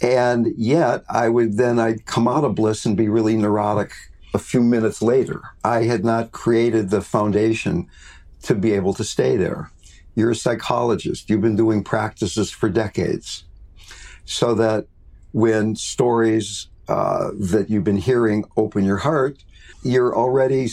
And 0.00 0.54
yet, 0.56 1.04
I 1.10 1.28
would 1.28 1.58
then 1.58 1.78
I'd 1.78 2.06
come 2.06 2.26
out 2.26 2.44
of 2.44 2.54
bliss 2.54 2.86
and 2.86 2.96
be 2.96 3.08
really 3.08 3.36
neurotic 3.36 3.92
a 4.34 4.38
few 4.38 4.62
minutes 4.62 5.02
later. 5.02 5.42
I 5.64 5.84
had 5.84 6.04
not 6.04 6.32
created 6.32 6.90
the 6.90 7.00
foundation 7.00 7.88
to 8.42 8.54
be 8.54 8.72
able 8.72 8.94
to 8.94 9.04
stay 9.04 9.36
there. 9.36 9.70
You're 10.14 10.30
a 10.30 10.36
psychologist. 10.36 11.28
You've 11.28 11.40
been 11.40 11.56
doing 11.56 11.84
practices 11.84 12.50
for 12.50 12.68
decades. 12.68 13.44
So 14.24 14.54
that 14.54 14.86
when 15.32 15.76
stories 15.76 16.68
uh, 16.88 17.30
that 17.38 17.70
you've 17.70 17.84
been 17.84 17.96
hearing 17.96 18.44
open 18.56 18.84
your 18.84 18.98
heart, 18.98 19.38
you're 19.82 20.14
already 20.16 20.68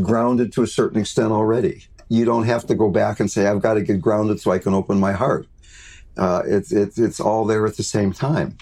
grounded 0.00 0.52
to 0.54 0.62
a 0.62 0.66
certain 0.66 1.00
extent 1.00 1.32
already. 1.32 1.84
You 2.08 2.24
don't 2.24 2.44
have 2.44 2.66
to 2.66 2.74
go 2.74 2.90
back 2.90 3.20
and 3.20 3.30
say, 3.30 3.46
I've 3.46 3.62
got 3.62 3.74
to 3.74 3.82
get 3.82 4.00
grounded 4.00 4.40
so 4.40 4.50
I 4.50 4.58
can 4.58 4.74
open 4.74 4.98
my 4.98 5.12
heart. 5.12 5.46
Uh, 6.16 6.42
it's, 6.44 6.72
it's, 6.72 6.98
it's 6.98 7.20
all 7.20 7.44
there 7.44 7.66
at 7.66 7.76
the 7.76 7.82
same 7.82 8.12
time. 8.12 8.56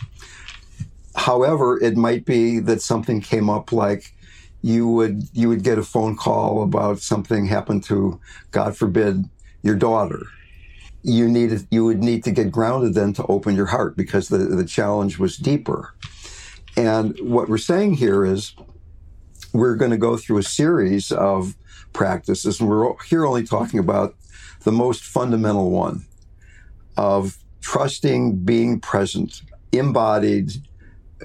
However, 1.16 1.82
it 1.82 1.96
might 1.96 2.24
be 2.24 2.58
that 2.60 2.82
something 2.82 3.20
came 3.20 3.48
up 3.48 3.72
like 3.72 4.12
you 4.62 4.88
would, 4.88 5.22
you 5.32 5.48
would 5.48 5.62
get 5.62 5.78
a 5.78 5.82
phone 5.82 6.16
call 6.16 6.62
about 6.62 7.00
something 7.00 7.46
happened 7.46 7.84
to, 7.84 8.20
God 8.50 8.76
forbid, 8.76 9.24
your 9.62 9.76
daughter 9.76 10.22
you 11.02 11.28
needed 11.28 11.66
you 11.70 11.84
would 11.84 12.02
need 12.02 12.24
to 12.24 12.30
get 12.30 12.50
grounded 12.50 12.94
then 12.94 13.12
to 13.14 13.24
open 13.26 13.54
your 13.54 13.66
heart 13.66 13.96
because 13.96 14.28
the, 14.28 14.38
the 14.38 14.64
challenge 14.64 15.18
was 15.18 15.36
deeper. 15.36 15.94
And 16.76 17.18
what 17.20 17.48
we're 17.48 17.58
saying 17.58 17.94
here 17.94 18.24
is 18.24 18.54
we're 19.52 19.76
going 19.76 19.90
to 19.90 19.96
go 19.96 20.16
through 20.16 20.38
a 20.38 20.42
series 20.42 21.10
of 21.10 21.56
practices, 21.92 22.60
and 22.60 22.68
we're 22.68 22.94
here 23.04 23.24
only 23.24 23.44
talking 23.44 23.80
about 23.80 24.14
the 24.64 24.72
most 24.72 25.02
fundamental 25.02 25.70
one 25.70 26.04
of 26.96 27.38
trusting 27.60 28.44
being 28.44 28.80
present, 28.80 29.42
embodied 29.72 30.52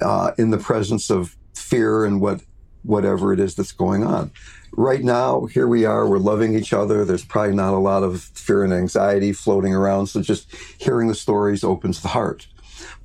uh, 0.02 0.32
in 0.38 0.50
the 0.52 0.58
presence 0.58 1.10
of 1.10 1.36
fear 1.54 2.06
and 2.06 2.22
what 2.22 2.42
whatever 2.84 3.34
it 3.34 3.40
is 3.40 3.56
that's 3.56 3.72
going 3.72 4.04
on 4.04 4.32
right 4.76 5.04
now, 5.04 5.46
here 5.46 5.68
we 5.68 5.86
are, 5.86 6.08
we're 6.08 6.18
loving 6.18 6.56
each 6.56 6.74
other. 6.74 7.06
There's 7.06 7.26
probably 7.26 7.56
not 7.56 7.74
a 7.74 7.78
lot 7.80 8.04
of 8.04 8.22
fear 8.22 8.64
and 8.64 8.74
anxiety 8.74 9.34
floating 9.34 9.74
around. 9.74 10.08
So 10.08 10.22
just 10.22 10.54
hearing 10.80 11.08
the 11.08 11.16
stories 11.16 11.64
opens 11.64 12.02
the 12.02 12.10
heart. 12.10 12.48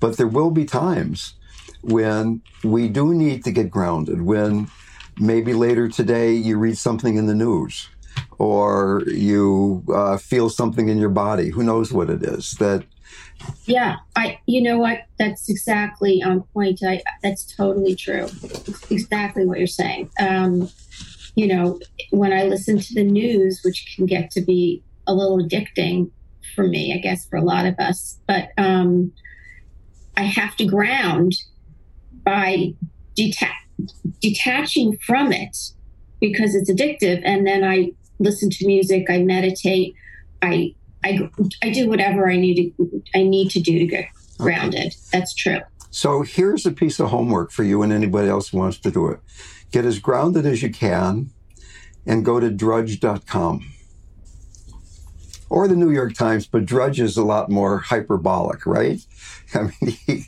But 0.01 0.17
there 0.17 0.27
will 0.27 0.51
be 0.51 0.65
times 0.65 1.35
when 1.83 2.43
we 2.65 2.89
do 2.89 3.15
need 3.15 3.45
to 3.45 3.53
get 3.53 3.71
grounded, 3.71 4.23
when 4.23 4.71
maybe 5.19 5.53
later 5.53 5.89
today 5.89 6.33
you 6.35 6.59
read 6.59 6.79
something 6.79 7.17
in 7.17 7.27
the 7.27 7.35
news 7.35 7.89
or 8.39 9.03
you 9.07 9.85
uh, 9.93 10.17
feel 10.17 10.49
something 10.49 10.89
in 10.89 10.99
your 10.99 11.11
body. 11.11 11.51
Who 11.51 11.63
knows 11.63 11.93
what 11.93 12.11
it 12.11 12.23
is 12.23 12.53
that 12.55 12.85
yeah, 13.67 13.97
I. 14.17 14.39
You 14.47 14.63
know 14.63 14.79
what? 14.79 15.01
That's 15.19 15.49
exactly 15.49 16.23
on 16.23 16.43
point. 16.55 16.81
I. 16.83 17.03
That's 17.23 17.55
totally 17.57 17.95
true. 17.95 18.25
It's 18.25 18.91
exactly 18.91 19.47
what 19.47 19.59
you're 19.59 19.67
saying. 19.67 20.11
Um, 20.21 20.69
you 21.35 21.47
know, 21.47 21.79
when 22.11 22.33
I 22.33 22.45
listen 22.45 22.79
to 22.79 22.95
the 22.95 23.05
news, 23.05 23.61
which 23.65 23.95
can 23.95 24.07
get 24.07 24.31
to 24.33 24.41
be 24.41 24.83
a 25.07 25.15
little 25.15 25.39
addicting 25.39 26.11
for 26.55 26.67
me, 26.67 26.93
I 26.93 26.99
guess 26.99 27.27
for 27.27 27.37
a 27.37 27.45
lot 27.45 27.67
of 27.67 27.79
us, 27.79 28.19
but 28.27 28.49
um, 28.59 29.13
I 30.17 30.23
have 30.23 30.57
to 30.57 30.65
ground 30.65 31.35
by 32.25 32.75
deta- 33.17 33.53
detaching 34.21 34.99
from 35.07 35.33
it 35.33 35.57
because 36.21 36.57
it's 36.57 36.71
addictive. 36.71 37.23
And 37.25 37.47
then 37.47 37.63
I 37.63 37.93
listen 38.19 38.51
to 38.51 38.67
music, 38.67 39.07
I 39.09 39.23
meditate, 39.23 39.95
I 40.43 40.75
I, 41.05 41.31
I 41.63 41.71
do 41.71 41.89
whatever 41.89 42.31
I 42.31 42.37
need 42.37 42.75
to 42.77 43.03
I 43.15 43.23
need 43.23 43.51
to 43.51 43.61
do 43.61 43.79
to 43.79 43.87
get 43.87 44.09
grounded. 44.39 44.87
Okay. 44.87 44.97
That's 45.13 45.35
true. 45.35 45.61
So 45.91 46.23
here's 46.23 46.67
a 46.67 46.73
piece 46.73 47.01
of 47.01 47.11
homework 47.11 47.51
for 47.51 47.65
you 47.65 47.83
and 47.83 47.93
anybody 47.93 48.29
else 48.29 48.49
who 48.49 48.59
wants 48.59 48.79
to 48.79 48.91
do 48.91 49.09
it. 49.09 49.21
Get 49.71 49.85
as 49.85 49.99
grounded 49.99 50.47
as 50.47 50.63
you 50.63 50.71
can 50.71 51.31
and 52.07 52.25
go 52.25 52.41
to 52.41 52.51
drudge.com 52.51 53.65
or 55.51 55.67
the 55.67 55.77
New 55.77 55.91
York 55.91 56.15
Times, 56.15 56.47
but 56.47 56.67
Drudge 56.67 57.01
is 57.01 57.17
a 57.17 57.25
lot 57.25 57.51
more 57.51 57.79
hyperbolic, 57.79 58.67
right? 58.67 59.01
I 59.55 59.71
mean, 59.81 60.25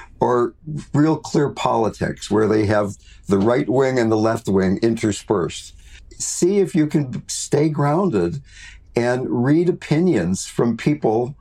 or 0.20 0.54
real 0.94 1.18
clear 1.18 1.50
politics 1.50 2.30
where 2.30 2.48
they 2.48 2.66
have 2.66 2.96
the 3.28 3.38
right 3.38 3.68
wing 3.68 3.98
and 3.98 4.10
the 4.10 4.16
left 4.16 4.48
wing 4.48 4.78
interspersed. 4.82 5.74
See 6.18 6.58
if 6.58 6.74
you 6.74 6.86
can 6.86 7.22
stay 7.28 7.68
grounded 7.68 8.40
and 8.96 9.28
read 9.28 9.68
opinions 9.68 10.46
from 10.46 10.76
people 10.76 11.34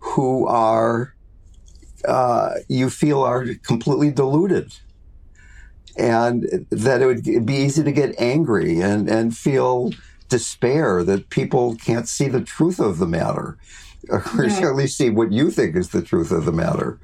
who 0.00 0.46
are, 0.46 1.14
uh, 2.04 2.54
you 2.68 2.90
feel 2.90 3.22
are 3.22 3.46
completely 3.62 4.10
deluded 4.10 4.72
and 5.96 6.66
that 6.70 7.02
it 7.02 7.06
would 7.06 7.46
be 7.46 7.54
easy 7.54 7.82
to 7.82 7.92
get 7.92 8.14
angry 8.18 8.80
and, 8.80 9.08
and 9.08 9.36
feel 9.36 9.90
despair 10.28 11.02
that 11.02 11.28
people 11.30 11.74
can't 11.76 12.08
see 12.08 12.28
the 12.28 12.40
truth 12.40 12.78
of 12.78 12.98
the 12.98 13.06
matter 13.06 13.58
or 14.10 14.22
no. 14.36 14.46
at 14.46 14.76
least 14.76 14.96
see 14.96 15.10
what 15.10 15.32
you 15.32 15.50
think 15.50 15.74
is 15.74 15.88
the 15.88 16.02
truth 16.02 16.30
of 16.30 16.44
the 16.44 16.52
matter. 16.52 17.00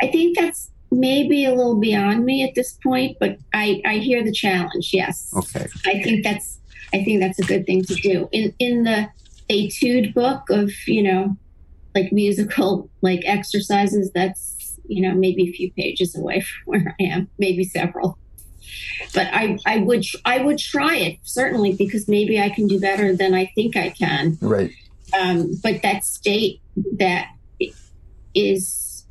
I 0.00 0.06
think 0.06 0.38
that's 0.38 0.70
maybe 0.90 1.44
a 1.44 1.54
little 1.54 1.76
beyond 1.76 2.24
me 2.24 2.42
at 2.42 2.54
this 2.54 2.78
point, 2.82 3.16
but 3.20 3.38
I, 3.52 3.82
I 3.84 3.98
hear 3.98 4.24
the 4.24 4.32
challenge. 4.32 4.90
Yes. 4.92 5.32
Okay. 5.36 5.66
I 5.86 6.02
think 6.02 6.24
that's 6.24 6.58
I 6.92 7.04
think 7.04 7.20
that's 7.20 7.38
a 7.38 7.44
good 7.44 7.66
thing 7.66 7.84
to 7.84 7.94
do. 7.94 8.28
In 8.32 8.52
in 8.58 8.82
the 8.84 9.08
etude 9.50 10.14
book 10.14 10.48
of 10.50 10.70
you 10.86 11.02
know 11.02 11.36
like 11.94 12.12
musical 12.12 12.88
like 13.02 13.22
exercises, 13.24 14.10
that's 14.14 14.78
you 14.86 15.02
know 15.02 15.14
maybe 15.14 15.48
a 15.48 15.52
few 15.52 15.72
pages 15.72 16.16
away 16.16 16.40
from 16.40 16.62
where 16.64 16.96
I 17.00 17.02
am, 17.04 17.28
maybe 17.38 17.64
several. 17.64 18.18
But 19.14 19.28
I 19.32 19.58
I 19.66 19.78
would 19.78 20.04
I 20.24 20.42
would 20.42 20.58
try 20.58 20.96
it 20.96 21.18
certainly 21.24 21.72
because 21.72 22.08
maybe 22.08 22.40
I 22.40 22.50
can 22.50 22.66
do 22.66 22.80
better 22.80 23.14
than 23.14 23.34
I 23.34 23.50
think 23.54 23.76
I 23.76 23.90
can. 23.90 24.38
Right. 24.40 24.72
Um, 25.18 25.58
but 25.62 25.82
that 25.82 26.04
state 26.04 26.60
that 26.98 27.26
is 28.34 29.04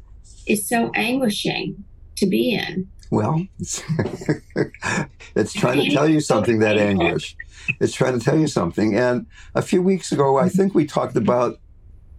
is 0.47 0.67
so 0.67 0.91
anguishing 0.95 1.83
to 2.17 2.25
be 2.25 2.53
in. 2.53 2.87
Well, 3.11 3.47
it's 3.57 5.53
trying 5.53 5.83
to 5.83 5.89
tell 5.91 6.07
you 6.07 6.21
something, 6.21 6.59
that 6.59 6.77
anguish. 6.77 7.35
It's 7.79 7.93
trying 7.93 8.17
to 8.19 8.23
tell 8.23 8.37
you 8.37 8.47
something. 8.47 8.95
And 8.95 9.25
a 9.55 9.61
few 9.61 9.81
weeks 9.81 10.11
ago, 10.11 10.37
I 10.37 10.49
think 10.49 10.75
we 10.75 10.85
talked 10.85 11.15
about 11.15 11.59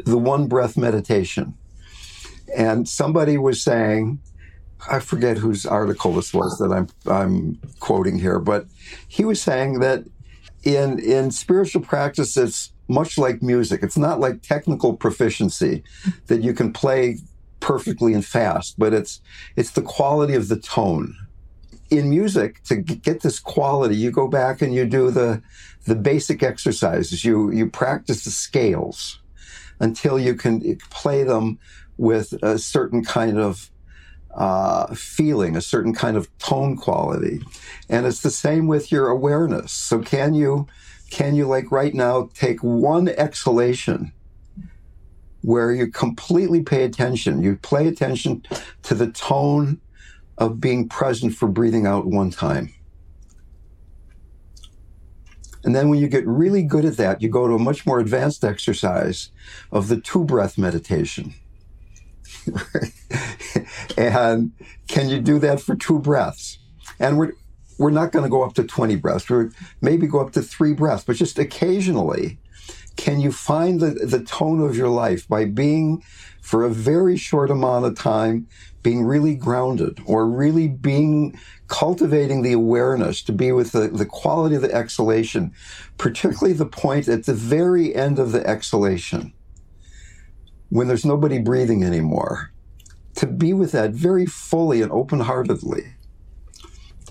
the 0.05 0.19
one 0.19 0.49
breath 0.49 0.77
meditation. 0.77 1.55
And 2.57 2.89
somebody 2.89 3.39
was 3.39 3.63
saying, 3.63 4.19
I 4.91 4.99
forget 4.99 5.39
whose 5.39 5.65
article 5.65 6.15
this 6.15 6.35
was 6.35 6.59
that 6.59 6.73
I'm, 6.73 6.89
I'm 7.07 7.61
quoting 7.79 8.19
here, 8.19 8.39
but 8.39 8.67
he 9.07 9.25
was 9.25 9.41
saying 9.41 9.81
that 9.81 10.05
in, 10.65 10.99
in 10.99 11.31
spiritual 11.31 11.83
practice, 11.83 12.37
it's 12.37 12.73
much 12.89 13.17
like 13.17 13.43
music. 13.43 13.83
It's 13.83 13.97
not 13.97 14.19
like 14.19 14.43
technical 14.43 14.95
proficiency 14.95 15.85
that 16.27 16.43
you 16.43 16.53
can 16.53 16.73
play 16.73 17.19
perfectly 17.61 18.13
and 18.15 18.25
fast, 18.25 18.79
but 18.79 18.93
it's 18.93 19.21
it's 19.57 19.73
the 19.73 19.83
quality 19.83 20.35
of 20.35 20.49
the 20.49 20.59
tone. 20.59 21.15
In 21.91 22.09
music, 22.09 22.63
to 22.65 22.77
get 22.77 23.21
this 23.21 23.41
quality, 23.41 23.97
you 23.97 24.11
go 24.11 24.29
back 24.29 24.63
and 24.63 24.75
you 24.75 24.87
do 24.87 25.11
the 25.11 25.43
the 25.87 25.97
basic 25.97 26.43
exercises. 26.43 27.25
You 27.25 27.51
you 27.51 27.69
practice 27.69 28.25
the 28.25 28.31
scales 28.31 29.21
until 29.81 30.19
you 30.19 30.35
can 30.35 30.77
play 30.91 31.25
them 31.25 31.59
with 31.97 32.33
a 32.43 32.59
certain 32.59 33.05
kind 33.05 33.39
of 33.39 33.71
uh, 34.35 34.95
feeling, 34.95 35.57
a 35.57 35.61
certain 35.61 35.93
kind 35.93 36.17
of 36.17 36.29
tone 36.39 36.77
quality, 36.77 37.41
and 37.89 38.07
it's 38.07 38.21
the 38.21 38.31
same 38.31 38.67
with 38.67 38.93
your 38.93 39.09
awareness. 39.09 39.73
So 39.73 40.01
can 40.01 40.35
you 40.35 40.67
can 41.11 41.35
you 41.35 41.47
like 41.47 41.73
right 41.73 41.95
now 41.95 42.31
take 42.35 42.63
one 42.63 43.09
exhalation? 43.09 44.13
Where 45.43 45.73
you 45.73 45.87
completely 45.89 46.63
pay 46.63 46.85
attention. 46.85 47.43
You 47.43 47.57
pay 47.57 47.87
attention 47.87 48.45
to 48.83 48.95
the 48.95 49.11
tone 49.11 49.81
of 50.39 50.61
being 50.61 50.89
present 50.89 51.35
for 51.35 51.49
breathing 51.49 51.87
out 51.87 52.07
one 52.07 52.31
time. 52.31 52.73
And 55.63 55.75
then 55.75 55.91
when 55.91 55.99
you 55.99 56.09
get 56.09 56.27
really 56.27 56.63
good 56.63 56.85
at 56.87 56.97
that, 56.97 57.21
you 57.21 57.29
go 57.29 57.47
to 57.47 57.55
a 57.55 57.59
much 57.59 57.85
more 57.85 58.01
advanced 58.01 58.45
exercise 58.45 59.31
of 59.71 59.89
the 59.89 60.01
two 60.01 60.25
breath 60.25 60.57
meditation. 60.57 61.35
and 63.99 64.53
can 64.89 65.11
you 65.11 65.21
do 65.21 65.39
that 65.39 65.61
for 65.61 65.75
two 65.77 65.99
breaths? 65.99 66.59
And 66.99 67.19
we're, 67.19 67.33
we're 67.79 67.91
not 67.91 68.13
going 68.13 68.23
to 68.23 68.31
go 68.31 68.43
up 68.43 68.55
to 68.55 68.65
20 68.65 68.97
breaths. 68.97 69.29
We're 69.29 69.51
maybe 69.83 70.07
go 70.07 70.21
up 70.21 70.33
to 70.33 70.43
three 70.43 70.73
breaths, 70.73 71.05
but 71.05 71.17
just 71.17 71.39
occasionally 71.39 72.39
can 73.01 73.19
you 73.19 73.33
find 73.33 73.81
the, 73.81 73.93
the 74.05 74.23
tone 74.23 74.61
of 74.61 74.77
your 74.77 74.91
life 74.91 75.27
by 75.27 75.47
being 75.47 76.05
for 76.43 76.65
a 76.65 76.69
very 76.69 77.17
short 77.17 77.51
amount 77.51 77.87
of 77.87 77.97
time 77.97 78.47
being 78.83 79.05
really 79.05 79.35
grounded 79.35 79.99
or 80.05 80.29
really 80.29 80.69
being 80.69 81.35
cultivating 81.67 82.43
the 82.43 82.53
awareness 82.53 83.23
to 83.23 83.33
be 83.33 83.53
with 83.53 83.73
the, 83.73 83.89
the 83.89 84.05
quality 84.05 84.55
of 84.55 84.61
the 84.61 84.75
exhalation, 84.75 85.51
particularly 85.97 86.53
the 86.53 86.67
point 86.67 87.09
at 87.09 87.25
the 87.25 87.33
very 87.33 87.95
end 87.95 88.19
of 88.19 88.33
the 88.33 88.47
exhalation 88.47 89.33
when 90.69 90.87
there's 90.87 91.05
nobody 91.05 91.39
breathing 91.39 91.83
anymore, 91.83 92.53
to 93.15 93.27
be 93.27 93.55
with 93.55 93.73
that 93.73 93.93
very 93.93 94.27
fully 94.27 94.83
and 94.83 94.93
open 94.93 95.21
heartedly. 95.21 95.95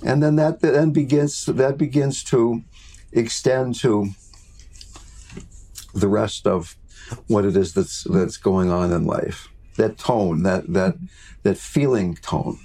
And 0.03 0.21
then 0.21 0.35
that 0.35 0.59
then 0.59 0.91
begins 0.91 1.45
that 1.45 1.79
begins 1.79 2.23
to 2.25 2.63
extend 3.11 3.73
to 3.79 4.11
the 5.93 6.07
rest 6.07 6.47
of 6.47 6.75
what 7.27 7.45
it 7.45 7.55
is 7.55 7.73
that's 7.73 8.03
that's 8.03 8.37
going 8.37 8.69
on 8.69 8.91
in 8.91 9.05
life. 9.05 9.49
That 9.77 9.97
tone, 9.97 10.43
that 10.43 10.71
that 10.73 10.95
that 11.43 11.57
feeling 11.57 12.15
tone. 12.15 12.59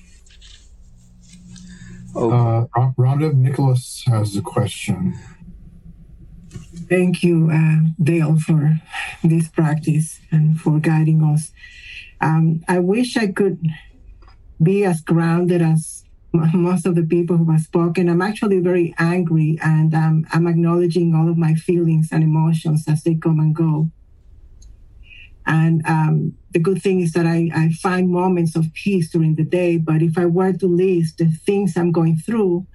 Oh. 2.15 2.69
Uh, 2.77 2.91
Rhonda 2.97 3.35
Nicholas 3.35 4.05
has 4.07 4.37
a 4.37 4.43
question. 4.43 5.19
Thank 6.89 7.23
you, 7.23 7.51
uh, 7.51 7.91
Dale, 8.03 8.39
for 8.39 8.81
this 9.23 9.49
practice 9.49 10.21
and 10.31 10.61
for 10.61 10.79
guiding 10.79 11.23
us. 11.23 11.53
Um, 12.21 12.63
I 12.69 12.79
wish 12.79 13.17
I 13.17 13.29
could 13.29 13.67
be 14.63 14.85
as 14.85 15.01
grounded 15.01 15.63
as 15.63 16.04
most 16.35 16.87
of 16.87 16.95
the 16.95 17.05
people 17.05 17.37
who 17.37 17.51
have 17.51 17.61
spoken. 17.61 18.09
I'm 18.09 18.23
actually 18.23 18.61
very 18.61 18.95
angry 18.99 19.59
and 19.63 19.95
um, 19.95 20.27
I'm 20.33 20.47
acknowledging 20.47 21.15
all 21.15 21.29
of 21.29 21.39
my 21.39 21.55
feelings 21.55 22.09
and 22.11 22.23
emotions 22.23 22.85
as 22.89 23.03
they 23.03 23.15
come 23.15 23.39
and 23.39 23.55
go. 23.55 23.91
And 25.47 25.87
um, 25.87 26.37
the 26.53 26.59
good 26.59 26.83
thing 26.83 27.01
is 27.01 27.13
that 27.13 27.27
I, 27.27 27.51
I 27.55 27.71
find 27.83 28.11
moments 28.11 28.57
of 28.57 28.73
peace 28.73 29.11
during 29.11 29.35
the 29.35 29.45
day. 29.45 29.77
But 29.77 30.03
if 30.03 30.17
I 30.17 30.27
were 30.27 30.53
to 30.55 30.67
list 30.67 31.19
the 31.19 31.27
things 31.27 31.77
I'm 31.77 31.93
going 31.93 32.17
through, 32.17 32.67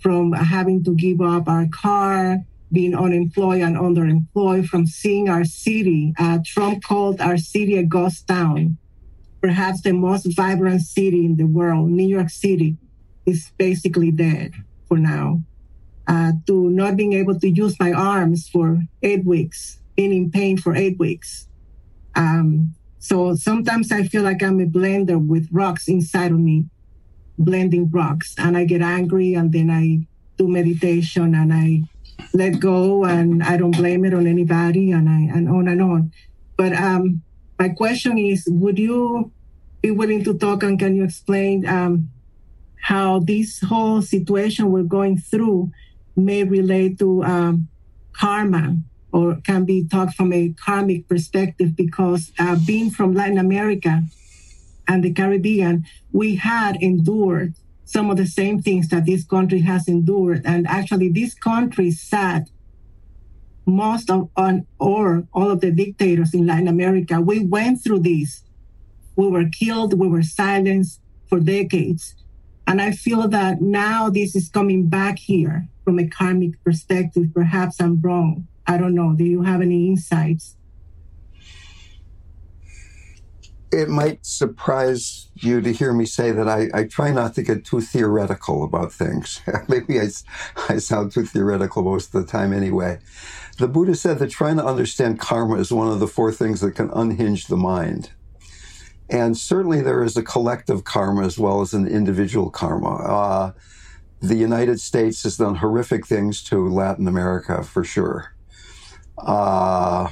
from 0.00 0.32
having 0.32 0.82
to 0.84 0.94
give 0.94 1.20
up 1.20 1.46
our 1.46 1.66
car, 1.68 2.38
being 2.72 2.96
unemployed 2.96 3.60
and 3.60 3.76
underemployed, 3.76 4.66
from 4.66 4.86
seeing 4.86 5.28
our 5.28 5.44
city, 5.44 6.14
uh, 6.18 6.38
Trump 6.44 6.82
called 6.82 7.20
our 7.20 7.36
city 7.36 7.76
a 7.76 7.82
ghost 7.82 8.26
town 8.26 8.78
perhaps 9.40 9.82
the 9.82 9.92
most 9.92 10.26
vibrant 10.36 10.82
city 10.82 11.24
in 11.24 11.36
the 11.36 11.46
world, 11.46 11.90
New 11.90 12.06
York 12.06 12.30
City, 12.30 12.76
is 13.26 13.50
basically 13.56 14.10
dead 14.10 14.52
for 14.86 14.98
now. 14.98 15.42
Uh, 16.08 16.32
to 16.46 16.70
not 16.70 16.96
being 16.96 17.12
able 17.12 17.38
to 17.38 17.48
use 17.48 17.78
my 17.78 17.92
arms 17.92 18.48
for 18.48 18.82
eight 19.02 19.24
weeks, 19.24 19.78
being 19.94 20.12
in 20.12 20.30
pain 20.30 20.56
for 20.56 20.74
eight 20.74 20.98
weeks. 20.98 21.46
Um, 22.16 22.74
so 22.98 23.36
sometimes 23.36 23.92
I 23.92 24.02
feel 24.04 24.22
like 24.22 24.42
I'm 24.42 24.60
a 24.60 24.66
blender 24.66 25.24
with 25.24 25.48
rocks 25.52 25.86
inside 25.86 26.32
of 26.32 26.40
me, 26.40 26.66
blending 27.38 27.88
rocks, 27.90 28.34
and 28.38 28.56
I 28.56 28.64
get 28.64 28.82
angry, 28.82 29.34
and 29.34 29.52
then 29.52 29.70
I 29.70 30.06
do 30.36 30.48
meditation, 30.48 31.34
and 31.34 31.52
I 31.52 31.82
let 32.34 32.58
go, 32.58 33.04
and 33.04 33.42
I 33.42 33.56
don't 33.56 33.76
blame 33.76 34.04
it 34.04 34.12
on 34.12 34.26
anybody, 34.26 34.90
and 34.90 35.08
I 35.08 35.32
and 35.32 35.48
on 35.48 35.68
and 35.68 35.80
on. 35.80 36.12
But 36.56 36.72
um, 36.74 37.22
my 37.60 37.68
question 37.68 38.16
is 38.16 38.48
would 38.48 38.78
you 38.78 39.30
be 39.82 39.90
willing 39.90 40.24
to 40.24 40.32
talk 40.32 40.62
and 40.62 40.78
can 40.78 40.96
you 40.96 41.04
explain 41.04 41.66
um, 41.66 42.10
how 42.80 43.18
this 43.18 43.60
whole 43.60 44.00
situation 44.00 44.72
we're 44.72 44.82
going 44.98 45.18
through 45.18 45.70
may 46.16 46.42
relate 46.42 46.98
to 46.98 47.22
um, 47.22 47.68
karma 48.12 48.78
or 49.12 49.36
can 49.44 49.64
be 49.66 49.86
talked 49.86 50.14
from 50.14 50.32
a 50.32 50.54
karmic 50.64 51.06
perspective 51.06 51.76
because 51.76 52.32
uh, 52.38 52.56
being 52.66 52.88
from 52.90 53.12
Latin 53.12 53.36
America 53.36 54.04
and 54.88 55.04
the 55.04 55.12
Caribbean, 55.12 55.84
we 56.12 56.36
had 56.36 56.76
endured 56.76 57.54
some 57.84 58.10
of 58.10 58.16
the 58.16 58.26
same 58.26 58.62
things 58.62 58.88
that 58.88 59.04
this 59.04 59.24
country 59.24 59.60
has 59.60 59.86
endured. 59.86 60.42
And 60.46 60.66
actually, 60.66 61.10
this 61.10 61.34
country 61.34 61.90
sat 61.90 62.48
most 63.66 64.10
of 64.10 64.28
on 64.36 64.66
or 64.78 65.24
all 65.32 65.50
of 65.50 65.60
the 65.60 65.70
dictators 65.70 66.34
in 66.34 66.46
Latin 66.46 66.68
America. 66.68 67.20
We 67.20 67.40
went 67.40 67.82
through 67.82 68.00
this. 68.00 68.42
We 69.16 69.28
were 69.28 69.48
killed, 69.48 69.98
we 69.98 70.08
were 70.08 70.22
silenced 70.22 71.00
for 71.28 71.40
decades. 71.40 72.14
And 72.66 72.80
I 72.80 72.92
feel 72.92 73.26
that 73.28 73.60
now 73.60 74.10
this 74.10 74.36
is 74.36 74.48
coming 74.48 74.86
back 74.86 75.18
here 75.18 75.68
from 75.84 75.98
a 75.98 76.06
karmic 76.06 76.62
perspective. 76.62 77.34
Perhaps 77.34 77.80
I'm 77.80 78.00
wrong. 78.00 78.46
I 78.66 78.78
don't 78.78 78.94
know. 78.94 79.12
Do 79.14 79.24
you 79.24 79.42
have 79.42 79.60
any 79.60 79.88
insights? 79.88 80.56
It 83.72 83.88
might 83.88 84.24
surprise 84.24 85.30
you 85.34 85.60
to 85.60 85.72
hear 85.72 85.92
me 85.92 86.04
say 86.04 86.32
that 86.32 86.48
I, 86.48 86.68
I 86.74 86.84
try 86.84 87.10
not 87.12 87.34
to 87.34 87.42
get 87.42 87.64
too 87.64 87.80
theoretical 87.80 88.64
about 88.64 88.92
things. 88.92 89.40
Maybe 89.68 90.00
I, 90.00 90.08
I 90.68 90.78
sound 90.78 91.12
too 91.12 91.24
theoretical 91.24 91.82
most 91.82 92.14
of 92.14 92.24
the 92.24 92.30
time 92.30 92.52
anyway. 92.52 92.98
The 93.60 93.68
Buddha 93.68 93.94
said 93.94 94.18
that 94.20 94.30
trying 94.30 94.56
to 94.56 94.64
understand 94.64 95.20
karma 95.20 95.56
is 95.56 95.70
one 95.70 95.88
of 95.88 96.00
the 96.00 96.06
four 96.06 96.32
things 96.32 96.62
that 96.62 96.74
can 96.74 96.90
unhinge 96.94 97.46
the 97.46 97.58
mind. 97.58 98.10
And 99.10 99.36
certainly 99.36 99.82
there 99.82 100.02
is 100.02 100.16
a 100.16 100.22
collective 100.22 100.84
karma 100.84 101.26
as 101.26 101.38
well 101.38 101.60
as 101.60 101.74
an 101.74 101.86
individual 101.86 102.48
karma. 102.48 102.94
Uh, 102.94 103.52
the 104.22 104.36
United 104.36 104.80
States 104.80 105.24
has 105.24 105.36
done 105.36 105.56
horrific 105.56 106.06
things 106.06 106.42
to 106.44 106.70
Latin 106.70 107.06
America 107.06 107.62
for 107.62 107.84
sure. 107.84 108.34
Uh, 109.18 110.08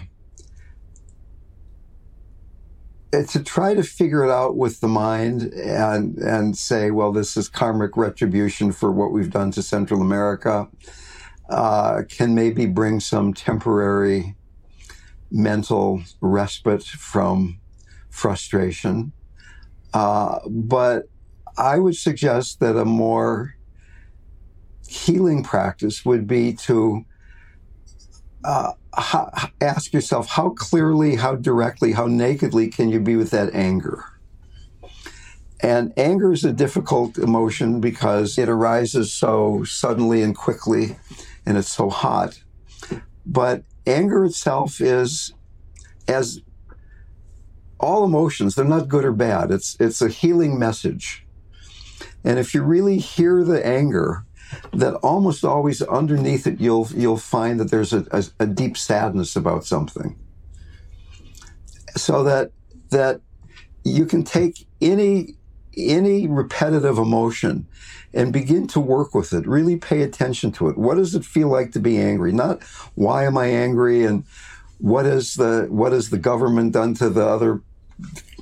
to 3.12 3.42
try 3.42 3.72
to 3.72 3.82
figure 3.82 4.24
it 4.24 4.30
out 4.30 4.56
with 4.58 4.80
the 4.80 4.88
mind 4.88 5.44
and 5.54 6.18
and 6.18 6.58
say, 6.58 6.90
well, 6.90 7.12
this 7.12 7.34
is 7.34 7.48
karmic 7.48 7.96
retribution 7.96 8.72
for 8.72 8.92
what 8.92 9.10
we've 9.10 9.30
done 9.30 9.50
to 9.52 9.62
Central 9.62 10.02
America, 10.02 10.68
uh, 11.48 12.02
can 12.08 12.34
maybe 12.34 12.66
bring 12.66 13.00
some 13.00 13.32
temporary 13.32 14.36
mental 15.30 16.02
respite 16.20 16.84
from 16.84 17.60
frustration. 18.10 19.12
Uh, 19.94 20.38
but 20.48 21.08
I 21.56 21.78
would 21.78 21.96
suggest 21.96 22.60
that 22.60 22.76
a 22.76 22.84
more 22.84 23.54
healing 24.86 25.42
practice 25.42 26.04
would 26.04 26.26
be 26.26 26.52
to 26.54 27.04
uh, 28.44 28.72
how, 28.94 29.30
ask 29.60 29.92
yourself 29.92 30.28
how 30.28 30.50
clearly, 30.50 31.16
how 31.16 31.34
directly, 31.34 31.92
how 31.92 32.06
nakedly 32.06 32.68
can 32.68 32.88
you 32.88 33.00
be 33.00 33.16
with 33.16 33.30
that 33.30 33.54
anger? 33.54 34.04
And 35.60 35.92
anger 35.96 36.32
is 36.32 36.44
a 36.44 36.52
difficult 36.52 37.18
emotion 37.18 37.80
because 37.80 38.38
it 38.38 38.48
arises 38.48 39.12
so 39.12 39.64
suddenly 39.64 40.22
and 40.22 40.36
quickly 40.36 40.96
and 41.48 41.56
it's 41.56 41.72
so 41.72 41.88
hot. 41.88 42.44
But 43.24 43.64
anger 43.86 44.26
itself 44.26 44.82
is 44.82 45.32
as 46.06 46.42
all 47.80 48.04
emotions, 48.04 48.54
they're 48.54 48.66
not 48.66 48.88
good 48.88 49.06
or 49.06 49.12
bad. 49.12 49.50
It's 49.50 49.74
it's 49.80 50.02
a 50.02 50.08
healing 50.08 50.58
message. 50.58 51.26
And 52.22 52.38
if 52.38 52.52
you 52.52 52.62
really 52.62 52.98
hear 52.98 53.42
the 53.44 53.64
anger, 53.66 54.26
that 54.74 54.94
almost 54.96 55.42
always 55.42 55.80
underneath 55.80 56.46
it 56.46 56.60
you'll 56.60 56.88
you'll 56.94 57.16
find 57.16 57.58
that 57.60 57.70
there's 57.70 57.94
a, 57.94 58.06
a, 58.10 58.24
a 58.40 58.46
deep 58.46 58.76
sadness 58.76 59.34
about 59.34 59.64
something. 59.64 60.18
So 61.96 62.22
that 62.24 62.52
that 62.90 63.22
you 63.84 64.04
can 64.04 64.22
take 64.22 64.66
any 64.82 65.37
any 65.78 66.26
repetitive 66.26 66.98
emotion 66.98 67.66
and 68.14 68.32
begin 68.32 68.66
to 68.68 68.80
work 68.80 69.14
with 69.14 69.32
it. 69.32 69.46
Really 69.46 69.76
pay 69.76 70.02
attention 70.02 70.52
to 70.52 70.68
it. 70.68 70.78
What 70.78 70.96
does 70.96 71.14
it 71.14 71.24
feel 71.24 71.48
like 71.48 71.72
to 71.72 71.80
be 71.80 71.98
angry? 71.98 72.32
Not 72.32 72.62
why 72.94 73.24
am 73.24 73.36
I 73.36 73.46
angry 73.46 74.04
and 74.04 74.24
what 74.78 75.06
is 75.06 75.34
the 75.34 75.66
what 75.70 75.92
has 75.92 76.10
the 76.10 76.18
government 76.18 76.72
done 76.72 76.94
to 76.94 77.10
the 77.10 77.26
other 77.26 77.62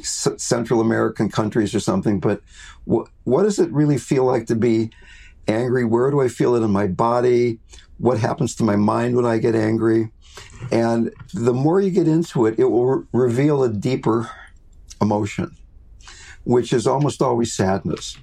Central 0.02 0.80
American 0.80 1.30
countries 1.30 1.74
or 1.74 1.80
something, 1.80 2.20
but 2.20 2.42
what 2.84 3.08
what 3.24 3.42
does 3.42 3.58
it 3.58 3.72
really 3.72 3.98
feel 3.98 4.24
like 4.24 4.46
to 4.46 4.54
be 4.54 4.90
angry? 5.48 5.84
Where 5.84 6.10
do 6.10 6.20
I 6.20 6.28
feel 6.28 6.54
it 6.54 6.62
in 6.62 6.70
my 6.70 6.86
body? 6.86 7.58
What 7.98 8.18
happens 8.18 8.54
to 8.56 8.64
my 8.64 8.76
mind 8.76 9.16
when 9.16 9.24
I 9.24 9.38
get 9.38 9.54
angry? 9.54 10.10
And 10.70 11.12
the 11.32 11.54
more 11.54 11.80
you 11.80 11.90
get 11.90 12.06
into 12.06 12.46
it, 12.46 12.58
it 12.58 12.64
will 12.64 12.86
re- 12.86 13.06
reveal 13.12 13.62
a 13.62 13.70
deeper 13.70 14.30
emotion, 15.00 15.56
which 16.46 16.72
is 16.72 16.86
almost 16.86 17.20
always 17.20 17.52
sadness. 17.52 18.16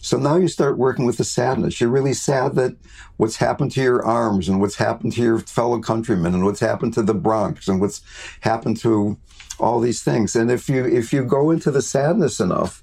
So 0.00 0.16
now 0.16 0.36
you 0.36 0.48
start 0.48 0.78
working 0.78 1.04
with 1.04 1.18
the 1.18 1.24
sadness. 1.24 1.78
You're 1.78 1.90
really 1.90 2.14
sad 2.14 2.54
that 2.54 2.74
what's 3.18 3.36
happened 3.36 3.72
to 3.72 3.82
your 3.82 4.04
arms 4.04 4.48
and 4.48 4.60
what's 4.60 4.76
happened 4.76 5.12
to 5.12 5.22
your 5.22 5.40
fellow 5.40 5.78
countrymen 5.80 6.32
and 6.32 6.44
what's 6.44 6.60
happened 6.60 6.94
to 6.94 7.02
the 7.02 7.12
Bronx 7.14 7.68
and 7.68 7.80
what's 7.80 8.00
happened 8.40 8.78
to 8.78 9.18
all 9.60 9.80
these 9.80 10.02
things. 10.02 10.34
And 10.34 10.50
if 10.50 10.70
you 10.70 10.86
if 10.86 11.12
you 11.12 11.22
go 11.22 11.50
into 11.50 11.70
the 11.70 11.82
sadness 11.82 12.40
enough, 12.40 12.82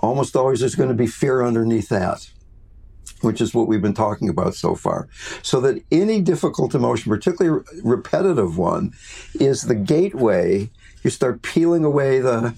almost 0.00 0.34
always 0.34 0.60
there's 0.60 0.74
going 0.74 0.88
to 0.88 0.94
be 0.94 1.06
fear 1.06 1.44
underneath 1.44 1.88
that 1.90 2.28
which 3.22 3.40
is 3.40 3.54
what 3.54 3.66
we've 3.66 3.80
been 3.80 3.94
talking 3.94 4.28
about 4.28 4.54
so 4.54 4.74
far. 4.74 5.08
So 5.42 5.58
that 5.62 5.82
any 5.90 6.20
difficult 6.20 6.74
emotion, 6.74 7.10
particularly 7.10 7.64
repetitive 7.82 8.58
one, 8.58 8.92
is 9.40 9.62
the 9.62 9.74
gateway. 9.74 10.70
You 11.02 11.10
start 11.10 11.40
peeling 11.40 11.82
away 11.82 12.20
the 12.20 12.54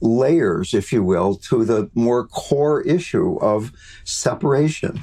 layers, 0.00 0.74
if 0.74 0.92
you 0.92 1.02
will, 1.02 1.34
to 1.36 1.64
the 1.64 1.90
more 1.94 2.26
core 2.26 2.80
issue 2.82 3.38
of 3.40 3.72
separation. 4.04 5.00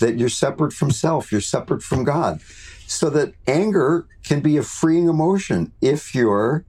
That 0.00 0.18
you're 0.18 0.28
separate 0.28 0.72
from 0.72 0.90
self, 0.90 1.30
you're 1.30 1.40
separate 1.40 1.82
from 1.82 2.02
God. 2.02 2.40
So 2.86 3.10
that 3.10 3.34
anger 3.46 4.08
can 4.24 4.40
be 4.40 4.56
a 4.56 4.62
freeing 4.62 5.08
emotion 5.08 5.72
if 5.80 6.14
you're 6.14 6.64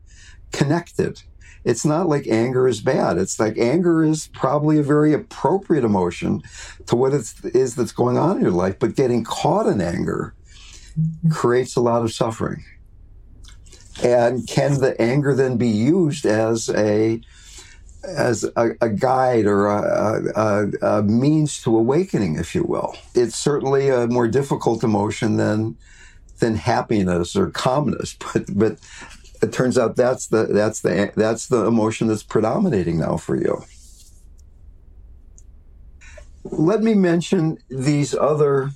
connected 0.52 1.24
it's 1.66 1.84
not 1.84 2.08
like 2.08 2.28
anger 2.28 2.68
is 2.68 2.80
bad. 2.80 3.18
It's 3.18 3.40
like 3.40 3.58
anger 3.58 4.04
is 4.04 4.28
probably 4.28 4.78
a 4.78 4.84
very 4.84 5.14
appropriate 5.14 5.84
emotion 5.84 6.44
to 6.86 6.96
what 6.96 7.14
it 7.14 7.34
is 7.44 7.76
that's 7.76 7.92
going 7.92 8.20
on 8.20 8.38
in 8.38 8.44
your 8.44 8.52
life. 8.52 8.78
But 8.78 8.96
getting 8.96 9.24
caught 9.24 9.66
in 9.66 9.82
anger 9.82 10.36
creates 11.32 11.76
a 11.76 11.82
lot 11.82 12.04
of 12.04 12.14
suffering. 12.14 12.64
And 14.04 14.48
can 14.48 14.80
the 14.80 15.00
anger 15.02 15.34
then 15.34 15.58
be 15.58 15.68
used 15.68 16.26
as 16.26 16.70
a 16.70 17.20
as 18.08 18.44
a, 18.56 18.72
a 18.82 18.90
guide 18.90 19.46
or 19.46 19.68
a, 19.68 20.32
a, 20.36 20.72
a, 20.82 21.04
means 21.04 21.62
to 21.64 21.78
awakening, 21.78 22.38
if 22.38 22.56
you 22.56 22.64
will? 22.64 22.96
It's 23.14 23.36
certainly 23.36 23.90
a 23.90 24.08
more 24.08 24.28
difficult 24.28 24.84
emotion 24.84 25.38
than 25.38 25.78
than 26.40 26.56
happiness 26.56 27.36
or 27.36 27.50
calmness, 27.50 28.16
but 28.34 28.46
but 28.54 28.78
it 29.42 29.52
turns 29.52 29.78
out 29.78 29.96
that's 29.96 30.28
the 30.28 30.46
that's 30.46 30.82
the 30.82 31.12
that's 31.16 31.48
the 31.48 31.66
emotion 31.66 32.08
that's 32.08 32.24
predominating 32.24 33.00
now 33.00 33.18
for 33.18 33.36
you. 33.36 33.64
Let 36.44 36.84
me 36.84 36.94
mention 36.94 37.58
these 37.70 38.14
other 38.14 38.72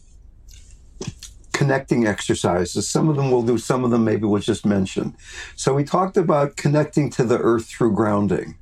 connecting 1.60 2.08
exercises. 2.08 2.88
Some 2.88 3.10
of 3.10 3.18
them 3.18 3.30
we'll 3.32 3.44
do, 3.44 3.58
some 3.58 3.84
of 3.84 3.92
them 3.92 4.06
maybe 4.06 4.26
we'll 4.26 4.42
just 4.42 4.66
mention. 4.66 5.16
So 5.58 5.74
we 5.74 5.84
talked 5.84 6.16
about 6.16 6.56
connecting 6.56 7.10
to 7.12 7.26
the 7.26 7.38
earth 7.38 7.68
through 7.68 7.94
grounding. 7.96 8.58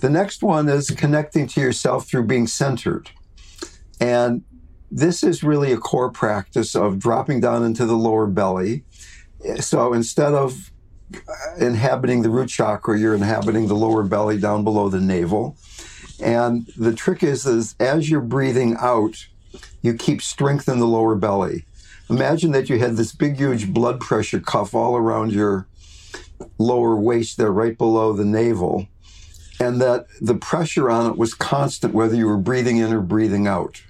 The 0.00 0.10
next 0.10 0.42
one 0.42 0.68
is 0.68 0.90
connecting 0.90 1.46
to 1.48 1.60
yourself 1.60 2.08
through 2.08 2.26
being 2.26 2.46
centered. 2.46 3.10
And 4.00 4.42
this 4.90 5.22
is 5.22 5.42
really 5.42 5.72
a 5.72 5.78
core 5.78 6.10
practice 6.10 6.74
of 6.74 6.98
dropping 6.98 7.40
down 7.40 7.64
into 7.64 7.86
the 7.86 7.96
lower 7.96 8.26
belly. 8.26 8.84
So 9.60 9.92
instead 9.92 10.34
of 10.34 10.70
inhabiting 11.58 12.22
the 12.22 12.30
root 12.30 12.48
chakra, 12.48 12.98
you're 12.98 13.14
inhabiting 13.14 13.68
the 13.68 13.74
lower 13.74 14.02
belly 14.02 14.38
down 14.38 14.64
below 14.64 14.88
the 14.88 15.00
navel. 15.00 15.56
And 16.20 16.66
the 16.76 16.94
trick 16.94 17.22
is, 17.22 17.46
is 17.46 17.74
as 17.78 18.10
you're 18.10 18.20
breathing 18.20 18.76
out, 18.78 19.26
you 19.82 19.94
keep 19.94 20.22
strength 20.22 20.68
in 20.68 20.78
the 20.78 20.86
lower 20.86 21.14
belly. 21.14 21.64
Imagine 22.08 22.52
that 22.52 22.68
you 22.68 22.78
had 22.78 22.96
this 22.96 23.12
big, 23.12 23.36
huge 23.36 23.72
blood 23.72 24.00
pressure 24.00 24.40
cuff 24.40 24.74
all 24.74 24.96
around 24.96 25.32
your 25.32 25.66
lower 26.58 26.96
waist 26.96 27.36
there, 27.36 27.50
right 27.50 27.76
below 27.76 28.12
the 28.12 28.24
navel, 28.24 28.86
and 29.58 29.80
that 29.80 30.06
the 30.20 30.34
pressure 30.34 30.90
on 30.90 31.10
it 31.10 31.16
was 31.16 31.34
constant, 31.34 31.94
whether 31.94 32.14
you 32.14 32.26
were 32.26 32.36
breathing 32.36 32.78
in 32.78 32.92
or 32.92 33.00
breathing 33.00 33.46
out, 33.46 33.82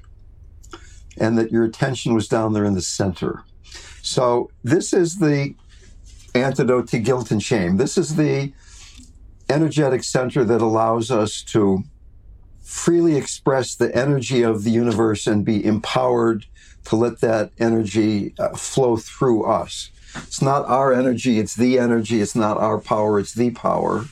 and 1.18 1.36
that 1.38 1.50
your 1.50 1.64
attention 1.64 2.14
was 2.14 2.28
down 2.28 2.52
there 2.52 2.64
in 2.64 2.74
the 2.74 2.82
center. 2.82 3.42
So, 4.02 4.50
this 4.62 4.92
is 4.92 5.18
the 5.18 5.54
antidote 6.34 6.88
to 6.88 6.98
guilt 6.98 7.30
and 7.30 7.42
shame. 7.42 7.76
This 7.76 7.98
is 7.98 8.16
the 8.16 8.52
energetic 9.48 10.04
center 10.04 10.44
that 10.44 10.60
allows 10.60 11.10
us 11.10 11.42
to 11.42 11.82
freely 12.62 13.16
express 13.16 13.74
the 13.74 13.94
energy 13.96 14.42
of 14.42 14.64
the 14.64 14.70
universe 14.70 15.26
and 15.26 15.44
be 15.44 15.64
empowered 15.64 16.46
to 16.84 16.96
let 16.96 17.20
that 17.20 17.50
energy 17.58 18.34
uh, 18.38 18.50
flow 18.50 18.96
through 18.96 19.44
us. 19.44 19.90
It's 20.16 20.42
not 20.42 20.64
our 20.66 20.92
energy, 20.92 21.38
it's 21.38 21.54
the 21.54 21.78
energy. 21.78 22.20
It's 22.20 22.34
not 22.34 22.56
our 22.56 22.78
power, 22.78 23.18
it's 23.18 23.34
the 23.34 23.50
power. 23.50 24.06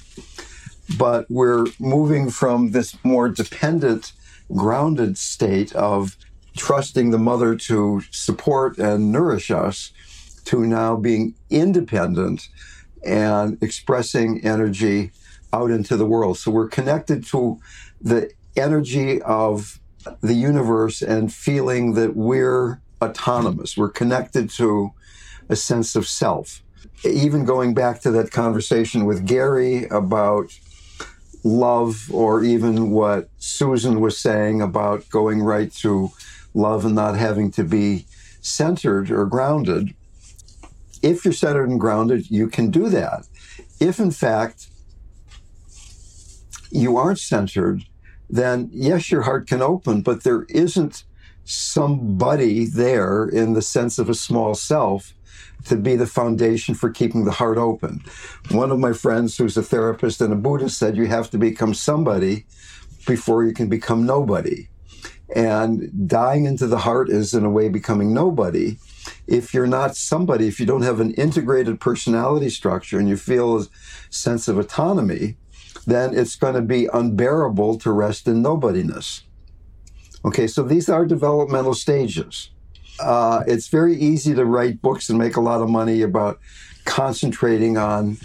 But 0.98 1.26
we're 1.30 1.66
moving 1.78 2.30
from 2.30 2.72
this 2.72 2.96
more 3.04 3.28
dependent, 3.28 4.12
grounded 4.54 5.16
state 5.18 5.74
of 5.74 6.16
trusting 6.56 7.10
the 7.10 7.18
mother 7.18 7.56
to 7.56 8.02
support 8.10 8.78
and 8.78 9.10
nourish 9.10 9.50
us 9.50 9.92
to 10.44 10.66
now 10.66 10.96
being 10.96 11.34
independent 11.50 12.48
and 13.04 13.60
expressing 13.62 14.44
energy 14.44 15.10
out 15.52 15.70
into 15.70 15.96
the 15.96 16.06
world. 16.06 16.38
So 16.38 16.50
we're 16.50 16.68
connected 16.68 17.24
to 17.26 17.58
the 18.00 18.30
energy 18.56 19.20
of 19.22 19.80
the 20.20 20.34
universe 20.34 21.02
and 21.02 21.32
feeling 21.32 21.94
that 21.94 22.14
we're 22.14 22.80
autonomous. 23.02 23.76
We're 23.76 23.90
connected 23.90 24.50
to 24.50 24.92
a 25.48 25.56
sense 25.56 25.96
of 25.96 26.06
self. 26.06 26.62
Even 27.04 27.44
going 27.44 27.74
back 27.74 28.00
to 28.00 28.10
that 28.12 28.30
conversation 28.30 29.04
with 29.04 29.26
Gary 29.26 29.86
about 29.86 30.58
love, 31.44 32.10
or 32.10 32.42
even 32.42 32.90
what 32.90 33.28
Susan 33.38 34.00
was 34.00 34.18
saying 34.18 34.60
about 34.60 35.08
going 35.10 35.42
right 35.42 35.72
to 35.74 36.10
love 36.54 36.84
and 36.84 36.94
not 36.94 37.16
having 37.16 37.50
to 37.52 37.64
be 37.64 38.06
centered 38.40 39.10
or 39.10 39.26
grounded 39.26 39.94
if 41.04 41.22
you're 41.22 41.34
centered 41.34 41.68
and 41.68 41.78
grounded, 41.78 42.30
you 42.30 42.48
can 42.48 42.70
do 42.70 42.88
that. 42.88 43.26
If 43.78 44.00
in 44.00 44.10
fact 44.10 44.68
you 46.70 46.96
aren't 46.96 47.18
centered, 47.18 47.84
then 48.30 48.70
yes, 48.72 49.10
your 49.10 49.22
heart 49.22 49.46
can 49.46 49.60
open, 49.60 50.00
but 50.00 50.24
there 50.24 50.44
isn't 50.48 51.04
somebody 51.44 52.64
there 52.64 53.28
in 53.28 53.52
the 53.52 53.60
sense 53.60 53.98
of 53.98 54.08
a 54.08 54.14
small 54.14 54.54
self 54.54 55.12
to 55.64 55.76
be 55.76 55.96
the 55.96 56.06
foundation 56.06 56.74
for 56.74 56.90
keeping 56.90 57.24
the 57.24 57.32
heart 57.32 57.58
open. 57.58 58.02
One 58.50 58.70
of 58.70 58.78
my 58.78 58.92
friends 58.92 59.36
who's 59.36 59.56
a 59.56 59.62
therapist 59.62 60.20
and 60.20 60.32
a 60.32 60.36
Buddhist 60.36 60.78
said 60.78 60.96
you 60.96 61.06
have 61.06 61.30
to 61.30 61.38
become 61.38 61.74
somebody 61.74 62.46
before 63.06 63.44
you 63.44 63.52
can 63.52 63.68
become 63.68 64.06
nobody. 64.06 64.68
And 65.34 66.08
dying 66.08 66.44
into 66.44 66.66
the 66.66 66.78
heart 66.78 67.08
is 67.08 67.34
in 67.34 67.44
a 67.44 67.50
way 67.50 67.68
becoming 67.68 68.12
nobody. 68.12 68.76
If 69.26 69.52
you're 69.52 69.66
not 69.66 69.96
somebody, 69.96 70.48
if 70.48 70.60
you 70.60 70.66
don't 70.66 70.82
have 70.82 71.00
an 71.00 71.14
integrated 71.14 71.80
personality 71.80 72.50
structure 72.50 72.98
and 72.98 73.08
you 73.08 73.16
feel 73.16 73.58
a 73.58 73.66
sense 74.10 74.48
of 74.48 74.58
autonomy, 74.58 75.36
then 75.86 76.16
it's 76.16 76.36
going 76.36 76.54
to 76.54 76.62
be 76.62 76.88
unbearable 76.92 77.78
to 77.78 77.92
rest 77.92 78.28
in 78.28 78.42
nobodiness. 78.42 79.22
Okay, 80.24 80.46
so 80.46 80.62
these 80.62 80.88
are 80.88 81.04
developmental 81.04 81.74
stages. 81.74 82.50
Uh, 83.00 83.42
it's 83.46 83.68
very 83.68 83.96
easy 83.96 84.34
to 84.34 84.44
write 84.44 84.80
books 84.80 85.08
and 85.08 85.18
make 85.18 85.36
a 85.36 85.40
lot 85.40 85.60
of 85.60 85.68
money 85.68 86.02
about 86.02 86.38
concentrating 86.84 87.76
on 87.76 88.18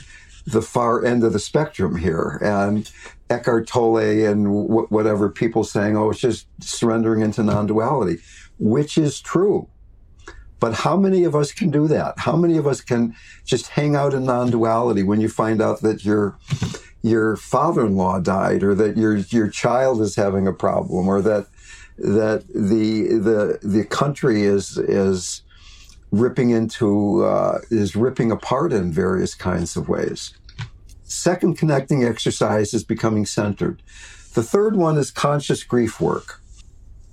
the 0.45 0.61
far 0.61 1.05
end 1.05 1.23
of 1.23 1.33
the 1.33 1.39
spectrum 1.39 1.97
here. 1.97 2.39
And 2.41 2.89
Eckhart 3.29 3.67
Tolle 3.67 3.97
and 3.97 4.45
w- 4.45 4.87
whatever 4.89 5.29
people 5.29 5.63
saying, 5.63 5.95
oh, 5.95 6.09
it's 6.09 6.19
just 6.19 6.47
surrendering 6.61 7.21
into 7.21 7.43
non 7.43 7.67
duality, 7.67 8.19
which 8.57 8.97
is 8.97 9.21
true. 9.21 9.67
But 10.59 10.73
how 10.73 10.97
many 10.97 11.23
of 11.23 11.35
us 11.35 11.51
can 11.51 11.71
do 11.71 11.87
that? 11.87 12.15
How 12.17 12.35
many 12.35 12.57
of 12.57 12.67
us 12.67 12.81
can 12.81 13.15
just 13.45 13.67
hang 13.67 13.95
out 13.95 14.13
in 14.13 14.25
non 14.25 14.51
duality 14.51 15.03
when 15.03 15.21
you 15.21 15.29
find 15.29 15.61
out 15.61 15.81
that 15.81 16.03
your 16.03 16.37
your 17.01 17.37
father-in-law 17.37 18.19
died 18.19 18.61
or 18.61 18.75
that 18.75 18.97
your 18.97 19.17
your 19.17 19.47
child 19.47 20.01
is 20.01 20.15
having 20.15 20.47
a 20.47 20.53
problem 20.53 21.07
or 21.07 21.21
that 21.21 21.47
that 21.99 22.47
the 22.47 23.07
the 23.07 23.59
the 23.61 23.85
country 23.85 24.43
is 24.43 24.77
is 24.77 25.41
ripping 26.11 26.49
into 26.49 27.23
uh, 27.23 27.59
is 27.69 27.95
ripping 27.95 28.31
apart 28.31 28.73
in 28.73 28.91
various 28.91 29.35
kinds 29.35 29.75
of 29.75 29.89
ways. 29.89 30.33
Second 31.03 31.57
connecting 31.57 32.03
exercise 32.03 32.73
is 32.73 32.83
becoming 32.83 33.25
centered. 33.25 33.81
The 34.33 34.43
third 34.43 34.75
one 34.75 34.97
is 34.97 35.11
conscious 35.11 35.63
grief 35.63 35.99
work. 35.99 36.39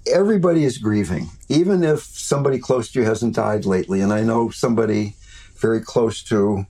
Everybody 0.06 0.64
is 0.64 0.78
grieving, 0.78 1.30
even 1.48 1.82
if 1.82 2.02
somebody 2.02 2.58
close 2.58 2.92
to 2.92 3.00
you 3.00 3.06
hasn't 3.06 3.34
died 3.34 3.64
lately. 3.64 4.00
And 4.00 4.12
I 4.12 4.22
know 4.22 4.50
somebody 4.50 5.14
very 5.56 5.80
close 5.80 6.22
to 6.24 6.66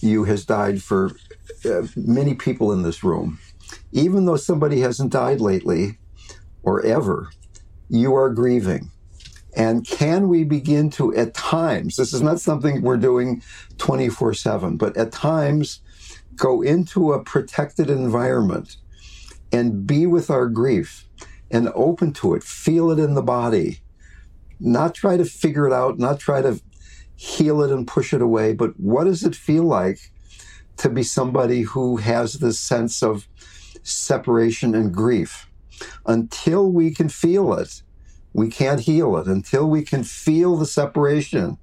you 0.00 0.24
has 0.24 0.44
died 0.44 0.82
for 0.82 1.10
uh, 1.64 1.82
many 1.96 2.34
people 2.34 2.72
in 2.72 2.82
this 2.82 3.02
room. 3.02 3.38
Even 3.90 4.26
though 4.26 4.36
somebody 4.36 4.80
hasn't 4.80 5.12
died 5.12 5.40
lately 5.40 5.98
or 6.62 6.84
ever, 6.84 7.30
you 7.88 8.14
are 8.14 8.30
grieving. 8.30 8.90
And 9.54 9.86
can 9.86 10.28
we 10.28 10.44
begin 10.44 10.90
to, 10.90 11.14
at 11.14 11.32
times, 11.32 11.96
this 11.96 12.12
is 12.12 12.20
not 12.20 12.40
something 12.40 12.82
we're 12.82 12.98
doing 12.98 13.42
24 13.78 14.34
7, 14.34 14.76
but 14.76 14.96
at 14.96 15.12
times 15.12 15.80
go 16.34 16.60
into 16.60 17.12
a 17.12 17.22
protected 17.22 17.88
environment 17.88 18.76
and 19.50 19.86
be 19.86 20.06
with 20.06 20.30
our 20.30 20.48
grief 20.48 21.06
and 21.50 21.70
open 21.74 22.12
to 22.12 22.34
it, 22.34 22.42
feel 22.42 22.90
it 22.90 22.98
in 22.98 23.14
the 23.14 23.22
body, 23.22 23.80
not 24.60 24.94
try 24.94 25.16
to 25.16 25.24
figure 25.24 25.66
it 25.66 25.72
out, 25.72 25.98
not 25.98 26.18
try 26.18 26.42
to 26.42 26.60
heal 27.14 27.62
it 27.62 27.70
and 27.70 27.86
push 27.86 28.12
it 28.12 28.20
away, 28.20 28.52
but 28.52 28.78
what 28.78 29.04
does 29.04 29.24
it 29.24 29.34
feel 29.34 29.64
like 29.64 30.10
to 30.76 30.90
be 30.90 31.02
somebody 31.02 31.62
who 31.62 31.96
has 31.96 32.34
this 32.34 32.58
sense 32.58 33.02
of 33.02 33.26
separation 33.82 34.74
and 34.74 34.92
grief? 34.92 35.45
Until 36.06 36.70
we 36.70 36.90
can 36.90 37.08
feel 37.08 37.54
it, 37.54 37.82
we 38.32 38.48
can't 38.48 38.80
heal 38.80 39.16
it. 39.16 39.26
Until 39.26 39.68
we 39.68 39.82
can 39.82 40.04
feel 40.04 40.56
the 40.56 40.66
separation, 40.66 41.58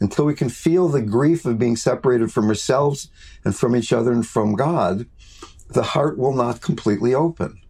until 0.00 0.24
we 0.24 0.34
can 0.34 0.48
feel 0.48 0.88
the 0.88 1.02
grief 1.02 1.44
of 1.44 1.58
being 1.58 1.76
separated 1.76 2.32
from 2.32 2.48
ourselves 2.48 3.10
and 3.44 3.54
from 3.56 3.76
each 3.76 3.92
other 3.92 4.12
and 4.12 4.26
from 4.26 4.54
God, 4.54 5.06
the 5.68 5.82
heart 5.82 6.18
will 6.18 6.34
not 6.34 6.60
completely 6.60 7.14
open. 7.14 7.60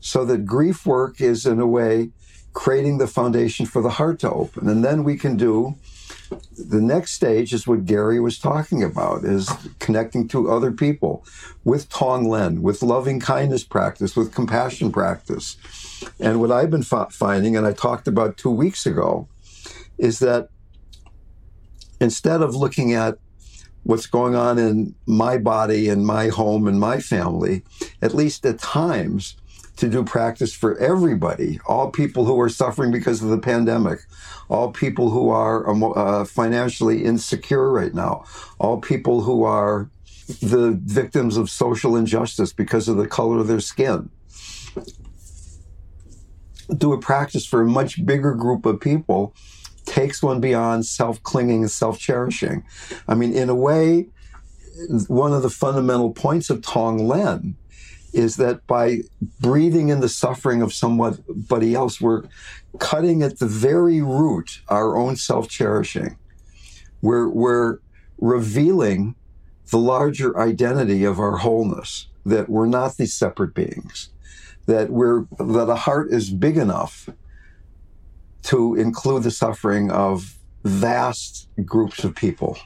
So 0.00 0.24
that 0.26 0.46
grief 0.46 0.86
work 0.86 1.20
is 1.20 1.46
in 1.46 1.58
a 1.58 1.66
way 1.66 2.10
creating 2.52 2.98
the 2.98 3.06
foundation 3.06 3.66
for 3.66 3.82
the 3.82 3.90
heart 3.90 4.20
to 4.20 4.30
open. 4.30 4.68
And 4.68 4.84
then 4.84 5.04
we 5.04 5.16
can 5.16 5.36
do 5.36 5.74
the 6.30 6.80
next 6.80 7.12
stage 7.12 7.52
is 7.52 7.66
what 7.66 7.84
Gary 7.84 8.20
was 8.20 8.38
talking 8.38 8.82
about 8.82 9.24
is 9.24 9.50
connecting 9.78 10.28
to 10.28 10.50
other 10.50 10.72
people 10.72 11.24
with 11.64 11.88
Tonglen, 11.88 12.60
with 12.60 12.82
loving 12.82 13.20
kindness 13.20 13.64
practice, 13.64 14.16
with 14.16 14.34
compassion 14.34 14.90
practice. 14.90 15.56
And 16.18 16.40
what 16.40 16.50
I've 16.50 16.70
been 16.70 16.82
finding, 16.82 17.56
and 17.56 17.66
I 17.66 17.72
talked 17.72 18.08
about 18.08 18.36
two 18.36 18.50
weeks 18.50 18.86
ago, 18.86 19.28
is 19.98 20.18
that 20.18 20.48
instead 22.00 22.42
of 22.42 22.54
looking 22.54 22.92
at 22.92 23.18
what's 23.84 24.06
going 24.06 24.34
on 24.34 24.58
in 24.58 24.94
my 25.06 25.38
body 25.38 25.88
and 25.88 26.04
my 26.04 26.28
home 26.28 26.66
and 26.66 26.80
my 26.80 26.98
family, 26.98 27.62
at 28.02 28.14
least 28.14 28.44
at 28.44 28.58
times, 28.58 29.36
to 29.76 29.88
do 29.88 30.02
practice 30.02 30.54
for 30.54 30.76
everybody, 30.78 31.60
all 31.66 31.90
people 31.90 32.24
who 32.24 32.40
are 32.40 32.48
suffering 32.48 32.90
because 32.90 33.22
of 33.22 33.28
the 33.28 33.38
pandemic, 33.38 34.00
all 34.48 34.70
people 34.70 35.10
who 35.10 35.28
are 35.28 35.68
um, 35.68 35.84
uh, 35.84 36.24
financially 36.24 37.04
insecure 37.04 37.70
right 37.70 37.94
now, 37.94 38.24
all 38.58 38.80
people 38.80 39.20
who 39.20 39.44
are 39.44 39.90
the 40.40 40.78
victims 40.84 41.36
of 41.36 41.50
social 41.50 41.94
injustice 41.94 42.52
because 42.52 42.88
of 42.88 42.96
the 42.96 43.06
color 43.06 43.38
of 43.38 43.48
their 43.48 43.60
skin. 43.60 44.08
Do 46.76 46.92
a 46.92 46.98
practice 46.98 47.46
for 47.46 47.62
a 47.62 47.66
much 47.66 48.04
bigger 48.04 48.34
group 48.34 48.66
of 48.66 48.80
people 48.80 49.34
takes 49.84 50.22
one 50.22 50.40
beyond 50.40 50.84
self 50.84 51.22
clinging 51.22 51.62
and 51.62 51.70
self 51.70 51.98
cherishing. 51.98 52.64
I 53.06 53.14
mean, 53.14 53.32
in 53.32 53.48
a 53.48 53.54
way, 53.54 54.08
one 55.06 55.32
of 55.32 55.42
the 55.42 55.50
fundamental 55.50 56.12
points 56.12 56.50
of 56.50 56.60
Tonglen 56.60 57.54
is 58.16 58.36
that 58.36 58.66
by 58.66 59.00
breathing 59.40 59.90
in 59.90 60.00
the 60.00 60.08
suffering 60.08 60.62
of 60.62 60.72
somebody 60.72 61.74
else, 61.74 62.00
we're 62.00 62.22
cutting 62.78 63.22
at 63.22 63.38
the 63.38 63.46
very 63.46 64.00
root 64.00 64.60
our 64.68 64.96
own 64.96 65.16
self 65.16 65.48
cherishing. 65.48 66.16
We're, 67.02 67.28
we're 67.28 67.78
revealing 68.18 69.14
the 69.70 69.78
larger 69.78 70.38
identity 70.38 71.04
of 71.04 71.20
our 71.20 71.36
wholeness, 71.36 72.08
that 72.24 72.48
we're 72.48 72.66
not 72.66 72.96
these 72.96 73.12
separate 73.12 73.54
beings, 73.54 74.08
that 74.64 74.90
we're, 74.90 75.26
that 75.38 75.68
a 75.68 75.74
heart 75.74 76.10
is 76.10 76.30
big 76.30 76.56
enough 76.56 77.10
to 78.44 78.76
include 78.76 79.24
the 79.24 79.30
suffering 79.30 79.90
of 79.90 80.36
vast 80.64 81.48
groups 81.64 82.02
of 82.02 82.14
people 82.14 82.56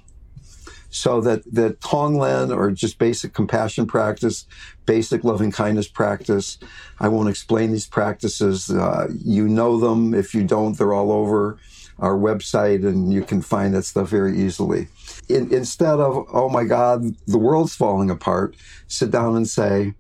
so 0.91 1.21
that 1.21 1.43
that 1.55 1.81
Tonglen 1.81 2.55
or 2.55 2.71
just 2.73 2.99
basic 2.99 3.33
compassion 3.33 3.87
practice, 3.87 4.47
basic 4.87 5.25
loving 5.25 5.53
kindness 5.53 5.89
practice. 5.89 6.59
I 6.99 7.09
won't 7.09 7.29
explain 7.29 7.71
these 7.71 7.87
practices. 7.87 8.71
Uh, 8.71 9.09
you 9.25 9.49
know 9.49 9.79
them. 9.79 10.13
If 10.13 10.35
you 10.35 10.45
don't, 10.45 10.77
they're 10.77 10.93
all 10.93 11.13
over 11.13 11.59
our 12.01 12.17
website, 12.17 12.87
and 12.87 13.13
you 13.13 13.23
can 13.23 13.41
find 13.41 13.75
that 13.75 13.85
stuff 13.85 14.09
very 14.09 14.39
easily. 14.39 14.89
In, 15.29 15.53
instead 15.55 16.01
of 16.01 16.27
oh 16.33 16.49
my 16.49 16.65
God, 16.65 17.05
the 17.27 17.39
world's 17.39 17.75
falling 17.75 18.11
apart, 18.11 18.57
sit 18.89 19.11
down 19.11 19.37
and 19.37 19.49
say. 19.49 19.95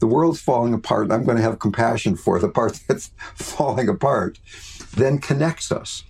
The 0.00 0.08
world's 0.08 0.40
falling 0.40 0.74
apart. 0.74 1.10
I'm 1.10 1.24
going 1.24 1.38
to 1.38 1.42
have 1.42 1.60
compassion 1.60 2.16
for 2.16 2.38
the 2.38 2.48
part 2.48 2.78
that's 2.88 3.10
falling 3.36 3.88
apart. 3.88 4.38
Then 4.96 5.18
connects 5.18 5.72
us. 5.72 6.02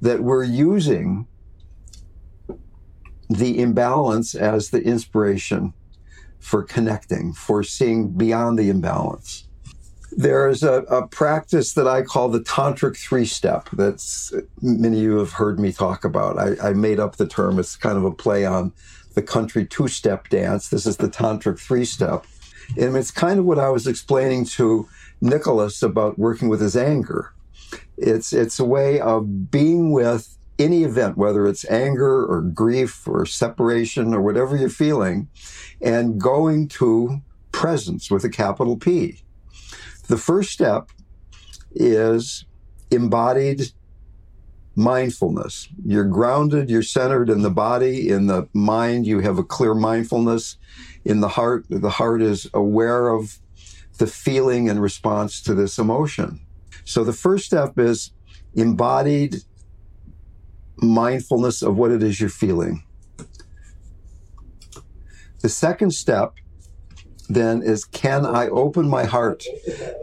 That 0.00 0.20
we're 0.24 0.42
using 0.42 1.28
the 3.36 3.60
imbalance 3.60 4.34
as 4.34 4.70
the 4.70 4.82
inspiration 4.82 5.72
for 6.38 6.62
connecting, 6.62 7.32
for 7.32 7.62
seeing 7.62 8.10
beyond 8.10 8.58
the 8.58 8.68
imbalance. 8.68 9.48
There's 10.12 10.62
a, 10.62 10.82
a 10.82 11.08
practice 11.08 11.72
that 11.72 11.88
I 11.88 12.02
call 12.02 12.28
the 12.28 12.40
tantric 12.40 12.96
three 12.96 13.24
step 13.24 13.68
that's 13.72 14.32
many 14.62 14.98
of 14.98 15.02
you 15.02 15.18
have 15.18 15.32
heard 15.32 15.58
me 15.58 15.72
talk 15.72 16.04
about. 16.04 16.38
I, 16.38 16.68
I 16.68 16.72
made 16.72 17.00
up 17.00 17.16
the 17.16 17.26
term. 17.26 17.58
It's 17.58 17.74
kind 17.74 17.96
of 17.96 18.04
a 18.04 18.12
play 18.12 18.44
on 18.44 18.72
the 19.14 19.22
country 19.22 19.66
two 19.66 19.88
step 19.88 20.28
dance. 20.28 20.68
This 20.68 20.86
is 20.86 20.98
the 20.98 21.08
tantric 21.08 21.58
three 21.58 21.84
step. 21.84 22.26
And 22.78 22.96
it's 22.96 23.10
kind 23.10 23.40
of 23.40 23.44
what 23.44 23.58
I 23.58 23.70
was 23.70 23.86
explaining 23.86 24.44
to 24.46 24.88
Nicholas 25.20 25.82
about 25.82 26.18
working 26.18 26.48
with 26.48 26.60
his 26.60 26.76
anger. 26.76 27.32
It's, 27.96 28.32
it's 28.32 28.60
a 28.60 28.64
way 28.64 29.00
of 29.00 29.50
being 29.50 29.92
with 29.92 30.36
any 30.58 30.84
event, 30.84 31.16
whether 31.16 31.46
it's 31.46 31.68
anger 31.70 32.24
or 32.24 32.40
grief 32.40 33.06
or 33.08 33.26
separation 33.26 34.14
or 34.14 34.20
whatever 34.20 34.56
you're 34.56 34.68
feeling, 34.68 35.28
and 35.80 36.20
going 36.20 36.68
to 36.68 37.20
presence 37.52 38.10
with 38.10 38.24
a 38.24 38.28
capital 38.28 38.76
P. 38.76 39.22
The 40.08 40.18
first 40.18 40.50
step 40.50 40.90
is 41.74 42.44
embodied 42.90 43.72
mindfulness. 44.76 45.68
You're 45.84 46.04
grounded, 46.04 46.68
you're 46.68 46.82
centered 46.82 47.30
in 47.30 47.42
the 47.42 47.50
body, 47.50 48.08
in 48.08 48.26
the 48.26 48.48
mind, 48.52 49.06
you 49.06 49.20
have 49.20 49.38
a 49.38 49.44
clear 49.44 49.74
mindfulness. 49.74 50.56
In 51.04 51.20
the 51.20 51.28
heart, 51.28 51.66
the 51.68 51.90
heart 51.90 52.22
is 52.22 52.48
aware 52.52 53.08
of 53.08 53.38
the 53.98 54.06
feeling 54.06 54.68
and 54.68 54.82
response 54.82 55.40
to 55.42 55.54
this 55.54 55.78
emotion. 55.78 56.40
So 56.84 57.04
the 57.04 57.12
first 57.12 57.46
step 57.46 57.78
is 57.78 58.10
embodied 58.54 59.36
mindfulness 60.76 61.62
of 61.62 61.76
what 61.76 61.90
it 61.90 62.02
is 62.02 62.20
you're 62.20 62.28
feeling. 62.28 62.84
The 65.42 65.48
second 65.48 65.92
step 65.92 66.34
then 67.28 67.62
is 67.62 67.84
can 67.84 68.24
I 68.26 68.48
open 68.48 68.88
my 68.88 69.04
heart 69.04 69.44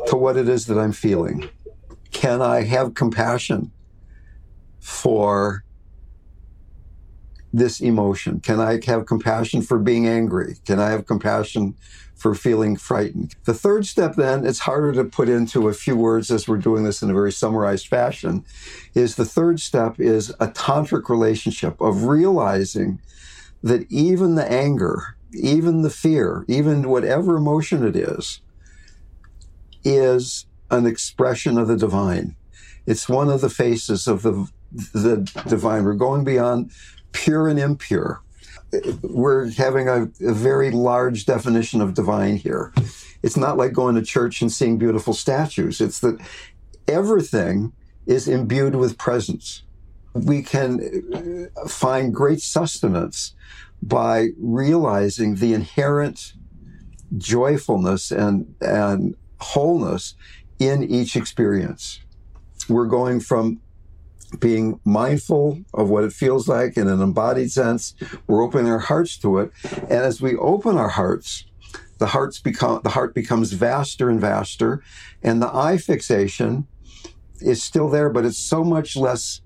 to 0.07 0.15
what 0.15 0.37
it 0.37 0.47
is 0.47 0.65
that 0.67 0.77
I'm 0.77 0.91
feeling? 0.91 1.49
Can 2.11 2.41
I 2.41 2.63
have 2.63 2.93
compassion 2.93 3.71
for 4.79 5.63
this 7.53 7.79
emotion? 7.81 8.39
Can 8.39 8.59
I 8.59 8.79
have 8.85 9.05
compassion 9.05 9.61
for 9.61 9.77
being 9.77 10.07
angry? 10.07 10.57
Can 10.65 10.79
I 10.79 10.89
have 10.89 11.05
compassion 11.05 11.75
for 12.21 12.35
feeling 12.35 12.75
frightened? 12.75 13.35
The 13.45 13.53
third 13.53 13.87
step, 13.87 14.15
then, 14.15 14.45
it's 14.45 14.59
harder 14.59 14.93
to 14.93 15.03
put 15.03 15.27
into 15.27 15.67
a 15.67 15.73
few 15.73 15.95
words 15.95 16.29
as 16.29 16.47
we're 16.47 16.57
doing 16.57 16.83
this 16.83 17.01
in 17.01 17.09
a 17.09 17.13
very 17.13 17.31
summarized 17.31 17.87
fashion, 17.87 18.45
is 18.93 19.15
the 19.15 19.25
third 19.25 19.59
step 19.59 19.99
is 19.99 20.29
a 20.39 20.47
tantric 20.47 21.09
relationship 21.09 21.81
of 21.81 22.03
realizing 22.03 22.99
that 23.63 23.91
even 23.91 24.35
the 24.35 24.49
anger, 24.51 25.17
even 25.33 25.81
the 25.81 25.89
fear, 25.89 26.45
even 26.47 26.89
whatever 26.89 27.37
emotion 27.37 27.85
it 27.85 27.95
is, 27.95 28.41
is 29.83 30.45
an 30.69 30.85
expression 30.85 31.57
of 31.57 31.67
the 31.67 31.77
divine. 31.77 32.35
It's 32.85 33.09
one 33.09 33.29
of 33.29 33.41
the 33.41 33.49
faces 33.49 34.07
of 34.07 34.21
the 34.21 34.47
the 34.71 35.17
divine. 35.47 35.83
We're 35.83 35.93
going 35.93 36.23
beyond 36.23 36.71
pure 37.11 37.47
and 37.49 37.59
impure. 37.59 38.21
We're 39.01 39.51
having 39.51 39.87
a, 39.87 40.03
a, 40.21 40.33
very 40.33 40.71
large 40.71 41.25
definition 41.25 41.81
of 41.81 41.93
divine 41.93 42.37
here. 42.37 42.73
It's 43.23 43.37
not 43.37 43.57
like 43.57 43.73
going 43.73 43.95
to 43.95 44.01
church 44.01 44.41
and 44.41 44.51
seeing 44.51 44.77
beautiful 44.77 45.13
statues. 45.13 45.81
It's 45.81 45.99
that 45.99 46.19
everything 46.87 47.73
is 48.05 48.27
imbued 48.27 48.75
with 48.75 48.97
presence. 48.97 49.63
We 50.13 50.41
can 50.41 51.49
uh, 51.55 51.67
find 51.67 52.13
great 52.13 52.41
sustenance 52.41 53.33
by 53.81 54.29
realizing 54.37 55.35
the 55.35 55.53
inherent 55.53 56.33
joyfulness 57.17 58.11
and, 58.11 58.53
and 58.61 59.15
wholeness 59.39 60.15
in 60.59 60.83
each 60.83 61.15
experience. 61.15 61.99
We're 62.69 62.85
going 62.85 63.19
from 63.19 63.60
being 64.39 64.79
mindful 64.85 65.59
of 65.73 65.89
what 65.89 66.03
it 66.03 66.13
feels 66.13 66.47
like 66.47 66.77
in 66.77 66.87
an 66.87 67.01
embodied 67.01 67.51
sense. 67.51 67.95
We're 68.27 68.43
opening 68.43 68.71
our 68.71 68.79
hearts 68.79 69.17
to 69.19 69.39
it. 69.39 69.51
And 69.73 69.91
as 69.91 70.21
we 70.21 70.35
open 70.35 70.77
our 70.77 70.89
hearts, 70.89 71.45
the 71.99 72.07
hearts 72.07 72.39
become 72.39 72.81
the 72.83 72.89
heart 72.89 73.13
becomes 73.13 73.53
vaster 73.53 74.09
and 74.09 74.19
vaster. 74.19 74.81
And 75.21 75.41
the 75.41 75.53
I 75.53 75.77
fixation 75.77 76.67
is 77.41 77.61
still 77.61 77.89
there, 77.89 78.09
but 78.09 78.25
it's 78.25 78.39
so 78.39 78.63
much 78.63 78.95
less 78.95 79.41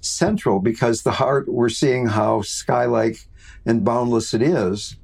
central 0.00 0.60
because 0.60 1.02
the 1.02 1.12
heart, 1.12 1.48
we're 1.48 1.68
seeing 1.68 2.06
how 2.06 2.42
sky-like 2.42 3.18
and 3.64 3.84
boundless 3.84 4.32
it 4.32 4.42
is. 4.42 4.96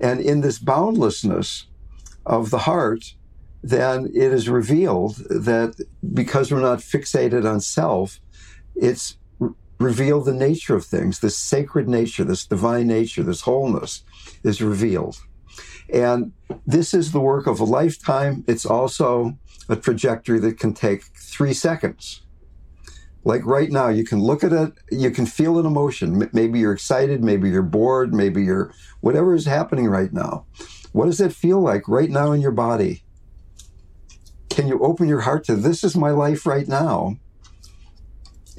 And 0.00 0.20
in 0.20 0.42
this 0.42 0.58
boundlessness 0.58 1.66
of 2.26 2.50
the 2.50 2.58
heart, 2.58 3.14
then 3.62 4.06
it 4.06 4.32
is 4.32 4.48
revealed 4.48 5.16
that 5.28 5.74
because 6.12 6.50
we're 6.50 6.60
not 6.60 6.80
fixated 6.80 7.48
on 7.48 7.60
self, 7.60 8.20
it's 8.74 9.16
revealed 9.78 10.26
the 10.26 10.32
nature 10.32 10.76
of 10.76 10.84
things, 10.84 11.20
this 11.20 11.36
sacred 11.36 11.88
nature, 11.88 12.24
this 12.24 12.46
divine 12.46 12.86
nature, 12.86 13.22
this 13.22 13.42
wholeness 13.42 14.04
is 14.44 14.62
revealed. 14.62 15.16
And 15.92 16.32
this 16.66 16.94
is 16.94 17.12
the 17.12 17.20
work 17.20 17.46
of 17.46 17.60
a 17.60 17.64
lifetime. 17.64 18.44
It's 18.46 18.64
also 18.64 19.38
a 19.68 19.76
trajectory 19.76 20.38
that 20.40 20.58
can 20.58 20.72
take 20.72 21.02
three 21.16 21.52
seconds. 21.52 22.22
Like 23.24 23.44
right 23.44 23.70
now, 23.70 23.88
you 23.88 24.04
can 24.04 24.20
look 24.20 24.42
at 24.42 24.52
it, 24.52 24.72
you 24.90 25.10
can 25.10 25.26
feel 25.26 25.58
an 25.58 25.66
emotion. 25.66 26.28
Maybe 26.32 26.58
you're 26.58 26.72
excited, 26.72 27.22
maybe 27.22 27.50
you're 27.50 27.62
bored, 27.62 28.12
maybe 28.12 28.42
you're 28.42 28.72
whatever 29.00 29.34
is 29.34 29.46
happening 29.46 29.86
right 29.86 30.12
now. 30.12 30.46
What 30.92 31.06
does 31.06 31.20
it 31.20 31.32
feel 31.32 31.60
like 31.60 31.86
right 31.88 32.10
now 32.10 32.32
in 32.32 32.40
your 32.40 32.52
body? 32.52 33.04
Can 34.50 34.66
you 34.66 34.80
open 34.80 35.08
your 35.08 35.20
heart 35.20 35.44
to 35.44 35.56
this 35.56 35.84
is 35.84 35.96
my 35.96 36.10
life 36.10 36.46
right 36.46 36.66
now? 36.66 37.16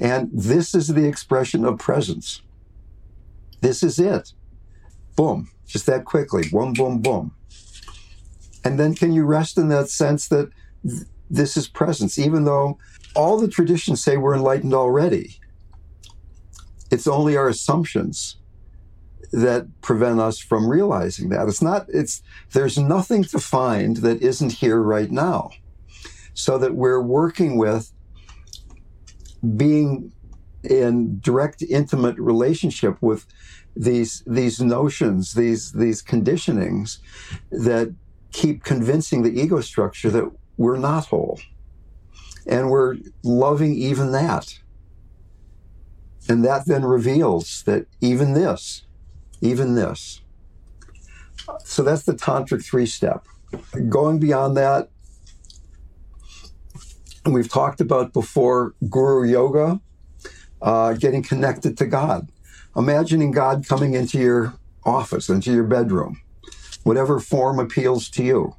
And 0.00 0.30
this 0.32 0.74
is 0.74 0.88
the 0.88 1.06
expression 1.06 1.64
of 1.64 1.78
presence. 1.78 2.42
This 3.60 3.82
is 3.82 3.98
it. 3.98 4.32
Boom. 5.16 5.48
Just 5.66 5.86
that 5.86 6.04
quickly. 6.04 6.48
Boom, 6.50 6.72
boom, 6.72 7.00
boom. 7.00 7.34
And 8.64 8.78
then 8.78 8.94
can 8.94 9.12
you 9.12 9.24
rest 9.24 9.58
in 9.58 9.68
that 9.68 9.88
sense 9.88 10.28
that 10.28 10.50
th- 10.82 11.02
this 11.30 11.56
is 11.56 11.68
presence, 11.68 12.18
even 12.18 12.44
though 12.44 12.78
all 13.14 13.38
the 13.38 13.48
traditions 13.48 14.02
say 14.02 14.16
we're 14.16 14.34
enlightened 14.34 14.74
already? 14.74 15.38
It's 16.90 17.06
only 17.06 17.36
our 17.36 17.48
assumptions 17.48 18.36
that 19.32 19.66
prevent 19.80 20.20
us 20.20 20.38
from 20.38 20.68
realizing 20.68 21.28
that. 21.30 21.48
It's 21.48 21.62
not, 21.62 21.86
it's, 21.88 22.22
there's 22.52 22.78
nothing 22.78 23.24
to 23.24 23.38
find 23.38 23.98
that 23.98 24.22
isn't 24.22 24.52
here 24.52 24.80
right 24.80 25.10
now. 25.10 25.50
So 26.34 26.58
that 26.58 26.74
we're 26.74 27.00
working 27.00 27.56
with 27.56 27.92
being 29.56 30.12
in 30.62 31.20
direct 31.20 31.62
intimate 31.62 32.18
relationship 32.18 32.96
with 33.02 33.26
these 33.76 34.22
these 34.26 34.60
notions 34.60 35.34
these 35.34 35.72
these 35.72 36.02
conditionings 36.02 36.98
that 37.50 37.92
keep 38.34 38.64
convincing 38.64 39.22
the 39.22 39.40
ego 39.40 39.60
structure 39.60 40.10
that 40.10 40.30
we're 40.56 40.76
not 40.76 41.06
whole. 41.06 41.40
And 42.46 42.68
we're 42.68 42.96
loving 43.22 43.74
even 43.74 44.12
that. 44.12 44.58
And 46.28 46.44
that 46.44 46.66
then 46.66 46.84
reveals 46.84 47.62
that 47.64 47.86
even 48.00 48.34
this 48.34 48.82
even 49.40 49.74
this. 49.74 50.22
So 51.64 51.82
that's 51.82 52.04
the 52.04 52.14
tantric 52.14 52.64
three 52.64 52.86
step. 52.86 53.26
Going 53.88 54.18
beyond 54.18 54.56
that 54.56 54.88
we've 57.32 57.48
talked 57.48 57.80
about 57.80 58.12
before 58.12 58.74
guru 58.90 59.26
yoga, 59.26 59.80
uh, 60.60 60.92
getting 60.94 61.22
connected 61.22 61.78
to 61.78 61.86
God. 61.86 62.28
Imagining 62.76 63.30
God 63.30 63.66
coming 63.68 63.94
into 63.94 64.18
your 64.18 64.54
office, 64.84 65.28
into 65.28 65.52
your 65.52 65.64
bedroom, 65.64 66.20
whatever 66.82 67.20
form 67.20 67.58
appeals 67.58 68.10
to 68.10 68.24
you, 68.24 68.56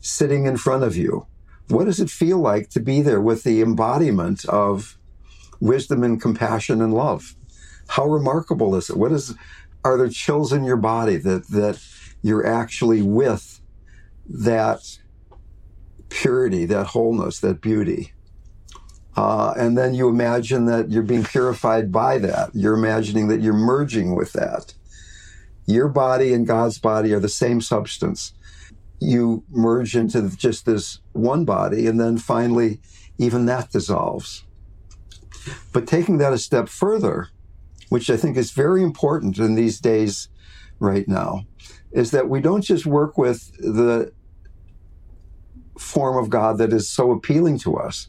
sitting 0.00 0.46
in 0.46 0.56
front 0.56 0.82
of 0.82 0.96
you. 0.96 1.26
What 1.68 1.84
does 1.84 2.00
it 2.00 2.10
feel 2.10 2.38
like 2.38 2.70
to 2.70 2.80
be 2.80 3.02
there 3.02 3.20
with 3.20 3.44
the 3.44 3.62
embodiment 3.62 4.44
of 4.46 4.98
wisdom 5.60 6.02
and 6.02 6.20
compassion 6.20 6.82
and 6.82 6.92
love? 6.92 7.34
How 7.88 8.04
remarkable 8.06 8.74
is 8.74 8.90
it? 8.90 8.96
What 8.96 9.12
is, 9.12 9.34
are 9.84 9.96
there 9.96 10.08
chills 10.08 10.52
in 10.52 10.64
your 10.64 10.76
body 10.76 11.16
that, 11.16 11.48
that 11.48 11.80
you're 12.22 12.46
actually 12.46 13.02
with 13.02 13.60
that 14.28 14.98
purity, 16.16 16.64
that 16.64 16.86
wholeness, 16.88 17.40
that 17.40 17.60
beauty. 17.60 18.12
Uh, 19.16 19.52
and 19.56 19.76
then 19.76 19.94
you 19.94 20.08
imagine 20.08 20.64
that 20.66 20.90
you're 20.90 21.02
being 21.02 21.24
purified 21.24 21.92
by 21.92 22.18
that. 22.18 22.50
You're 22.54 22.74
imagining 22.74 23.28
that 23.28 23.40
you're 23.40 23.52
merging 23.52 24.14
with 24.14 24.32
that. 24.32 24.74
Your 25.66 25.88
body 25.88 26.32
and 26.32 26.46
God's 26.46 26.78
body 26.78 27.12
are 27.12 27.20
the 27.20 27.28
same 27.28 27.60
substance. 27.60 28.32
You 28.98 29.44
merge 29.50 29.94
into 29.94 30.34
just 30.36 30.64
this 30.64 31.00
one 31.12 31.44
body, 31.44 31.86
and 31.86 32.00
then 32.00 32.16
finally, 32.16 32.80
even 33.18 33.44
that 33.46 33.70
dissolves. 33.70 34.44
But 35.72 35.86
taking 35.86 36.18
that 36.18 36.32
a 36.32 36.38
step 36.38 36.68
further, 36.68 37.28
which 37.90 38.08
I 38.08 38.16
think 38.16 38.36
is 38.36 38.52
very 38.52 38.82
important 38.82 39.38
in 39.38 39.54
these 39.54 39.80
days 39.80 40.28
right 40.78 41.06
now, 41.06 41.46
is 41.92 42.10
that 42.10 42.28
we 42.28 42.40
don't 42.40 42.62
just 42.62 42.86
work 42.86 43.18
with 43.18 43.52
the 43.58 44.12
form 45.78 46.22
of 46.22 46.30
God 46.30 46.58
that 46.58 46.72
is 46.72 46.88
so 46.88 47.12
appealing 47.12 47.58
to 47.60 47.76
us. 47.76 48.08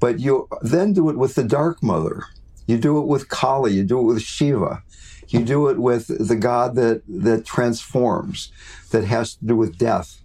But 0.00 0.20
you 0.20 0.48
then 0.62 0.92
do 0.92 1.08
it 1.10 1.16
with 1.16 1.34
the 1.34 1.44
Dark 1.44 1.82
Mother. 1.82 2.24
You 2.66 2.78
do 2.78 2.98
it 2.98 3.06
with 3.06 3.28
Kali. 3.28 3.72
You 3.74 3.84
do 3.84 4.00
it 4.00 4.04
with 4.04 4.22
Shiva. 4.22 4.82
You 5.28 5.44
do 5.44 5.68
it 5.68 5.78
with 5.78 6.06
the 6.28 6.36
God 6.36 6.74
that, 6.76 7.02
that 7.08 7.44
transforms, 7.44 8.52
that 8.90 9.04
has 9.04 9.36
to 9.36 9.44
do 9.46 9.56
with 9.56 9.78
death 9.78 10.20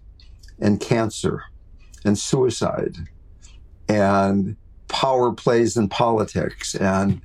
and 0.59 0.79
cancer 0.79 1.43
and 2.03 2.17
suicide 2.17 2.95
and 3.87 4.55
power 4.87 5.31
plays 5.33 5.77
in 5.77 5.89
politics 5.89 6.75
and 6.75 7.21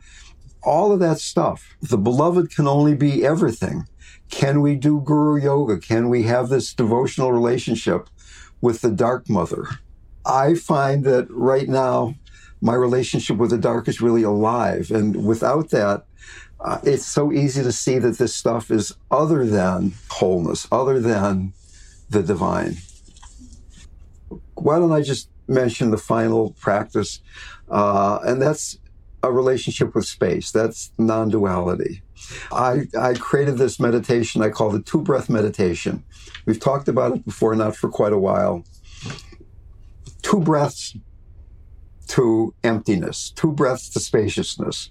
all 0.62 0.92
of 0.92 1.00
that 1.00 1.18
stuff. 1.18 1.76
The 1.82 1.98
beloved 1.98 2.54
can 2.54 2.66
only 2.66 2.94
be 2.94 3.24
everything. 3.24 3.86
Can 4.30 4.62
we 4.62 4.74
do 4.76 5.00
guru 5.00 5.40
yoga? 5.40 5.78
Can 5.78 6.08
we 6.08 6.22
have 6.24 6.48
this 6.48 6.72
devotional 6.72 7.32
relationship 7.32 8.08
with 8.64 8.80
the 8.80 8.90
dark 8.90 9.28
mother. 9.28 9.66
I 10.24 10.54
find 10.54 11.04
that 11.04 11.26
right 11.28 11.68
now, 11.68 12.14
my 12.62 12.72
relationship 12.72 13.36
with 13.36 13.50
the 13.50 13.58
dark 13.58 13.88
is 13.88 14.00
really 14.00 14.22
alive. 14.22 14.90
And 14.90 15.26
without 15.26 15.68
that, 15.68 16.06
uh, 16.60 16.78
it's 16.82 17.04
so 17.04 17.30
easy 17.30 17.62
to 17.62 17.70
see 17.70 17.98
that 17.98 18.16
this 18.16 18.34
stuff 18.34 18.70
is 18.70 18.96
other 19.10 19.44
than 19.44 19.92
wholeness, 20.08 20.66
other 20.72 20.98
than 20.98 21.52
the 22.08 22.22
divine. 22.22 22.78
Why 24.54 24.78
don't 24.78 24.92
I 24.92 25.02
just 25.02 25.28
mention 25.46 25.90
the 25.90 25.98
final 25.98 26.52
practice? 26.58 27.20
Uh, 27.70 28.18
and 28.24 28.40
that's 28.40 28.78
a 29.22 29.30
relationship 29.30 29.94
with 29.94 30.06
space. 30.06 30.50
That's 30.50 30.90
non 30.96 31.28
duality. 31.28 32.00
I, 32.52 32.86
I 32.98 33.14
created 33.14 33.58
this 33.58 33.78
meditation 33.80 34.42
I 34.42 34.50
call 34.50 34.70
the 34.70 34.82
two 34.82 35.00
breath 35.00 35.28
meditation. 35.28 36.04
We've 36.46 36.60
talked 36.60 36.88
about 36.88 37.16
it 37.16 37.24
before, 37.24 37.54
not 37.54 37.76
for 37.76 37.88
quite 37.88 38.12
a 38.12 38.18
while. 38.18 38.64
Two 40.22 40.40
breaths 40.40 40.96
to 42.08 42.54
emptiness, 42.62 43.30
two 43.30 43.52
breaths 43.52 43.88
to 43.90 44.00
spaciousness. 44.00 44.90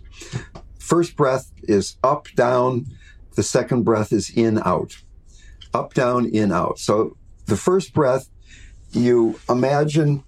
First 0.80 1.16
breath 1.16 1.52
is 1.64 1.98
up, 2.04 2.28
down. 2.36 2.88
The 3.36 3.44
second 3.44 3.84
breath 3.84 4.12
is 4.12 4.30
in, 4.30 4.60
out. 4.66 4.98
Up, 5.74 5.94
down, 5.94 6.26
in, 6.26 6.52
out. 6.52 6.78
So 6.80 7.18
the 7.46 7.58
first 7.58 7.94
breath, 7.94 8.30
you 8.92 9.40
imagine 9.50 10.24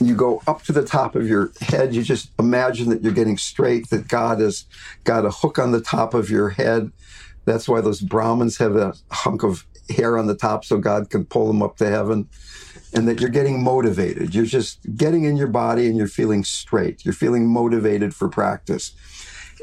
you 0.00 0.14
go 0.14 0.42
up 0.46 0.62
to 0.64 0.72
the 0.72 0.84
top 0.84 1.14
of 1.14 1.28
your 1.28 1.52
head. 1.60 1.94
You 1.94 2.02
just 2.02 2.30
imagine 2.38 2.88
that 2.90 3.02
you're 3.02 3.12
getting 3.12 3.36
straight, 3.36 3.90
that 3.90 4.08
God 4.08 4.40
has 4.40 4.64
got 5.04 5.24
a 5.24 5.30
hook 5.30 5.58
on 5.58 5.72
the 5.72 5.80
top 5.80 6.14
of 6.14 6.30
your 6.30 6.50
head. 6.50 6.92
That's 7.44 7.68
why 7.68 7.80
those 7.80 8.00
Brahmins 8.00 8.58
have 8.58 8.76
a 8.76 8.94
hunk 9.10 9.42
of 9.42 9.66
hair 9.90 10.18
on 10.18 10.26
the 10.26 10.36
top 10.36 10.64
so 10.64 10.78
God 10.78 11.10
can 11.10 11.24
pull 11.24 11.46
them 11.46 11.62
up 11.62 11.76
to 11.78 11.88
heaven. 11.88 12.28
And 12.94 13.06
that 13.06 13.20
you're 13.20 13.28
getting 13.28 13.62
motivated. 13.62 14.34
You're 14.34 14.46
just 14.46 14.78
getting 14.96 15.24
in 15.24 15.36
your 15.36 15.48
body 15.48 15.86
and 15.86 15.96
you're 15.96 16.08
feeling 16.08 16.42
straight. 16.42 17.04
You're 17.04 17.12
feeling 17.12 17.46
motivated 17.46 18.14
for 18.14 18.28
practice. 18.28 18.94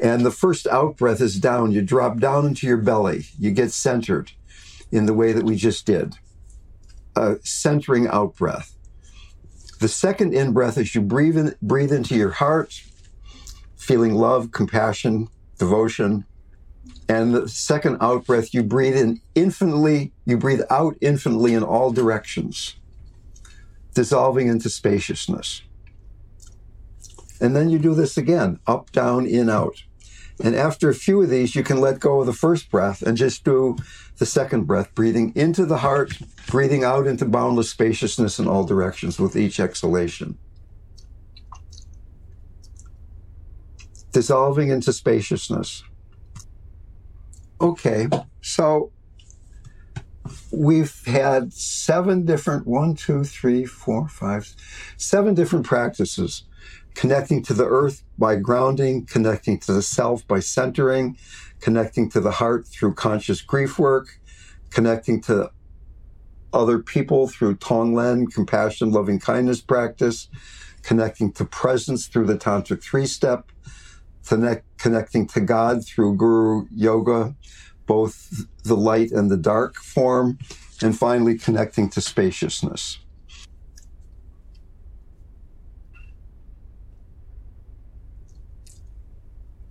And 0.00 0.24
the 0.24 0.30
first 0.30 0.66
out 0.68 0.96
breath 0.96 1.20
is 1.20 1.40
down. 1.40 1.72
You 1.72 1.82
drop 1.82 2.18
down 2.18 2.46
into 2.46 2.66
your 2.68 2.76
belly. 2.76 3.24
You 3.38 3.50
get 3.50 3.72
centered 3.72 4.30
in 4.92 5.06
the 5.06 5.14
way 5.14 5.32
that 5.32 5.42
we 5.42 5.56
just 5.56 5.86
did. 5.86 6.14
A 7.16 7.38
centering 7.42 8.06
out 8.06 8.36
breath. 8.36 8.75
The 9.78 9.88
second 9.88 10.34
in 10.34 10.52
breath 10.52 10.78
is 10.78 10.94
you 10.94 11.02
breathe 11.02 11.36
in, 11.36 11.54
breathe 11.60 11.92
into 11.92 12.14
your 12.14 12.30
heart, 12.30 12.82
feeling 13.76 14.14
love, 14.14 14.50
compassion, 14.52 15.28
devotion. 15.58 16.24
And 17.08 17.34
the 17.34 17.48
second 17.48 17.98
out 18.00 18.26
breath, 18.26 18.54
you 18.54 18.62
breathe 18.62 18.96
in 18.96 19.20
infinitely, 19.34 20.12
you 20.24 20.38
breathe 20.38 20.62
out 20.70 20.96
infinitely 21.00 21.54
in 21.54 21.62
all 21.62 21.92
directions, 21.92 22.76
dissolving 23.94 24.48
into 24.48 24.70
spaciousness. 24.70 25.62
And 27.40 27.54
then 27.54 27.68
you 27.68 27.78
do 27.78 27.94
this 27.94 28.16
again, 28.16 28.58
up, 28.66 28.90
down, 28.92 29.26
in, 29.26 29.50
out. 29.50 29.82
And 30.42 30.54
after 30.54 30.90
a 30.90 30.94
few 30.94 31.22
of 31.22 31.30
these, 31.30 31.54
you 31.54 31.62
can 31.62 31.80
let 31.80 32.00
go 32.00 32.20
of 32.20 32.26
the 32.26 32.32
first 32.32 32.70
breath 32.70 33.00
and 33.02 33.16
just 33.16 33.44
do 33.44 33.76
the 34.18 34.26
second 34.26 34.64
breath, 34.64 34.94
breathing 34.94 35.32
into 35.34 35.64
the 35.64 35.78
heart, 35.78 36.18
breathing 36.46 36.84
out 36.84 37.06
into 37.06 37.24
boundless 37.24 37.70
spaciousness 37.70 38.38
in 38.38 38.46
all 38.46 38.64
directions 38.64 39.18
with 39.18 39.36
each 39.36 39.58
exhalation. 39.58 40.36
Dissolving 44.12 44.68
into 44.68 44.92
spaciousness. 44.92 45.82
Okay, 47.60 48.08
so 48.42 48.92
we've 50.52 51.02
had 51.06 51.52
seven 51.52 52.26
different 52.26 52.66
one, 52.66 52.94
two, 52.94 53.24
three, 53.24 53.64
four, 53.64 54.08
five, 54.08 54.54
seven 54.98 55.34
different 55.34 55.64
practices 55.64 56.44
connecting 56.96 57.42
to 57.42 57.54
the 57.54 57.66
earth 57.66 58.02
by 58.18 58.34
grounding, 58.34 59.04
connecting 59.04 59.58
to 59.60 59.72
the 59.72 59.82
self 59.82 60.26
by 60.26 60.40
centering, 60.40 61.16
connecting 61.60 62.08
to 62.08 62.20
the 62.20 62.30
heart 62.30 62.66
through 62.66 62.94
conscious 62.94 63.42
grief 63.42 63.78
work, 63.78 64.18
connecting 64.70 65.20
to 65.20 65.50
other 66.54 66.78
people 66.78 67.28
through 67.28 67.54
Tonglen, 67.56 68.32
compassion, 68.32 68.90
loving 68.90 69.20
kindness 69.20 69.60
practice, 69.60 70.28
connecting 70.82 71.30
to 71.32 71.44
presence 71.44 72.06
through 72.06 72.24
the 72.24 72.38
Tantric 72.38 72.82
three 72.82 73.06
step, 73.06 73.52
connect, 74.26 74.64
connecting 74.78 75.26
to 75.28 75.40
God 75.40 75.86
through 75.86 76.16
Guru 76.16 76.66
Yoga, 76.74 77.34
both 77.84 78.46
the 78.64 78.76
light 78.76 79.12
and 79.12 79.30
the 79.30 79.36
dark 79.36 79.76
form, 79.76 80.38
and 80.82 80.98
finally 80.98 81.36
connecting 81.36 81.90
to 81.90 82.00
spaciousness. 82.00 82.98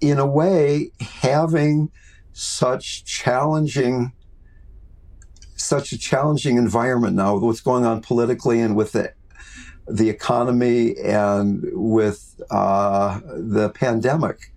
In 0.09 0.19
a 0.19 0.25
way, 0.25 0.91
having 0.99 1.91
such 2.33 3.05
challenging, 3.05 4.13
such 5.55 5.91
a 5.91 5.97
challenging 5.97 6.57
environment 6.57 7.15
now 7.15 7.35
with 7.35 7.43
what's 7.43 7.61
going 7.61 7.85
on 7.85 8.01
politically 8.01 8.59
and 8.59 8.75
with 8.75 8.91
the 8.91 9.13
the 9.87 10.09
economy 10.09 10.97
and 10.97 11.63
with 11.73 12.41
uh, 12.49 13.19
the 13.25 13.69
pandemic 13.69 14.51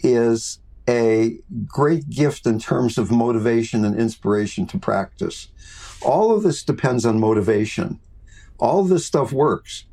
is 0.00 0.58
a 0.88 1.38
great 1.66 2.10
gift 2.10 2.46
in 2.46 2.58
terms 2.58 2.98
of 2.98 3.12
motivation 3.12 3.84
and 3.84 3.98
inspiration 3.98 4.66
to 4.66 4.78
practice. 4.78 5.48
All 6.02 6.34
of 6.34 6.42
this 6.42 6.64
depends 6.64 7.06
on 7.06 7.20
motivation. 7.20 8.00
All 8.58 8.80
of 8.80 8.88
this 8.88 9.06
stuff 9.06 9.32
works 9.32 9.84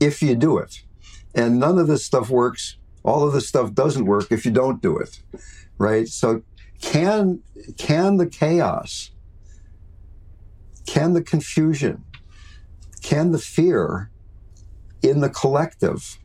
if 0.00 0.22
you 0.22 0.34
do 0.34 0.56
it. 0.58 0.82
And 1.34 1.58
none 1.60 1.78
of 1.78 1.86
this 1.86 2.04
stuff 2.04 2.30
works 2.30 2.78
all 3.04 3.26
of 3.26 3.32
this 3.32 3.48
stuff 3.48 3.72
doesn't 3.74 4.04
work 4.04 4.30
if 4.30 4.44
you 4.44 4.50
don't 4.50 4.82
do 4.82 4.96
it 4.98 5.20
right? 5.78 6.08
So 6.08 6.42
can 6.80 7.42
can 7.76 8.18
the 8.18 8.26
chaos 8.26 9.10
can 10.86 11.12
the 11.12 11.22
confusion 11.22 12.04
can 13.02 13.32
the 13.32 13.38
fear 13.38 14.10
in 15.02 15.20
the 15.20 15.28
collective 15.28 16.18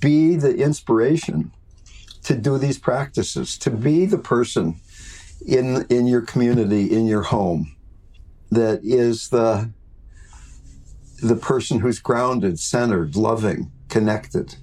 be 0.00 0.36
the 0.36 0.54
inspiration 0.56 1.50
to 2.22 2.36
do 2.36 2.58
these 2.58 2.78
practices 2.78 3.56
to 3.56 3.70
be 3.70 4.04
the 4.04 4.18
person 4.18 4.78
in 5.46 5.86
in 5.88 6.06
your 6.06 6.20
community 6.20 6.84
in 6.94 7.06
your 7.06 7.22
home 7.22 7.74
that 8.50 8.80
is 8.82 9.30
the 9.30 9.72
the 11.22 11.36
person 11.36 11.78
who's 11.78 11.98
grounded 11.98 12.60
centered 12.60 13.16
loving 13.16 13.72
connected 13.88 14.56